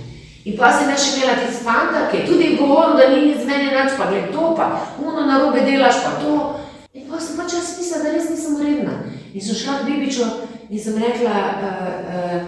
In 0.49 0.57
pa 0.57 0.73
jaz 0.73 0.97
še 0.97 1.13
imela 1.13 1.37
tisti 1.37 1.61
fanta, 1.63 2.09
ki 2.09 2.17
je 2.17 2.25
tudi 2.25 2.57
govoril, 2.57 2.97
da 2.97 3.05
ni 3.13 3.37
z 3.37 3.45
mene 3.45 3.69
nič, 3.69 3.93
pa 4.01 4.09
gled 4.09 4.33
to, 4.33 4.55
pa 4.57 4.65
uno 4.97 5.29
narobe 5.29 5.61
delaš, 5.61 6.01
pa 6.01 6.17
to. 6.17 6.57
In 6.93 7.05
pa 7.05 7.21
sem 7.21 7.37
pač 7.37 7.53
jaz 7.53 7.77
mislila, 7.77 8.03
da 8.03 8.17
res 8.17 8.29
nisem 8.33 8.57
uredna. 8.57 8.95
In 9.29 9.41
sem 9.45 9.55
šla 9.61 9.77
k 9.77 9.93
Bibiču 9.93 10.25
in 10.69 10.79
sem 10.79 10.93
rekla, 10.97 11.35
uh, 11.61 11.77
uh, 12.15 12.41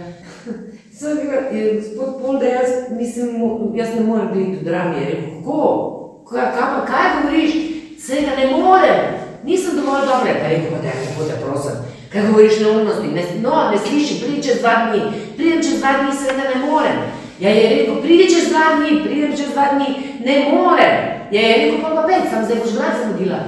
sem 1.00 1.18
rekla, 1.18 1.58
"Je, 1.58 1.82
gospod 1.82 2.22
Polde, 2.22 2.46
jaz, 2.46 2.70
mislim, 2.92 3.30
jaz 3.76 3.90
ne 3.96 4.04
morem 4.04 4.28
biti 4.34 4.60
v 4.62 4.64
drami. 4.64 5.02
Je 5.02 5.06
rekel, 5.06 5.30
kako? 5.40 5.98
Kaj, 6.30 6.46
kaj, 6.56 6.68
pa, 6.74 6.86
kaj 6.86 7.08
govoriš? 7.22 7.52
Seveda 8.00 8.36
ne 8.36 8.46
morem, 8.58 9.00
nisem 9.44 9.76
dovolj 9.76 10.02
dobra. 10.02 10.30
Je 10.30 10.50
rekel, 10.50 10.70
pa 10.72 10.82
te, 10.82 10.92
lepo 11.00 11.24
te 11.30 11.36
prosim, 11.46 11.76
kaj 12.12 12.28
govoriš 12.28 12.60
neumnosti? 12.60 13.08
Ne, 13.08 13.24
no, 13.42 13.72
ne 13.72 13.78
sliši, 13.78 14.22
pridi 14.24 14.44
čez 14.44 14.62
dva 14.62 14.76
dni, 14.86 15.02
pridem 15.38 15.64
čez 15.64 15.80
dva 15.80 15.92
dni, 16.02 16.18
seveda 16.18 16.50
ne 16.54 16.66
morem. 16.66 16.98
Ja, 17.40 17.50
je 17.50 17.70
rekel, 17.70 18.02
pridi 18.02 18.30
čez 18.34 18.50
dva 18.50 18.76
dni, 18.78 19.02
pridem 19.04 19.38
čez 19.38 19.50
dva 19.54 19.66
dni, 19.74 19.90
ne 20.26 20.36
morem. 20.52 20.96
Ja, 21.32 21.42
je 21.42 21.58
rekel, 21.58 21.82
pa 21.82 21.90
pa 21.96 22.08
pet, 22.08 22.30
sem 22.30 22.46
zdaj 22.46 22.58
vlak 22.76 22.96
zamudila. 23.02 23.40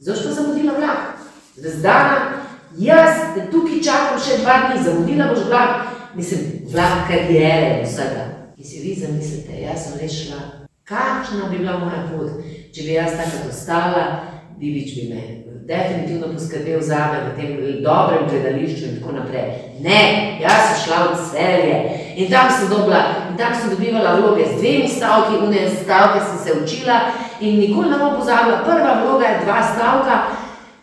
Zdaj 0.00 0.14
boš 0.14 0.24
pa 0.26 0.32
zamudila 0.32 0.72
vlak. 0.78 1.00
Zvezdana, 1.56 2.41
jaz 2.78 3.34
te 3.34 3.46
tukaj 3.50 3.82
čakam 3.84 4.18
še 4.20 4.40
dva 4.42 4.56
dni, 4.66 4.82
zamudila 4.84 5.30
boš 5.32 5.46
vlak. 5.48 5.86
Mislim, 6.14 6.40
vlak 6.72 7.06
karijere 7.08 7.78
in 7.80 7.86
vsega. 7.86 8.26
In 8.56 8.64
si 8.64 8.82
vi 8.84 8.96
zamislite, 9.00 9.62
jaz 9.62 9.86
sem 9.86 10.00
res 10.00 10.12
šla. 10.12 10.42
Kakšna 10.84 11.48
bi 11.50 11.62
bila 11.62 11.78
moja 11.80 12.02
pot, 12.10 12.42
če 12.74 12.84
bi 12.84 12.98
jaz 12.98 13.16
takrat 13.16 13.48
ostala, 13.48 14.04
Bibič 14.60 14.92
bi 14.94 15.08
me 15.10 15.22
definitivno 15.66 16.32
poskrbel 16.34 16.80
za 16.82 16.98
me 17.12 17.18
v 17.26 17.36
tem 17.36 17.82
dobrem 17.82 18.28
gledališču 18.28 18.84
in 18.84 19.00
tako 19.00 19.12
naprej. 19.12 19.46
Ne, 19.80 20.02
jaz 20.42 20.60
sem 20.68 20.78
šla 20.84 20.98
v 21.06 21.16
celje 21.30 21.76
in 22.16 22.30
tam 22.30 22.50
sem 22.50 22.68
dobila, 22.70 23.02
in 23.30 23.36
tam 23.38 23.54
sem 23.54 23.70
dobivala 23.70 24.16
vloge 24.20 24.44
z 24.44 24.60
dvemi 24.60 24.88
stavki, 24.88 25.40
une 25.46 25.68
stavke 25.70 26.20
sem 26.20 26.38
se 26.44 26.50
učila 26.60 27.00
in 27.40 27.58
nikoli 27.58 27.90
ne 27.90 27.98
bom 27.98 28.18
pozabila, 28.18 28.62
prva 28.66 29.00
vloga 29.02 29.26
je 29.26 29.40
dva 29.44 29.58
stavka 29.72 30.14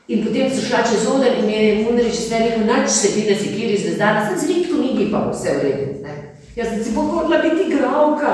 in 0.09 0.25
potem 0.25 0.49
so 0.49 0.61
šla 0.65 0.81
čez 0.83 1.05
oder 1.07 1.37
in 1.37 1.45
mi 1.45 1.53
je 1.53 1.83
Mundrič 1.83 2.17
vse 2.17 2.39
rekel, 2.39 2.65
nač 2.65 2.89
se 2.89 3.11
ti 3.13 3.29
ne 3.29 3.35
sekiri 3.35 3.77
zvezdana, 3.77 4.25
sem 4.25 4.37
z 4.39 4.47
ritko 4.49 4.77
nigi 4.81 5.11
pa 5.11 5.29
vse 5.29 5.53
v 5.57 5.61
redu. 5.63 6.01
ne. 6.03 6.15
Jaz 6.55 6.67
sem 6.67 6.83
si 6.83 6.95
pohodila 6.95 7.37
biti 7.41 7.67
igravka, 7.69 8.33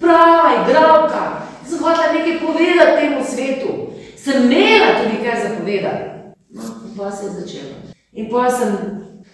prava 0.00 0.62
igravka, 0.62 1.22
sem 1.66 1.82
hotela 1.82 2.12
nekaj 2.12 2.38
povedati 2.46 3.00
temu 3.00 3.24
svetu, 3.24 3.72
sem 4.16 4.46
imela 4.46 5.02
tudi 5.02 5.18
kaj 5.24 5.36
zapovedati. 5.48 6.04
No, 6.50 6.62
in 6.86 6.96
pa 6.96 7.10
se 7.10 7.26
je 7.26 7.30
začelo. 7.30 7.74
In 8.12 8.30
pa 8.30 8.50
sem 8.50 8.70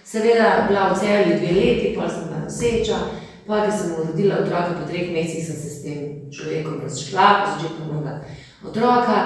seveda 0.05 0.65
bila 0.69 0.89
v 0.93 0.99
celju 1.01 1.39
dve 1.39 1.53
leti, 1.61 1.95
pa 1.97 2.09
sem 2.09 2.25
bila 2.29 2.45
noseča, 2.45 2.99
Pa, 3.47 3.63
ko 3.63 3.71
sem 3.71 3.95
rodila 3.95 4.43
otroka, 4.43 4.75
po 4.75 4.91
treh 4.91 5.13
mesecih 5.15 5.47
sem 5.47 5.57
se 5.57 5.71
s 5.71 5.83
tem 5.85 5.99
človekom 6.35 6.81
razšla, 6.83 7.27
začela 7.47 7.79
pomagati 7.79 8.27
otroka 8.67 9.17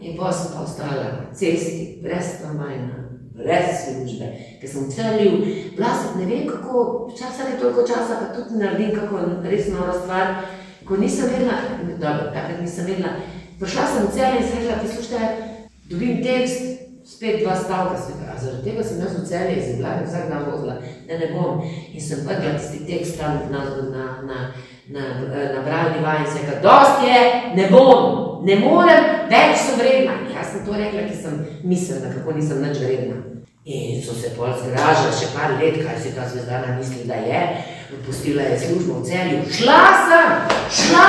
in 0.00 0.16
pa 0.16 0.32
sem 0.32 0.52
pa 0.54 0.62
ostala 0.62 1.04
na 1.04 1.34
cesti, 1.34 1.98
brez 2.02 2.36
stanovanja, 2.36 3.06
brez 3.36 3.84
službe, 3.84 4.28
ker 4.60 4.68
sem 4.70 4.90
celil, 4.90 5.44
sem 5.76 6.20
ne 6.20 6.26
vem 6.26 6.46
kako, 6.48 7.08
včasih 7.12 7.52
je 7.52 7.58
toliko 7.60 7.86
časa, 7.88 8.20
pa 8.20 8.34
tudi 8.36 8.60
naredim 8.60 8.94
kako 8.96 9.24
res 9.44 9.68
nova 9.72 9.92
stvar, 10.00 10.34
ko 10.84 10.96
nisem 10.96 11.30
vedela, 11.32 11.60
dobro, 11.98 12.32
takrat 12.32 12.60
nisem 12.60 12.86
vedela, 12.86 13.16
prišla 13.60 13.86
sem 13.86 14.06
v 14.06 14.14
celje 14.14 14.40
in 14.40 14.48
sem 14.48 14.62
rekla, 14.62 14.82
poslušajte, 14.84 15.28
dobim 15.90 16.22
tekst, 16.22 16.62
spet 17.06 17.42
dva 17.42 17.56
stavka, 17.56 17.98
rekla, 18.08 18.32
a 18.34 18.38
zaradi 18.40 18.70
tega 18.70 18.84
sem 18.84 19.00
jaz 19.00 19.14
v 19.16 19.26
celje 19.26 19.56
iz 19.56 19.68
Ljubljane 19.70 20.06
vsak 20.06 20.30
dan 20.30 20.48
vozila, 20.50 20.78
da 21.08 21.18
ne 21.18 21.28
bom. 21.32 21.60
In 21.92 22.02
sem 22.02 22.24
vrgla 22.26 22.56
tisti 22.58 22.82
tekst 22.86 23.20
tam 23.20 23.46
na, 23.50 23.62
na, 23.64 23.84
na, 23.92 24.06
na, 24.26 24.38
na 24.88 25.62
bralni 25.64 26.02
vaj 26.02 26.20
in 26.22 26.26
sem 26.30 26.44
rekla, 26.44 26.60
dost 26.62 27.02
je, 27.02 27.20
ne 27.54 27.68
bom, 27.70 28.44
ne 28.46 28.58
morem, 28.62 29.08
več 29.30 29.58
sem 29.64 29.80
vredna. 29.80 30.14
Jaz 30.30 30.52
sem 30.52 30.66
to 30.66 30.76
rekla, 30.76 31.06
ker 31.08 31.16
sem 31.18 31.40
mislila, 31.66 32.12
kako 32.14 32.36
nisem 32.36 32.62
nič 32.62 32.78
vredna. 32.82 33.16
In 33.66 33.98
so 33.98 34.14
se 34.14 34.30
pol 34.36 34.52
zgražali 34.54 35.10
še 35.10 35.32
par 35.34 35.56
let, 35.58 35.80
kaj 35.82 35.96
si 35.98 36.12
ta 36.14 36.28
zvezdana 36.30 36.76
misli, 36.76 37.02
da 37.08 37.18
je. 37.18 37.40
Pustila 38.06 38.44
je 38.46 38.60
službo 38.62 39.00
v 39.00 39.08
celju. 39.08 39.40
Šla 39.56 39.80
sem, 40.06 40.28
šla 40.78 41.08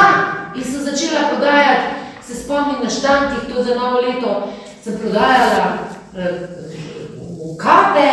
in 0.57 0.65
sem 0.65 0.81
začela 0.87 1.27
prodajati, 1.29 1.93
se 2.25 2.39
spomnim 2.39 2.81
na 2.81 2.89
štantih, 2.89 3.45
to 3.51 3.63
za 3.63 3.77
novo 3.77 4.01
leto, 4.01 4.33
sem 4.81 4.97
prodajala 4.97 5.67
uh, 6.17 7.53
kape, 7.61 8.09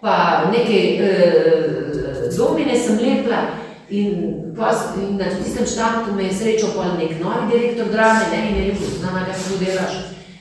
pa 0.00 0.16
neke 0.48 0.80
uh, 1.04 2.32
domine 2.32 2.80
sem 2.80 2.96
lepla. 3.04 3.63
In, 3.90 4.54
pa, 4.56 4.72
in 4.96 5.16
na 5.16 5.28
tistem 5.28 5.66
štartu 5.66 6.14
me 6.16 6.24
je 6.24 6.34
srečal 6.34 6.70
pa 6.76 6.94
nek 6.96 7.20
novi 7.20 7.50
direktor 7.52 7.92
drame, 7.92 8.24
ne, 8.32 8.50
in 8.50 8.56
je 8.56 8.64
rekel, 8.70 8.86
znama, 8.98 9.24
kaj 9.24 9.34
se 9.34 9.50
tu 9.50 9.64
delaš. 9.64 9.94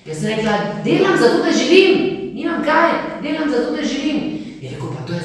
Jaz 0.05 0.19
sem 0.19 0.29
rekla, 0.29 0.53
delam 0.83 1.17
zato, 1.17 1.43
da 1.43 1.51
živim, 1.51 1.97
nimam 2.35 2.63
kaj, 2.63 2.91
delam 3.23 3.49
zato, 3.49 3.75
da 3.75 3.83
živim. 3.83 4.21
Je 4.61 4.69
rekel, 4.69 4.93
pa 4.95 5.07
to 5.07 5.13
je, 5.13 5.23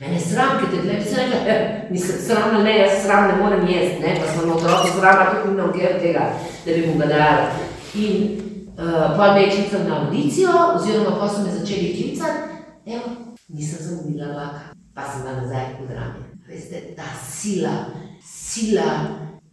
mene 0.00 0.20
sram, 0.20 0.58
ker 0.58 0.72
te 0.74 0.82
gledam, 0.82 1.04
sem 1.06 1.22
rekla, 1.22 1.38
eh, 1.46 1.86
nisem 1.90 2.18
sram, 2.26 2.64
ne, 2.64 2.78
jaz 2.78 3.04
sram 3.04 3.28
ne 3.28 3.38
morem 3.42 3.68
jesti, 3.68 4.02
ne, 4.02 4.16
pa 4.20 4.32
sem 4.32 4.50
otroka 4.50 4.90
srama, 4.98 5.30
tudi 5.30 5.54
nimam 5.54 5.72
kjer 5.72 6.00
tega, 6.02 6.26
da 6.66 6.72
bi 6.72 6.86
mu 6.86 6.98
ga 6.98 7.12
dala. 7.14 7.46
In 7.94 8.46
Uh, 8.76 9.16
pa 9.16 9.32
me 9.32 9.42
je 9.42 9.50
klical 9.50 9.88
na 9.88 10.04
audicijo, 10.04 10.52
oziroma 10.76 11.16
pa 11.18 11.28
so 11.28 11.42
me 11.42 11.50
začeli 11.50 11.96
klicati, 11.96 12.60
evo, 12.86 13.08
nisem 13.48 13.78
zamudila 13.80 14.26
vlaka, 14.26 14.60
pa 14.94 15.02
sem 15.02 15.22
bila 15.22 15.32
nazaj 15.40 15.64
v 15.80 15.88
drami. 15.88 16.25
Veste, 16.48 16.94
ta 16.94 17.02
sila, 17.26 17.90
sila, 18.22 18.90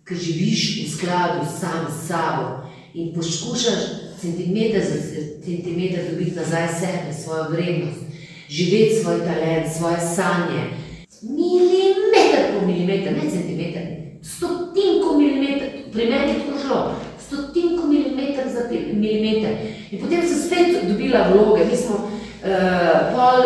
ki 0.06 0.14
živiš 0.14 0.62
v 0.86 0.90
skladu 0.94 1.46
sam 1.50 1.88
s 1.90 2.08
sabo 2.08 2.70
in 2.94 3.16
poskušaš 3.16 3.82
centimeter 4.22 4.82
za 4.86 5.00
centimeter 5.46 6.12
dobiti 6.12 6.36
nazaj 6.36 6.68
sebe, 6.68 7.14
svojo 7.24 7.50
vrednost, 7.50 8.00
živeti 8.50 8.96
svoj 9.02 9.20
talent, 9.26 9.74
svoje 9.78 10.00
sanje. 10.16 10.62
Milimeter 11.22 12.54
po 12.54 12.68
milimeter, 12.68 13.14
ne 13.14 13.32
centimeter, 13.32 13.84
stotinko 14.22 15.18
milimeter, 15.18 15.70
pri 15.94 16.10
meni 16.10 16.32
je 16.32 16.40
tako 16.40 16.60
šlo 16.68 16.96
stotinko 17.28 17.88
milimetra 17.88 18.44
za 18.54 18.70
milimeter. 18.94 19.52
In 19.92 20.00
potem 20.00 20.22
sem 20.28 20.38
spet 20.46 20.88
dobila 20.88 21.28
vloge, 21.34 21.66
mi 21.66 21.78
smo 21.78 21.96
uh, 21.96 22.10
pol, 23.16 23.42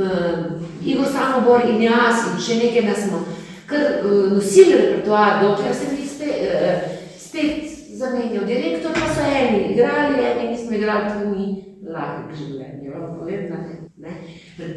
uh, 0.00 0.59
Igor 0.84 1.06
Samobor 1.06 1.68
in 1.68 1.82
jaz 1.82 2.26
in 2.30 2.40
še 2.40 2.58
nekaj 2.62 2.86
nas 2.88 3.04
smo 3.08 3.24
kar 3.70 4.04
uh, 4.04 4.32
nosili 4.32 4.76
repertoar, 4.76 5.42
dokler 5.42 5.74
se 5.74 5.92
mi 5.92 6.06
spet, 6.08 6.36
uh, 6.42 6.80
spet 7.18 7.70
zamenjal. 7.98 8.46
Direktor 8.46 8.92
pa 8.92 9.14
so 9.14 9.26
eni 9.26 9.72
igrali, 9.72 10.24
eni 10.24 10.50
nismo 10.50 10.76
igrali, 10.76 11.12
to 11.12 11.30
ni 11.30 11.48
lahko 11.86 12.36
življenje, 12.36 12.90
vam 12.94 13.18
povem, 13.18 13.50
ne? 14.00 14.14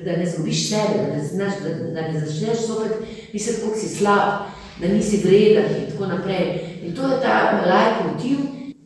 da 0.05 0.17
ne 0.17 0.25
zgubiš 0.25 0.69
sebe, 0.69 0.99
da 0.99 1.15
ne, 1.15 1.23
znaš, 1.27 1.61
da, 1.63 1.73
da 1.95 2.07
ne 2.07 2.19
začneš 2.25 2.67
zopet 2.67 2.93
misliti, 3.33 3.61
koliko 3.61 3.79
si 3.79 3.89
slab, 3.95 4.51
da 4.81 4.87
nisi 4.87 5.21
vreden 5.25 5.71
in 5.79 5.89
tako 5.91 6.09
naprej. 6.11 6.51
In 6.83 6.95
to 6.95 7.07
je 7.07 7.21
ta 7.21 7.63
lajk 7.67 8.03
motiv 8.07 8.37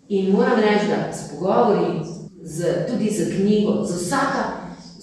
in 0.10 0.32
moram 0.32 0.60
reči, 0.60 0.88
da 0.90 1.14
s 1.14 1.32
pogovori, 1.32 2.04
z, 2.44 2.74
tudi 2.88 3.12
z 3.12 3.32
knjigo, 3.36 3.84
z 3.84 4.02
vsaka, 4.02 4.44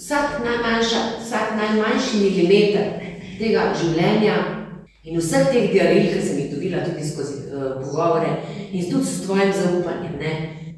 vsak, 0.05 0.45
najmanjša, 0.45 1.01
vsak 1.25 1.55
najmanjši 1.57 2.17
milimeter 2.21 2.89
tega 3.39 3.71
življenja 3.81 4.35
in 5.05 5.17
vseh 5.17 5.49
teh 5.49 5.71
diaril, 5.73 6.11
ki 6.13 6.21
sem 6.21 6.43
jih 6.43 6.51
dobila 6.53 6.83
tudi 6.85 7.07
skozi 7.09 7.39
uh, 7.49 7.79
pogovore 7.81 8.35
in 8.71 8.85
tudi 8.91 9.09
s 9.09 9.23
tvojim 9.25 9.53
zaupanjem, 9.57 10.19
ne, 10.21 10.35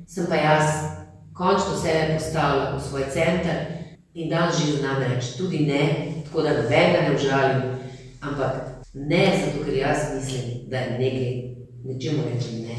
sem 0.07 0.29
pa 0.31 0.39
jaz 0.39 0.71
končno 1.35 1.75
sebe 1.75 2.15
postavila 2.15 2.77
v 2.77 2.85
svoj 2.87 3.09
center 3.11 3.59
in 4.15 4.31
dan 4.31 4.55
že 4.55 4.79
znam 4.79 5.03
reči 5.03 5.35
tudi 5.39 5.67
ne, 5.67 5.83
tako 6.29 6.47
da 6.47 6.55
nobenega 6.61 7.03
ne 7.09 7.17
užalim, 7.19 7.63
ampak 8.23 8.87
ne 8.95 9.25
zato, 9.43 9.65
ker 9.67 9.75
jaz 9.75 10.07
mislim, 10.15 10.71
da 10.71 10.87
je 10.87 10.99
nekaj 11.03 11.35
nečemu 11.85 12.23
reči 12.31 12.63
ne. 12.63 12.77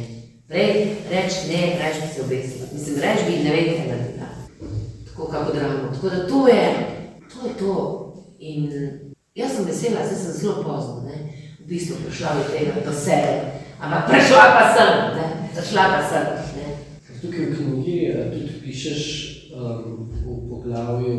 Prej 0.47 0.95
reči 1.11 1.51
ne, 1.51 1.61
reč 1.75 2.01
bi 2.01 2.07
se 2.15 2.21
obesila. 2.23 2.71
Mislim, 2.73 3.03
reč 3.03 3.27
bi 3.27 3.43
ne 3.43 3.51
vem, 3.51 3.73
kaj 3.75 3.87
naredila. 3.91 4.36
Kako 5.17 5.53
dramo. 5.53 5.91
Tako 5.93 6.09
da 6.09 6.27
to 6.27 6.47
je, 6.47 6.65
to 7.33 7.47
je 7.47 7.53
to. 7.59 7.73
In 8.39 8.71
jaz 9.35 9.51
sem 9.55 9.65
vesela, 9.65 10.05
zdaj 10.05 10.17
sem 10.17 10.33
zelo 10.33 10.63
pozno, 10.63 11.03
ne. 11.05 11.33
V 11.59 11.67
bistvu 11.67 11.95
prišla 12.05 12.29
do 12.37 12.43
tega, 12.53 12.71
do 12.85 12.93
sebe. 12.93 13.33
Ampak 13.81 14.09
prišla 14.09 14.45
pa 14.55 14.63
sem, 14.77 14.91
ne. 15.17 15.27
Prišla 15.55 15.83
pa 15.93 16.01
sem, 16.09 16.25
ne. 16.57 16.67
Tukaj 17.21 17.45
v 17.45 17.55
knjigi 17.55 18.13
tudi 18.33 18.53
pišeš 18.61 19.03
um, 19.57 20.09
v 20.25 20.49
poglavju 20.49 21.15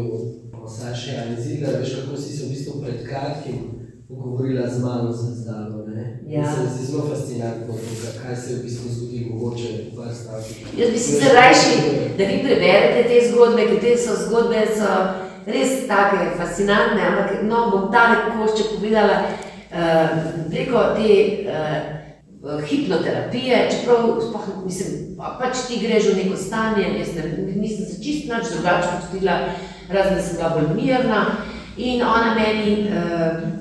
o 0.54 0.68
Saši 0.68 1.10
Anizila, 1.16 1.78
veš, 1.78 1.94
kako 1.94 2.16
si 2.16 2.36
se 2.36 2.46
v 2.46 2.48
bistvu 2.48 2.82
pred 2.82 3.02
kratkim 3.08 3.77
pogovorila 4.08 4.68
z 4.68 4.82
mano 4.82 5.12
zvezdano. 5.12 5.78
Ja. 6.28 6.44
Se 6.54 6.60
zdi 6.74 6.86
zelo 6.86 7.08
fascinantno, 7.08 7.74
kaj 8.22 8.36
se 8.36 8.52
je 8.52 8.58
v 8.58 8.62
bistvu 8.62 8.88
zgodilo, 8.92 9.36
mogoče 9.36 9.68
v 9.92 9.96
par 9.96 10.14
stavkih. 10.14 10.78
Jaz 10.78 10.90
bi 10.90 10.98
si 10.98 11.12
se 11.12 11.32
rajši, 11.34 11.74
da 12.18 12.24
vi 12.24 12.38
preberete 12.44 13.08
te 13.08 13.32
zgodbe, 13.32 13.66
ker 13.66 13.80
te 13.80 13.96
so 13.96 14.16
zgodbe 14.26 14.66
so 14.76 14.88
res 15.46 15.86
take 15.88 16.36
fascinantne, 16.36 17.00
ampak 17.00 17.42
no, 17.42 17.70
bom 17.70 17.88
ta 17.92 18.02
nekošče 18.12 18.68
povedala 18.74 19.22
uh, 19.24 20.18
preko 20.50 20.82
te 20.96 21.12
uh, 21.48 22.60
hipnoterapije, 22.68 23.68
čeprav 23.72 24.20
spoh, 24.28 24.48
mislim, 24.66 25.16
pa, 25.16 25.38
pač 25.40 25.64
ti 25.68 25.80
greš 25.80 26.12
v 26.12 26.18
neko 26.22 26.36
stanje, 26.36 26.90
jaz 26.98 27.14
ne, 27.16 27.54
nisem 27.56 27.88
se 27.88 28.02
čist 28.04 28.28
nič 28.28 28.52
drugače 28.52 28.88
počutila, 28.98 29.40
razen 29.88 30.20
da 30.20 30.22
sem 30.22 30.36
bila 30.36 30.52
bolj 30.58 30.74
mirna 30.76 31.24
in 31.76 32.04
ona 32.04 32.34
meni 32.36 32.84
uh, 32.84 33.57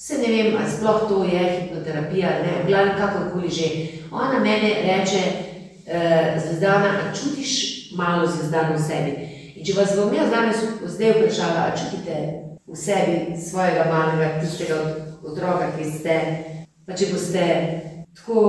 Se 0.00 0.18
ne 0.18 0.28
vem, 0.28 0.56
ali 0.56 0.70
sploh 0.70 1.08
to 1.08 1.24
je 1.24 1.60
hipnoterapija, 1.60 2.28
ne, 2.28 2.62
v 2.62 2.66
glavi 2.66 2.90
kakorkoli 2.98 3.48
že. 3.50 3.68
Ona 4.10 4.38
meni 4.38 4.74
reče, 4.86 5.22
uh, 5.86 6.42
zvezdana, 6.42 6.90
a 7.02 7.14
čutiš 7.14 7.52
malo 7.96 8.26
zvezdano 8.26 8.76
v 8.76 8.82
sebi. 8.82 9.12
In 9.56 9.64
če 9.66 9.74
vas 9.74 9.96
bom 9.98 10.14
jaz 10.14 10.30
danes 10.30 10.60
zdaj 10.86 11.16
vprašala, 11.16 11.64
a 11.66 11.74
čutite 11.74 12.14
v 12.62 12.76
sebi 12.78 13.16
svojega 13.42 13.88
malega, 13.90 14.28
tistega 14.38 14.76
otroka, 15.18 15.72
ki 15.74 15.90
ste, 15.90 16.14
pa 16.86 16.94
če 16.94 17.10
boste 17.10 17.48
tako 18.14 18.44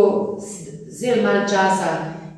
zelo 0.85 1.23
malo 1.25 1.47
časa 1.49 1.95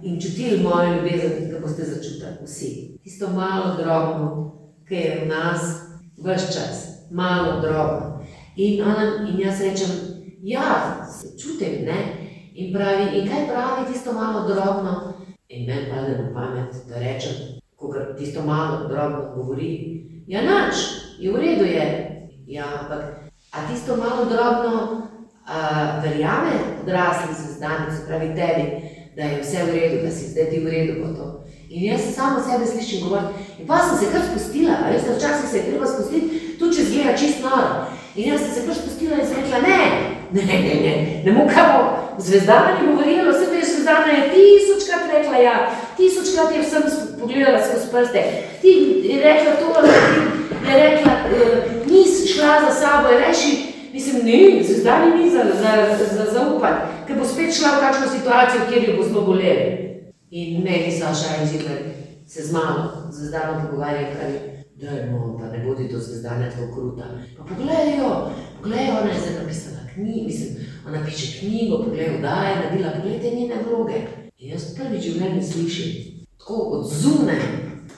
in 0.08 0.22
čutili 0.24 0.64
mojo 0.64 0.94
ljubezen, 0.94 1.52
da 1.52 1.60
boste 1.60 1.84
začutili 1.84 2.38
vsi. 2.46 2.72
Tisto 3.04 3.28
malo 3.36 3.76
drobno, 3.76 4.32
ki 4.88 4.96
je 4.96 5.20
v 5.26 5.28
nas, 5.36 5.68
vse 6.16 6.48
čas, 6.56 6.88
malo 7.12 7.60
drobno. 7.60 8.11
In, 8.56 8.82
ona, 8.82 9.30
in 9.30 9.40
jaz 9.40 9.62
rečem, 9.62 9.90
ja, 10.44 11.08
čutim, 11.40 11.86
ne. 11.86 12.00
In 12.54 12.74
pravi, 12.74 13.20
in 13.20 13.28
kaj 13.28 13.48
pravi 13.48 13.94
tisto 13.94 14.14
malo 14.14 14.48
drobno? 14.48 15.14
In 15.50 15.68
meni 15.68 15.88
pade 15.90 16.18
na 16.18 16.34
pamet, 16.34 16.76
da 16.90 17.00
rečem, 17.00 17.32
ko 17.76 17.94
tisto 18.18 18.44
malo 18.44 18.88
drobno 18.88 19.32
govori, 19.36 19.72
ja, 20.28 20.42
nič, 20.42 20.76
je 21.20 21.32
v 21.32 21.40
redu 21.40 21.66
je. 21.66 21.88
Ja, 22.48 22.66
ampak, 22.82 23.32
a 23.52 23.68
tisto 23.72 23.96
malo 23.96 24.26
drobno 24.26 25.08
a, 25.48 26.02
verjame 26.04 26.84
odrasli 26.84 27.36
zvezdani, 27.36 27.92
se 27.92 28.08
pravi 28.08 28.36
tebi, 28.36 28.66
da 29.16 29.24
je 29.24 29.42
vse 29.42 29.64
v 29.64 29.76
redu, 29.76 30.04
da 30.04 30.12
si 30.12 30.32
zdaj 30.32 30.50
ti 30.50 30.60
v 30.60 30.70
redu 30.70 30.94
po 31.04 31.14
to. 31.16 31.26
In 31.70 31.84
jaz 31.84 32.16
samo 32.16 32.44
sebe 32.44 32.68
slišim 32.68 33.08
govoriti. 33.08 33.60
In 33.60 33.68
pa 33.68 33.80
sem 33.80 33.98
se 33.98 34.12
kar 34.12 34.22
spustila, 34.28 34.76
a 34.84 34.92
veste, 34.92 35.16
včasih 35.16 35.50
se 35.50 35.58
je 35.58 35.68
treba 35.72 35.88
spustiti, 35.88 36.56
tudi 36.60 36.76
če 36.76 36.84
zgleda 36.84 37.18
čist 37.18 37.44
noro. 37.44 38.01
In 38.16 38.28
jaz 38.28 38.42
sem 38.42 38.54
se 38.54 38.66
kar 38.68 38.76
spustila 38.76 39.16
in 39.20 39.28
sem 39.28 39.44
rekla, 39.44 39.62
ne, 39.64 39.80
ne, 40.32 40.42
ne, 40.42 40.58
ne, 40.64 40.76
ne, 40.84 40.94
ne 41.26 41.32
mukamo, 41.32 41.82
zvezdana 42.20 42.76
ni 42.76 42.88
govorila, 42.88 43.32
vse 43.32 43.46
to 43.46 43.54
je 43.54 43.66
zvezdana 43.66 44.08
je 44.12 44.30
tisočkrat 44.34 45.04
rekla, 45.14 45.38
ja, 45.38 45.56
tisočkrat 45.98 46.56
je 46.56 46.62
vsem 46.62 46.84
pogledala 47.20 47.62
skozi 47.64 47.92
prste, 47.92 48.24
ti 48.62 48.72
je 49.04 49.24
rekla 49.24 49.54
to, 49.62 49.82
ti 49.82 50.72
je 50.72 50.80
rekla, 50.84 51.12
uh, 51.12 51.92
nis 51.92 52.34
šla 52.34 52.62
za 52.66 52.72
sabo, 52.82 53.10
je 53.10 53.20
reči, 53.28 53.52
Mislim, 53.94 54.26
ne, 54.26 54.64
zdaj 54.64 55.00
ni 55.18 55.30
za, 55.30 55.44
za, 55.62 56.06
za 56.16 56.32
zaupati, 56.32 56.82
ker 57.08 57.18
bo 57.20 57.26
spet 57.26 57.52
šla 57.58 57.70
v 57.76 57.80
kakšno 57.80 58.08
situacijo, 58.08 58.62
kjer 58.70 58.90
jo 58.90 58.98
bo 58.98 59.04
zelo 59.04 59.22
bolelo. 59.22 59.66
In 60.32 60.64
meni 60.64 60.92
Saša 60.92 61.42
in 61.42 61.48
Zimer 61.48 61.78
se 62.28 62.44
z 62.44 62.54
mano, 62.54 63.12
zvezdano 63.12 63.68
pogovarjajo, 63.68 64.08
kaj 64.16 64.51
Dajmo, 64.82 65.38
pa 65.40 65.58
ne 65.58 65.66
bodi 65.66 65.90
to 65.90 66.00
zvezdane 66.00 66.50
tako 66.50 66.74
kruta. 66.74 67.04
Pa 67.38 67.44
poglej 67.44 67.98
jo, 68.00 68.32
poglej, 68.58 68.90
ona 68.90 69.12
je 69.12 69.20
zdaj 69.20 69.44
napisala 69.44 69.78
knjigo, 69.94 70.28
mislim, 70.28 70.50
ona 70.88 71.06
piše 71.06 71.40
knjigo, 71.40 71.84
poglej, 71.84 72.18
da 72.22 72.36
je 72.50 72.56
naredila, 72.56 72.92
poglejte 72.92 73.36
njene 73.36 73.56
vloge. 73.68 74.00
In 74.38 74.50
jaz 74.50 74.64
prvič 74.76 75.06
v 75.06 75.12
življenju 75.12 75.44
slišim, 75.52 75.92
tako 76.40 76.56
od 76.56 76.88
zunaj, 76.94 77.42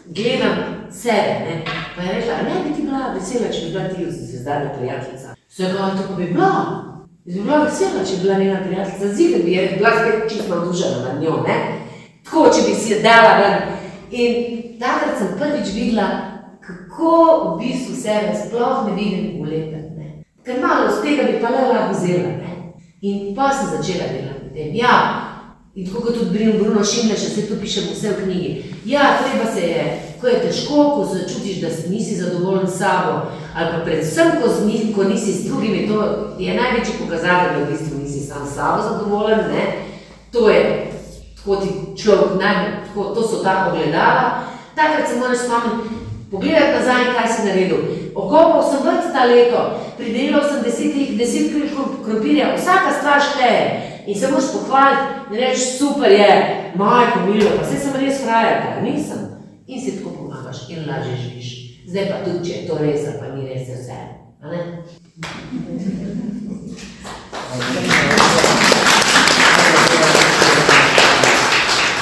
gledam 0.05 0.57
sebe, 0.91 1.37
ne? 1.45 1.61
pa 1.95 2.01
je 2.01 2.13
rekla, 2.13 2.41
ne 2.49 2.63
bi 2.65 2.75
ti 2.75 2.81
bila 2.81 3.13
vesela, 3.13 3.51
če 3.51 3.65
bi 3.65 3.71
bila 3.71 3.87
ti 3.87 4.11
zvezdana 4.11 4.73
prijateljica. 4.77 5.35
Se 5.49 5.63
ga, 5.63 5.93
tako 6.01 6.19
bi 6.19 6.27
bila. 6.33 6.51
Jaz 7.25 7.37
bi 7.37 7.41
bila 7.41 7.63
vesela, 7.63 8.03
če 8.03 8.17
bi 8.17 8.21
bila 8.27 8.37
njena 8.39 8.59
prijateljica, 8.65 9.13
ziher 9.15 9.45
bi 9.45 9.55
je 9.55 9.71
bila 9.77 9.95
spet 10.01 10.29
čisto 10.31 10.55
navdušena 10.55 10.99
nad 11.07 11.23
njo, 11.23 11.39
ne? 11.47 11.57
Tako, 12.23 12.45
če 12.55 12.67
bi 12.67 12.75
si 12.75 12.91
jo 12.91 13.01
dala 13.07 13.33
ven. 13.39 13.73
In 14.11 14.79
takrat 14.79 15.17
sem 15.17 15.33
prvič 15.39 15.73
videla, 15.75 16.32
kako 16.93 17.55
v 17.55 17.59
bistvu 17.59 17.95
sebe 17.95 18.33
sploh 18.47 18.85
ne 18.85 18.93
vidim 18.95 19.41
v 19.41 19.49
lepem. 19.49 19.85
Ne? 19.97 20.23
Ker 20.45 20.61
malo 20.61 20.91
z 20.91 21.01
tega 21.01 21.23
bi 21.23 21.41
pa 21.41 21.49
le 21.49 21.73
lahko 21.73 21.93
vzela. 21.93 22.29
Ne? 22.37 22.51
In 23.01 23.35
pa 23.35 23.51
sem 23.51 23.67
začela 23.67 24.07
delati 24.07 24.45
na 24.45 24.53
tem. 24.53 24.75
Ja, 24.75 24.95
in 25.75 25.85
tako 25.85 26.01
kot 26.01 26.13
tudi 26.19 26.53
Bruno, 26.53 26.83
Šimle, 26.85 27.17
še 27.17 27.29
se 27.33 27.59
pišemo 27.61 27.91
vse 27.91 28.13
v 28.13 28.23
knjigi. 28.23 28.51
Ja, 28.85 29.17
treba 29.19 29.49
se 29.51 29.61
je, 29.61 29.83
ko 30.21 30.27
je 30.27 30.39
težko, 30.45 30.75
ko 30.95 31.05
se 31.09 31.25
čutiš, 31.27 31.61
da 31.61 31.69
nisi 31.89 32.15
zadovoljen 32.15 32.67
s 32.67 32.77
sabo, 32.77 33.33
ali 33.55 33.71
pa 33.71 33.79
predvsem, 33.83 34.37
ko, 34.41 34.49
zni, 34.53 34.93
ko 34.95 35.03
nisi 35.03 35.33
s 35.33 35.49
drugimi, 35.49 35.87
to 35.89 35.97
je 36.39 36.53
največji 36.53 36.99
pokazatelj, 37.01 37.57
da 37.57 37.65
v 37.65 37.71
bistvu 37.71 37.99
nisi 38.03 38.21
sam 38.23 38.45
s 38.47 38.55
sabo 38.55 38.85
zadovoljen. 38.85 39.49
Ne? 39.51 39.65
To 40.31 40.49
je, 40.49 40.61
tako 41.35 41.55
ti 41.55 41.69
človek 42.03 42.39
najbolj, 42.39 42.77
tako, 42.87 43.09
to 43.15 43.27
so 43.27 43.43
ta 43.43 43.67
ogledala. 43.67 44.47
Takrat 44.75 45.09
se 45.09 45.19
moraš 45.19 45.43
spomniti, 45.43 45.92
pogledati 46.33 46.75
nazaj, 46.79 47.03
kaj 47.13 47.27
si 47.29 47.47
naredil. 47.47 47.79
Okopal 48.15 48.61
sem 48.65 48.81
vrt 48.81 49.09
ta 49.13 49.23
leto, 49.29 49.61
pridelal 49.97 50.43
sem 50.49 50.63
deset, 50.65 51.17
deset 51.17 51.53
kil 51.53 51.87
krompirja, 52.03 52.55
vsaka 52.57 52.91
stvar 52.99 53.21
šteje. 53.21 53.65
In 54.07 54.19
se 54.19 54.27
moraš 54.27 54.51
pohvaliti 54.53 55.03
in 55.31 55.39
reči, 55.39 55.65
super 55.77 56.11
je, 56.11 56.31
majko 56.75 57.19
milo, 57.27 57.49
pa 57.57 57.63
vse 57.63 57.77
sem 57.79 58.01
res 58.01 58.19
frajer, 58.25 58.57
pa 58.65 58.81
nisem. 58.81 59.21
In 59.67 59.81
si 59.81 59.97
tako 59.97 60.09
pomagaš 60.17 60.65
in 60.69 60.89
lažje 60.89 61.15
živiš. 61.23 61.49
Zdaj 61.87 62.09
pa 62.09 62.17
tudi, 62.25 62.49
če 62.49 62.57
je 62.57 62.67
to 62.67 62.77
res, 62.81 63.05
pa 63.19 63.29
ni 63.35 63.47
res 63.47 63.69
je 63.69 63.75
vse. 63.77 63.99
A 64.43 64.47
ne? 64.51 64.59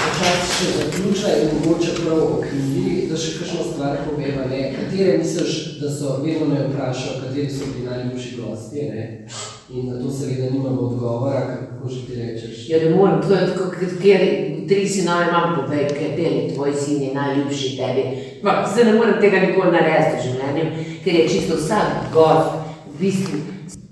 Počasi 0.02 0.50
še 0.58 0.72
zaključa 0.80 1.36
in 1.38 1.54
mogoče 1.54 1.92
prav 2.02 2.24
o 2.24 2.42
knjigi, 2.42 3.08
da 3.12 3.18
še 3.18 3.38
kakšno 3.38 3.68
stvar 3.74 4.02
poveva, 4.08 4.50
ne? 4.50 4.62
Katere 4.92 5.18
misliš, 5.18 5.80
da 5.80 5.90
so, 5.92 6.18
vedno 6.24 6.46
me 6.48 6.68
vprašajo, 6.68 7.22
kateri 7.22 7.50
so 7.50 7.66
bili 7.66 7.90
najljubši 7.90 8.38
gosti, 8.38 8.82
ne? 8.82 9.28
In 9.74 9.90
na 9.90 10.04
to 10.04 10.12
seveda 10.12 10.50
nimamo 10.50 10.82
odgovora, 10.82 11.58
kako 11.58 11.90
že 11.90 12.06
ti 12.06 12.16
rečeš. 12.16 12.70
Ja, 12.70 12.84
ne 12.84 12.96
morem, 12.96 13.22
to 13.22 13.34
je 13.34 13.48
tako, 13.48 13.72
ker 14.02 14.20
tri 14.68 14.90
sinove 14.90 15.26
imam, 15.30 15.56
povej, 15.56 15.88
kateri 15.88 16.52
tvoj 16.56 16.74
sin 16.74 17.02
je 17.02 17.14
najljubši 17.14 17.78
tebi. 17.78 18.04
Pa 18.44 18.68
se 18.76 18.86
ne 18.86 18.94
morem 18.94 19.22
tega 19.22 19.40
nikoli 19.40 19.72
narediti 19.72 20.18
v 20.18 20.24
življenju, 20.28 20.86
ker 21.04 21.16
je 21.16 21.30
čisto 21.30 21.56
vsak 21.56 22.12
gost 22.14 22.52
v 22.88 23.00
bistvu 23.00 23.40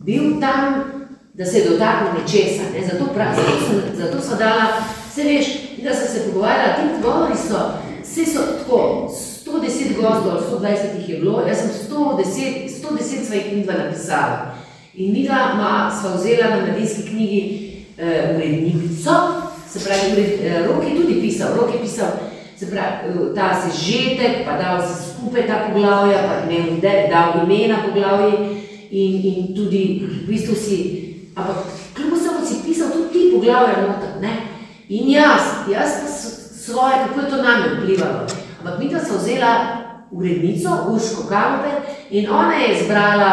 bil 0.03 0.39
tam, 0.39 0.83
da 1.33 1.45
se 1.45 1.57
je 1.57 1.69
dotaknil 1.69 2.21
nečesa, 2.21 2.63
ne, 2.73 2.87
zato 2.91 3.13
prav, 3.13 3.35
zato, 3.35 3.65
sem, 3.65 3.81
zato 3.97 4.21
so 4.21 4.35
dala, 4.35 4.83
se 5.15 5.23
veš, 5.23 5.47
da 5.83 5.93
sem 5.93 6.07
se 6.07 6.25
pogovarjala, 6.27 6.75
ti 6.75 6.95
odgovori 6.95 7.37
so, 7.47 7.59
vse 8.03 8.25
so 8.25 8.39
tako, 8.59 8.79
110 9.51 9.95
gostov 10.01 10.31
ali 10.31 10.41
120 10.41 10.99
jih 10.99 11.09
je 11.09 11.19
bilo, 11.19 11.43
jaz 11.47 11.57
sem 11.57 11.69
110, 11.91 12.69
110 12.69 13.25
svojih 13.25 13.43
knjig 13.51 13.65
napisala. 13.67 14.55
In 14.93 15.13
mi 15.13 15.23
ga 15.23 15.89
sva 16.01 16.15
vzela 16.15 16.49
na 16.49 16.65
mladinski 16.65 17.01
knjigi 17.09 17.41
uh, 17.97 18.35
urednico, 18.35 19.13
se 19.69 19.79
pravi, 19.79 20.11
ured, 20.13 20.31
uh, 20.39 20.67
Rok 20.67 20.83
je 20.83 20.95
tudi 20.95 21.21
pisal, 21.21 21.55
Rok 21.55 21.73
je 21.73 21.81
pisal, 21.81 22.07
se 22.57 22.71
pravi, 22.71 23.09
uh, 23.09 23.35
ta 23.35 23.61
sežetek, 23.61 24.45
pa 24.45 24.57
dal 24.57 24.81
se 24.87 25.13
skupaj 25.13 25.47
ta 25.47 25.67
poglavja, 25.67 26.17
pa 26.27 26.51
imel 26.51 26.81
dal 27.09 27.43
imena 27.43 27.83
poglavji 27.85 28.33
in, 28.91 29.21
in 29.23 29.55
tudi 29.55 30.03
v 30.03 30.27
bistvu 30.27 30.55
si, 30.55 30.77
ampak 31.35 31.55
kljub 31.95 32.17
samo 32.17 32.45
si 32.45 32.61
pisal 32.65 32.91
tudi 32.91 33.13
ti 33.13 33.31
poglavja 33.35 33.87
noter, 33.87 34.21
ne? 34.21 34.33
In 34.89 35.09
jaz, 35.09 35.69
jaz 35.71 36.01
pa 36.01 36.07
svoje, 36.65 36.93
kako 37.07 37.19
je 37.21 37.29
to 37.29 37.43
name 37.43 37.65
vplivalo. 37.77 38.48
Ampak 38.59 38.79
mi 38.79 38.89
da 38.89 38.99
sva 38.99 39.17
vzela 39.17 39.51
urednico, 40.11 40.69
Urško 40.91 41.23
Kamper, 41.29 41.81
in 42.11 42.29
ona 42.29 42.53
je 42.53 42.81
izbrala 42.81 43.31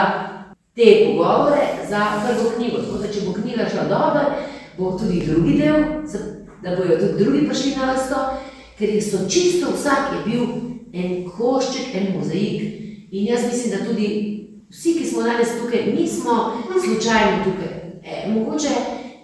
te 0.75 1.07
pogovore 1.07 1.67
za 1.89 2.07
prvo 2.23 2.51
knjigo. 2.57 2.77
Tako 2.77 2.99
da, 2.99 3.13
če 3.13 3.21
bo 3.27 3.33
knjiga 3.33 3.69
šla 3.71 3.85
dobro, 3.89 4.21
bo 4.79 4.99
tudi 4.99 5.27
drugi 5.27 5.59
del, 5.59 5.83
da 6.63 6.77
bojo 6.77 6.99
tudi 6.99 7.25
drugi 7.25 7.47
prišli 7.49 7.73
na 7.77 7.93
vrsto, 7.93 8.17
ker 8.79 9.03
so 9.03 9.29
čisto 9.29 9.73
vsak 9.75 10.13
je 10.15 10.21
bil 10.31 10.45
en 10.93 11.31
košček, 11.31 11.95
en 11.95 12.13
mozaik. 12.19 12.63
In 13.11 13.27
jaz 13.27 13.49
mislim, 13.51 13.79
da 13.79 13.87
tudi 13.87 14.07
vsi, 14.71 14.95
ki 14.99 15.07
smo 15.07 15.23
danes 15.23 15.57
tukaj, 15.59 15.91
nismo 15.97 16.63
slučajno 16.85 17.45
tukaj. 17.45 17.73
E, 18.05 18.29
mogoče, 18.31 18.71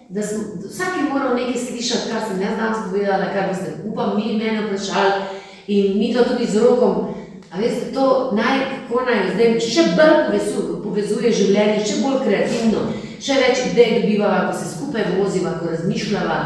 da 0.09 0.23
smo, 0.23 0.39
vsak 0.67 0.97
je 0.99 1.13
moral 1.13 1.37
nekaj 1.37 1.63
slišati, 1.63 2.11
kar 2.11 2.27
sem 2.29 2.43
jaz 2.43 2.59
danes 2.59 2.91
povedala, 2.91 3.31
kar 3.35 3.49
boste, 3.53 3.77
upam, 3.87 4.17
mi 4.17 4.39
mene 4.39 4.67
vprašali 4.67 5.42
in 5.67 5.99
mi 5.99 6.15
to 6.15 6.25
tudi 6.25 6.47
z 6.47 6.59
rokom. 6.59 7.15
A 7.53 7.61
veste, 7.61 7.93
to 7.93 8.33
naj, 8.33 8.59
kako 8.89 9.05
naj 9.05 9.35
zdaj 9.35 9.59
še 9.61 9.83
bolj 9.97 10.15
povezuje, 10.27 10.77
povezuje 10.83 11.33
življenje, 11.37 11.83
še 11.85 11.99
bolj 12.01 12.23
kreativno, 12.25 12.85
še 13.21 13.37
več 13.43 13.65
idej 13.73 13.99
dobivava, 14.01 14.47
ko 14.49 14.55
se 14.57 14.71
skupaj 14.71 15.11
voziva, 15.19 15.59
ko 15.61 15.69
razmišljava, 15.69 16.39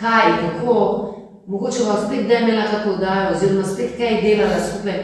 kaj 0.00 0.34
kako, 0.42 0.76
mogoče 1.48 1.86
bo 1.88 1.96
spet 2.04 2.28
demela 2.28 2.66
kako 2.68 2.98
dajo, 3.00 3.30
oziroma 3.36 3.64
spet 3.64 3.96
kaj 3.96 4.20
delala 4.26 4.60
skupaj. 4.60 5.00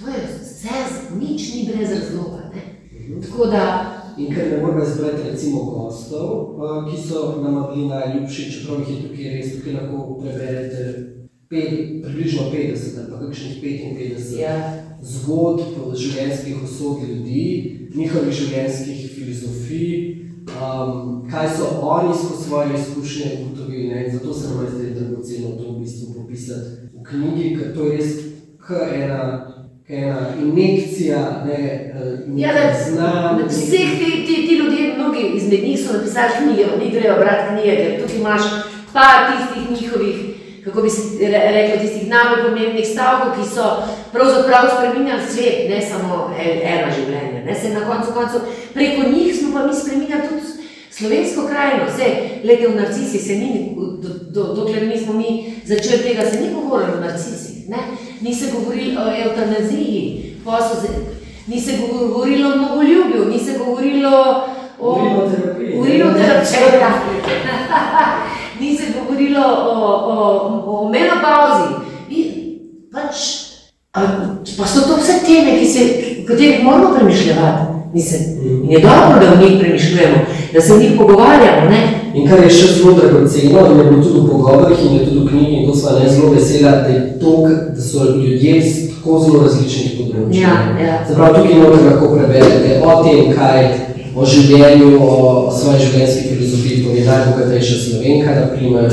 To 0.00 0.10
je 0.10 0.24
vse, 0.26 0.80
nič 1.20 1.52
ni 1.54 1.68
brez 1.70 1.94
razloga. 1.94 2.50
Ne? 2.50 2.64
Tako 3.22 3.46
da, 3.54 3.62
In 4.16 4.30
ker 4.32 4.46
ne 4.48 4.62
moramo 4.62 4.80
izbrati 4.80 5.28
recimo 5.30 5.58
gostov, 5.64 6.56
ki 6.88 6.96
so 6.96 7.36
nam 7.42 7.66
bili 7.68 7.88
najljubši, 7.88 8.46
čeprav 8.52 8.78
jih 8.80 8.88
je 8.94 9.02
tukaj 9.02 9.34
res, 9.34 9.50
tukaj 9.58 9.74
lahko 9.74 10.16
preberete 10.22 11.15
pet, 11.48 12.02
približno 12.02 12.42
50 12.52 12.98
ali 12.98 13.10
pa 13.10 13.26
kakšnih 13.26 13.62
55 13.62 14.40
ja. 14.40 14.56
zgodb 15.02 15.94
življenjskih 15.94 16.62
usod 16.64 17.08
ljudi, 17.08 17.42
njihovih 17.94 18.34
življenjskih 18.34 19.10
filozofij, 19.14 19.92
um, 20.56 21.26
kaj 21.30 21.48
so 21.56 21.70
oni 21.82 22.14
skozi 22.14 22.44
svoje 22.44 22.68
izkušnje 22.80 23.30
ugotovili. 23.40 23.88
Ne? 23.88 24.10
Zato 24.12 24.34
se 24.34 24.48
nam 24.48 24.66
zdi 24.74 24.94
dragoceno 24.94 25.56
to 25.56 25.72
v 25.72 25.80
bistvu 25.80 26.14
popisati 26.14 26.90
v 26.94 27.04
knjigi, 27.04 27.56
ker 27.58 27.74
to 27.74 27.86
je 27.86 27.96
res 27.96 28.12
ena, 28.94 29.22
ena 29.88 30.20
injekcija, 30.42 31.44
ne, 31.46 31.92
ja, 32.36 32.52
da, 32.52 32.74
znam. 32.90 33.46
Vseh 33.48 33.98
ti, 33.98 34.26
ti, 34.26 34.46
ti 34.48 34.54
ljudje, 34.54 34.94
mnogi 34.96 35.30
izmed 35.34 35.62
njih 35.62 35.78
so 35.80 35.92
napisali 35.92 36.32
knjige, 36.42 36.64
ni 36.84 36.90
treba 36.90 37.18
brati 37.18 37.54
knjige, 37.54 37.76
ker 37.76 38.02
tukaj 38.02 38.18
imaš 38.20 38.42
par 38.92 39.30
tistih 39.30 39.80
njihovih 39.80 40.25
kako 40.66 40.82
bi 40.82 40.90
se 40.90 41.02
rekli, 41.30 41.78
tistih 41.80 42.08
najbolj 42.08 42.42
pomembnih 42.42 42.86
stavkov, 42.88 43.28
ki 43.36 43.48
so 43.54 43.64
pravzaprav 44.12 44.64
spremenjali 44.76 45.22
svet, 45.30 45.70
ne 45.70 45.82
samo 45.82 46.30
eno 46.42 46.88
življenje. 46.96 47.44
Ne? 47.46 47.54
Se 47.54 47.70
na 47.70 47.86
koncu 47.86 48.12
koncu 48.14 48.40
preko 48.74 49.10
njih 49.10 49.36
smo 49.38 49.52
pa 49.54 49.66
mi 49.66 49.74
spremenjali 49.74 50.28
tudi 50.28 50.42
slovensko 50.90 51.46
krajino. 51.46 51.84
Vse, 51.86 52.08
lete 52.44 52.66
v 52.66 52.74
narcisi 52.80 53.18
se 53.18 53.38
ni, 53.38 53.76
do, 54.02 54.10
do, 54.34 54.54
dokler 54.54 54.88
nismo 54.88 55.12
mi 55.12 55.54
začeli 55.64 56.02
tega, 56.02 56.30
se 56.30 56.40
ni 56.40 56.50
govorilo 56.54 56.98
o 56.98 57.00
narcisih, 57.00 57.68
ne? 57.68 57.78
ni 58.20 58.34
se 58.34 58.50
govorilo 58.52 59.02
o 59.02 59.14
eutanaziji, 59.24 60.34
ni 61.46 61.60
se 61.60 61.72
govorilo 61.92 62.52
o 62.52 62.56
mnogoljubju, 62.56 63.24
ni 63.30 63.38
se 63.38 63.58
govorilo 63.58 64.48
o 64.80 64.98
urinoterapiji. 65.78 67.22
ni 68.60 68.76
se 68.76 68.84
govorilo 68.96 69.40
o, 69.42 69.74
o, 70.12 70.16
o 70.66 70.88
menopauzi. 70.88 71.74
Pač, 72.92 73.16
pa 74.56 74.66
so 74.66 74.86
to 74.88 74.96
vse 74.96 75.20
teme, 75.26 75.58
ki 75.60 75.66
se, 75.66 75.80
katerih 76.26 76.64
moramo 76.64 76.94
premišljati. 76.98 77.76
Mislim, 77.94 78.20
in 78.64 78.72
je 78.72 78.78
dobro, 78.80 79.20
da 79.20 79.34
v 79.34 79.42
njih 79.42 79.60
premišljujemo, 79.60 80.16
da 80.54 80.60
se 80.60 80.74
v 80.74 80.78
njih 80.78 80.92
pogovarjamo. 80.98 81.70
Ne? 81.70 81.80
In 82.14 82.28
kar 82.28 82.42
je 82.44 82.50
še 82.50 82.66
zelo 82.72 82.92
dragoceno, 82.92 83.66
in 83.70 83.78
je 83.78 83.84
bilo 83.84 84.02
tudi 84.02 84.20
v 84.20 84.30
pogovorih 84.30 84.78
in 84.84 84.94
je 84.96 85.04
tudi 85.06 85.20
v 85.20 85.28
knjigi, 85.28 85.56
in 85.56 85.66
to 85.68 85.76
sva 85.76 85.98
ne 85.98 86.08
zelo 86.12 86.32
vesela, 86.32 86.70
da, 86.70 86.88
je 86.88 87.18
to, 87.20 87.34
da 87.76 87.82
so 87.82 88.04
ljudje 88.16 88.62
z 88.62 88.88
tako 88.94 89.20
zelo 89.24 89.42
različnih 89.44 89.92
področij. 89.98 90.40
Ja, 90.40 90.54
ja. 90.80 90.96
Zaprav 91.08 91.36
tukaj 91.36 91.60
noter 91.60 91.84
lahko 91.88 92.12
preberete 92.16 92.80
o 92.80 92.96
tem, 93.04 93.32
kaj 93.36 93.60
o 94.16 94.24
življenju, 94.24 94.92
o, 95.00 95.10
o 95.46 95.52
svoji 95.52 95.84
življenjski 95.84 96.28
filozofiji, 96.32 96.85
najbogatejša 97.06 97.76
slovenka, 97.84 98.30
naprimer, 98.40 98.92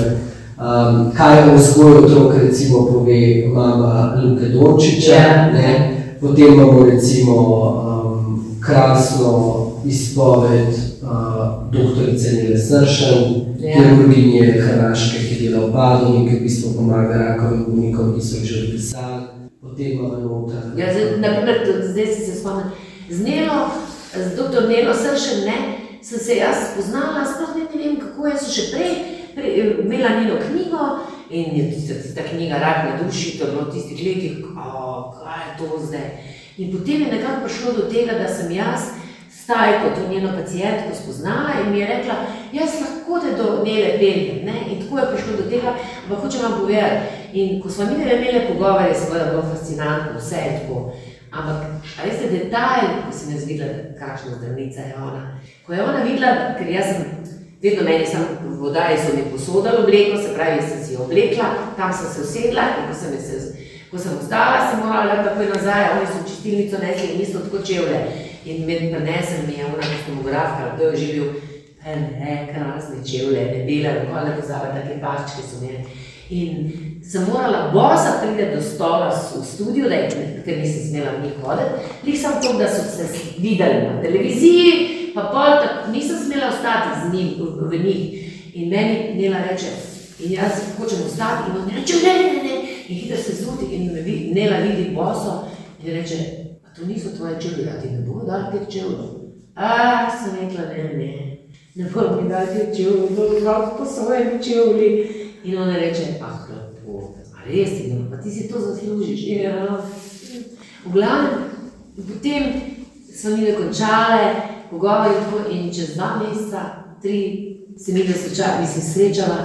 um, 0.57 1.11
kaj 1.17 1.49
o 1.49 1.55
vzgoju 1.55 2.05
otrok 2.05 2.33
recimo 2.43 2.85
pove 2.85 3.47
mama 3.53 4.21
Luke 4.23 4.45
Dončiča, 4.49 5.11
Ja. 5.15 5.51
ne? 5.53 5.89
potem 6.21 6.53
imamo 6.53 6.83
recimo 6.85 7.33
um, 7.35 8.45
krasno 8.65 9.59
izpoved 9.85 10.67
uh, 11.01 11.09
doktorice 11.71 12.31
Nile 12.31 12.57
Sršen, 12.57 13.23
Ja. 13.59 13.73
kirurginje 13.75 14.61
Hrvaške, 14.61 15.17
ki 15.27 15.49
dela 15.49 15.65
v 15.67 16.15
in 16.15 16.29
ki 16.29 16.35
v 16.35 16.43
bistvu 16.43 16.73
pomaga 16.75 17.13
rakovim 17.17 17.65
bolnikom, 17.67 18.15
ki 18.15 18.21
so 18.25 18.35
jih 18.35 18.45
že 18.45 18.63
odpisali. 18.63 19.23
Potem 19.61 19.91
imamo 19.91 20.17
noter. 20.19 20.59
Ja, 20.77 20.85
zdaj, 20.93 21.19
naprimer, 21.19 21.55
zdaj 21.91 22.07
si 22.07 22.31
se 22.31 22.39
spomnim, 22.39 22.65
z 23.09 23.19
Nelo, 23.23 23.67
z 24.15 24.35
dr. 24.35 24.67
Nelo 24.67 24.93
Sršen, 24.93 25.45
ne, 25.45 25.57
sem 26.03 26.19
se 26.19 26.37
jaz 26.37 26.73
spoznala, 26.73 27.23
sploh 27.25 27.55
ne, 27.55 27.67
vem, 27.71 27.97
kako 28.01 28.27
je, 28.27 28.37
so 28.37 28.51
še 28.51 28.69
prej, 28.73 28.95
prej 29.35 29.59
imela 29.85 30.17
njeno 30.19 30.39
knjigo 30.43 30.87
in 31.33 31.55
je 31.57 31.69
tista, 31.71 32.01
tista 32.03 32.25
knjiga 32.27 32.59
Rak 32.61 32.83
na 32.89 32.97
duši, 32.99 33.37
to 33.37 33.45
je 33.45 33.51
bilo 33.51 33.69
v 33.69 33.73
tistih 33.73 34.03
letih, 34.05 34.41
kaj 34.53 35.41
je 35.47 35.53
to 35.57 35.79
zdaj. 35.87 36.09
In 36.57 36.75
potem 36.75 37.01
je 37.01 37.13
nekako 37.15 37.47
prišlo 37.47 37.71
do 37.79 37.87
tega, 37.89 38.19
da 38.19 38.27
sem 38.29 38.51
jaz 38.51 38.91
Stajko, 39.43 39.89
to 39.95 40.13
njeno 40.13 40.29
pacijentko, 40.37 40.95
spoznala 41.03 41.49
in 41.65 41.71
mi 41.71 41.79
je 41.79 41.87
rekla, 41.87 42.13
jaz 42.53 42.69
lahko 42.81 43.19
te 43.19 43.43
do 43.43 43.63
Nele 43.65 43.97
peljem. 43.99 44.45
Ne? 44.45 44.53
In 44.71 44.83
tako 44.83 44.99
je 44.99 45.09
prišlo 45.13 45.33
do 45.37 45.49
tega, 45.49 45.73
ampak 46.03 46.23
hočem 46.23 46.41
vam 46.41 46.59
povedati. 46.59 46.99
In 47.33 47.61
ko 47.61 47.69
smo 47.69 47.85
mi 47.85 47.93
imeli 47.93 48.47
pogovore, 48.47 48.87
je 48.87 48.95
seveda 48.95 49.25
bilo 49.25 49.41
fascinantno, 49.41 50.19
vse 50.19 50.35
je 50.35 50.59
tako. 50.59 50.93
Ampak, 51.33 51.81
a 51.97 52.05
veste, 52.05 52.27
detajl, 52.29 52.89
ko 53.07 53.11
sem 53.17 53.31
jaz 53.33 53.45
videla, 53.49 53.77
kakšna 53.97 54.35
zdravnica 54.37 54.83
je 54.85 54.93
ona. 55.01 55.23
Ko 55.65 55.73
je 55.73 55.81
ona 55.81 56.03
videla, 56.05 56.53
ker 56.59 56.69
jaz 56.69 56.91
sem, 56.91 57.07
vedno 57.63 57.85
meni 57.87 58.05
sem 58.05 58.27
v 58.43 58.53
vodaji 58.61 58.99
so 59.01 59.15
mi 59.15 59.23
posodali 59.31 59.81
obleko, 59.81 60.19
se 60.21 60.35
pravi, 60.35 60.61
sem 60.61 60.83
si 60.83 60.93
jo 60.93 61.07
oblekla, 61.07 61.73
tam 61.77 61.89
sem 61.89 62.11
se 62.13 62.21
usedla 62.21 62.67
in 62.77 62.85
ko 62.85 62.99
sem, 62.99 63.17
se, 63.17 63.65
ko 63.89 63.97
sem 63.97 64.19
ostala, 64.21 64.61
sem 64.69 64.85
morala 64.85 65.23
takoj 65.25 65.49
nazaj, 65.55 65.87
oni 65.95 66.05
so 66.11 66.21
v 66.21 66.29
čistilnico 66.29 66.83
nesli 66.85 67.09
in 67.15 67.25
isto 67.25 67.41
tako 67.47 67.65
čevlje. 67.65 68.05
In 68.45 68.65
med 68.69 68.89
prenesem 68.93 69.47
mi 69.47 69.57
je 69.57 69.65
ona 69.65 69.89
kostomografka, 69.89 70.75
kdo 70.75 70.91
je 70.91 70.97
že 71.01 71.13
bil, 71.17 71.27
ne, 72.21 72.33
krasne 72.53 73.01
čevlje, 73.01 73.49
ne 73.57 73.65
bele, 73.65 73.99
nikoli 74.03 74.29
ne 74.29 74.37
pozabila, 74.37 74.77
take 74.77 75.01
pačke 75.01 75.41
so 75.41 75.63
imeli. 75.63 75.81
In 76.29 76.92
sem 77.03 77.25
morala 77.27 77.71
bosa 77.73 78.21
priti 78.21 78.55
do 78.55 78.61
stola 78.61 79.09
v 79.09 79.45
studio, 79.45 79.89
da 79.89 79.95
je, 79.95 80.41
ker 80.45 80.57
nisem 80.57 80.89
smela 80.89 81.11
v 81.17 81.23
njih 81.23 81.33
hoditi, 81.43 81.69
lih 82.05 82.19
sem 82.19 82.31
to, 82.41 82.53
da 82.57 82.67
so 82.67 82.83
se 82.97 83.07
videli 83.37 83.83
na 83.83 84.01
televiziji, 84.01 85.11
pa 85.15 85.21
pol, 85.21 85.59
tak, 85.61 85.91
nisem 85.91 86.17
smela 86.17 86.47
ostati 86.47 86.89
z 87.03 87.13
njim, 87.13 87.29
v, 87.69 87.77
njih. 87.83 88.29
In 88.53 88.69
meni 88.69 89.15
Nela 89.17 89.37
reče, 89.49 89.71
in 90.19 90.31
jaz 90.31 90.61
hočem 90.77 90.99
ostati, 91.05 91.51
in 91.51 91.57
on 91.57 91.69
reče, 91.75 91.93
ne, 92.05 92.13
ne, 92.23 92.43
ne, 92.43 92.55
in 92.87 92.95
hitro 92.95 93.17
se 93.17 93.35
zudi, 93.43 93.75
in 93.75 93.93
me 93.93 94.01
vi, 94.01 94.31
Nela 94.35 94.57
vidi 94.57 94.95
boso, 94.95 95.47
in 95.83 95.93
reče, 95.93 96.17
a 96.63 96.75
to 96.75 96.85
niso 96.85 97.09
tvoje 97.17 97.41
čevlje, 97.41 97.69
a 97.69 97.81
ti 97.81 97.89
ne 97.89 98.05
bo 98.05 98.23
dal 98.25 98.51
teh 98.51 98.67
čevljev. 98.69 99.09
A, 99.55 100.09
sem 100.09 100.37
rekla, 100.39 100.69
ne, 100.69 100.83
ne, 100.97 101.37
ne 101.75 101.89
bo 101.93 102.21
mi 102.21 102.29
dal 102.29 102.45
teh 102.47 102.75
čevljev, 102.77 103.09
bo 103.17 103.39
dal 103.43 103.75
po 103.77 103.85
svojim 103.85 104.39
čevlji. 104.43 105.19
In 105.43 105.57
ona 105.57 105.75
reče, 105.75 106.03
ah, 106.21 106.43
res 107.47 107.69
no, 107.89 108.09
pa 108.09 108.17
ti 108.17 108.31
si 108.31 108.47
to 108.47 108.59
zaslužiš. 108.59 109.27
Ja. 109.27 109.85
V 110.85 110.91
glavnem, 110.91 111.49
potem 111.95 112.43
smo 113.13 113.37
mi 113.37 113.53
končale, 113.53 114.35
pogovori 114.69 115.13
tako 115.13 115.49
in 115.51 115.73
čez 115.73 115.95
dva 115.95 116.19
meseca, 116.19 116.61
tri, 117.01 117.57
se 117.77 117.93
mi 117.93 118.03
da 118.03 118.13
srečala, 118.13 118.61
mislim, 118.61 118.85
srečala. 118.93 119.37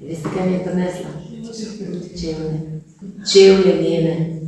In 0.00 0.08
veste, 0.08 0.28
kaj 0.34 0.46
mi 0.46 0.52
je 0.52 0.64
prinesla? 0.64 1.10
Čevlje. 2.20 2.80
Čevlje 3.32 3.82
njene. 3.82 4.40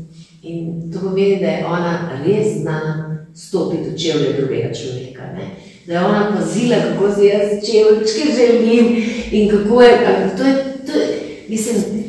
In 0.43 0.93
to 0.93 1.01
pomeni, 1.01 1.41
da 1.41 1.47
je 1.47 1.67
ona 1.67 2.23
res 2.27 2.61
znana 2.61 3.27
stopiti 3.35 3.91
v 3.91 3.99
čevlje 3.99 4.33
drugega 4.33 4.75
človeka. 4.75 5.23
Ne? 5.23 5.51
Da 5.87 5.93
je 5.93 6.05
ona 6.05 6.37
pazila, 6.37 6.77
kako 6.77 7.15
se 7.15 7.27
jaz 7.27 7.49
čevlčke 7.71 8.33
želim 8.37 9.03
in 9.31 9.51
kako 9.51 9.83
je, 9.83 9.99
to 10.39 10.45
je, 10.45 10.55
to 10.87 10.93
je, 10.93 11.07
mislim, 11.49 12.00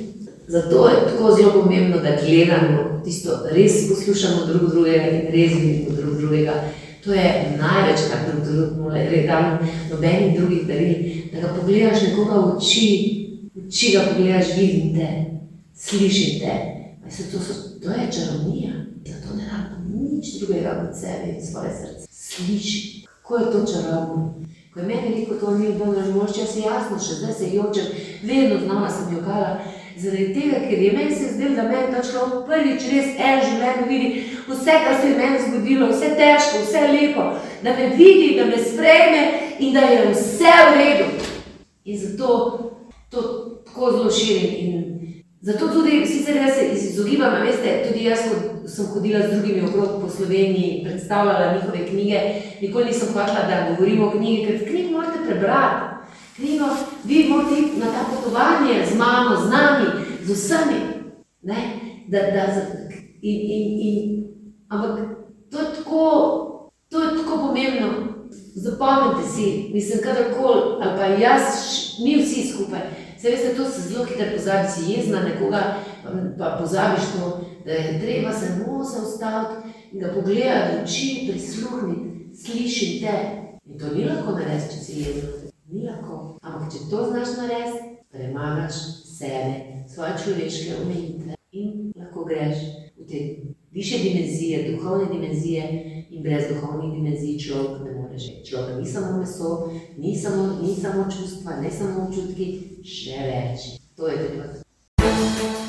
zato 0.47 0.87
je 0.87 0.95
tako 1.05 1.35
zelo 1.35 1.61
pomembno, 1.61 1.97
da 1.97 2.17
gledamo 2.25 3.01
tisto, 3.03 3.31
res 3.51 3.89
poslušamo 3.89 4.45
drug 4.45 4.69
drugega 4.69 5.07
in 5.07 5.21
res 5.31 5.51
vidimo 5.61 5.95
drug 5.95 6.17
drugega. 6.17 6.53
To 7.03 7.13
je 7.13 7.57
največ, 7.57 7.99
kar 8.09 8.19
drug 8.27 8.45
drugemu 8.45 9.27
damo, 9.27 9.57
nobenih 9.91 10.39
drugih 10.39 10.67
daril, 10.67 10.97
da 11.33 11.39
ga 11.41 11.53
pogledaš 11.59 12.01
nekoga 12.01 12.33
v 12.33 12.57
oči, 12.57 12.89
v 13.55 13.67
oči 13.67 13.93
ga 13.95 14.03
pogledaš, 14.09 14.53
vidim 14.57 14.93
te, 14.95 15.07
slišim 15.75 16.39
te. 16.39 16.53
Veste, 17.05 17.23
to, 17.31 17.39
so, 17.39 17.53
to 17.81 17.89
je 17.89 18.11
čarovnija, 18.11 18.71
zato 19.05 19.35
ne 19.37 19.49
rabimo 19.49 19.81
nič 19.97 20.37
drugega 20.39 20.87
od 20.89 20.99
sebe 20.99 21.33
in 21.33 21.45
svoje 21.45 21.69
srce. 21.69 22.07
Sliši, 22.11 23.05
kako 23.05 23.37
je 23.37 23.51
to 23.51 23.65
čarobno. 23.73 24.33
Ko 24.73 24.79
je 24.79 24.85
meni 24.85 25.15
rekel, 25.15 25.39
to 25.39 25.57
ni 25.57 25.73
bilo 25.73 25.85
možno, 25.85 26.37
jaz 26.39 26.53
se 26.53 26.59
jasno, 26.59 26.99
še 26.99 27.13
zdaj 27.13 27.33
se 27.33 27.55
jočem, 27.55 27.85
vedno 28.23 28.59
znova 28.65 28.89
sem 28.89 29.17
jokala. 29.17 29.59
Zaradi 30.01 30.33
tega, 30.33 30.59
ker 30.69 30.79
je 30.81 30.91
meni 30.91 31.15
se 31.15 31.33
zdelo, 31.33 31.55
da 31.55 31.63
meni 31.63 31.91
ta 31.93 32.01
človek 32.01 32.45
prvič 32.47 32.85
res 32.89 33.09
en 33.21 33.41
življenje 33.45 33.83
vidi, 33.89 34.07
vse, 34.47 34.77
kar 34.85 34.95
se 34.97 35.11
je 35.11 35.17
meni 35.19 35.41
zgodilo, 35.43 35.89
vse 35.91 36.09
težko, 36.17 36.61
vse 36.63 36.81
lepo, 36.89 37.25
da 37.61 37.75
me 37.77 37.91
vidi, 37.99 38.31
da 38.39 38.47
me 38.49 38.57
sprejme 38.57 39.21
in 39.59 39.75
da 39.77 39.83
je 39.91 40.07
vse 40.09 40.55
v 40.57 40.79
redu. 40.79 41.27
In 41.85 41.99
zato 42.01 42.31
to 43.13 43.21
tako 43.67 43.91
zelo 43.91 44.09
širim. 44.09 44.89
Zato 45.41 45.69
tudi, 45.73 46.01
sicer 46.07 46.35
jaz 46.35 46.57
se 46.57 46.65
izogibam, 46.73 47.37
veste, 47.45 47.77
tudi 47.87 48.05
jaz, 48.05 48.25
ko 48.25 48.67
sem 48.69 48.89
hodila 48.95 49.21
z 49.27 49.35
drugimi 49.35 49.67
okrog 49.69 50.01
po 50.01 50.09
Sloveniji, 50.09 50.83
predstavljala 50.85 51.53
njihove 51.53 51.85
knjige, 51.87 52.19
nikoli 52.61 52.85
nisem 52.85 53.13
hotela, 53.13 53.45
da 53.49 53.67
govorimo 53.69 54.07
o 54.07 54.17
knjigi, 54.17 54.45
ker 54.47 54.67
knjig 54.69 54.91
morate 54.91 55.25
prebrati. 55.27 56.00
Knjigo, 56.41 56.65
vi 57.03 57.29
morate 57.29 57.59
iti 57.59 57.79
na 57.79 57.85
ta 57.85 58.05
potovanje 58.15 58.85
z 58.91 58.97
mamo, 58.97 59.35
z 59.45 59.49
nami, 59.49 59.85
z 60.23 60.33
vsemi. 60.33 60.79
Ne? 61.41 61.79
Da, 62.07 62.17
da, 62.17 62.45
in, 63.21 63.41
in, 63.41 63.79
in, 63.79 64.27
ampak 64.69 64.99
to 65.51 65.59
je 65.59 65.65
tako, 65.75 66.05
to 66.89 67.03
je 67.03 67.09
tako 67.17 67.37
pomembno. 67.47 67.87
Zapomnite 68.55 69.29
si, 69.35 69.71
mislim, 69.73 69.99
kadarkoli, 70.03 70.61
ali 70.81 70.97
pa 70.97 71.05
jaz, 71.05 71.43
mi 72.03 72.23
vsi 72.23 72.47
skupaj. 72.53 72.81
Se 73.21 73.29
veste, 73.29 73.55
to 73.55 73.65
se 73.65 73.81
zelo 73.81 74.05
hitro 74.05 74.25
pozabi, 74.37 74.67
si 74.71 74.91
jezna 74.91 75.19
nekoga, 75.23 75.75
pa 76.37 76.57
pozabiš 76.59 77.03
to, 77.13 77.41
da 77.65 77.71
je 77.71 78.01
treba 78.01 78.33
se 78.33 78.47
samo 78.47 78.83
zaustaviti 78.83 79.69
in 79.91 79.99
ga 79.99 80.13
pogledati 80.13 80.77
v 80.77 80.83
oči, 80.83 81.29
prisluhniti, 81.31 82.35
slišati 82.35 82.99
te. 83.01 83.15
In 83.65 83.79
to 83.79 83.95
ni 83.95 84.05
lahko 84.05 84.31
narediti, 84.31 84.73
če 84.73 84.83
si 84.83 84.99
jezna. 84.99 85.40
Ni 85.72 85.86
lahko. 85.88 86.38
Ampak 86.43 86.72
če 86.74 86.80
to 86.91 87.05
znaš 87.11 87.38
narediti, 87.38 87.95
premagaš 88.11 88.80
sebe, 89.07 89.86
svoje 89.88 90.17
človeške 90.24 90.76
omejitve 90.82 91.38
in 91.51 91.93
lahko 91.95 92.26
greš 92.28 92.57
v 92.99 93.07
te 93.07 93.19
više 93.72 94.01
dimenzije, 94.03 94.72
duhovne 94.72 95.05
dimenzije 95.13 95.63
in 96.09 96.24
brez 96.24 96.51
duhovnih 96.51 96.91
dimenzij 96.97 97.39
človek 97.39 97.86
ne 97.86 97.93
more 98.01 98.17
živeti. 98.17 98.49
Človek 98.49 98.80
ni 98.80 98.86
samo 98.86 99.17
meso, 99.19 99.72
ni 99.97 100.15
samo, 100.15 100.59
ni 100.61 100.76
samo 100.76 101.07
čustva, 101.11 101.61
ne 101.61 101.72
samo 101.72 102.07
občutki, 102.07 102.51
še 102.84 103.24
več. 103.32 103.72
To 103.95 104.07
je 104.07 104.28
treba. 104.28 105.61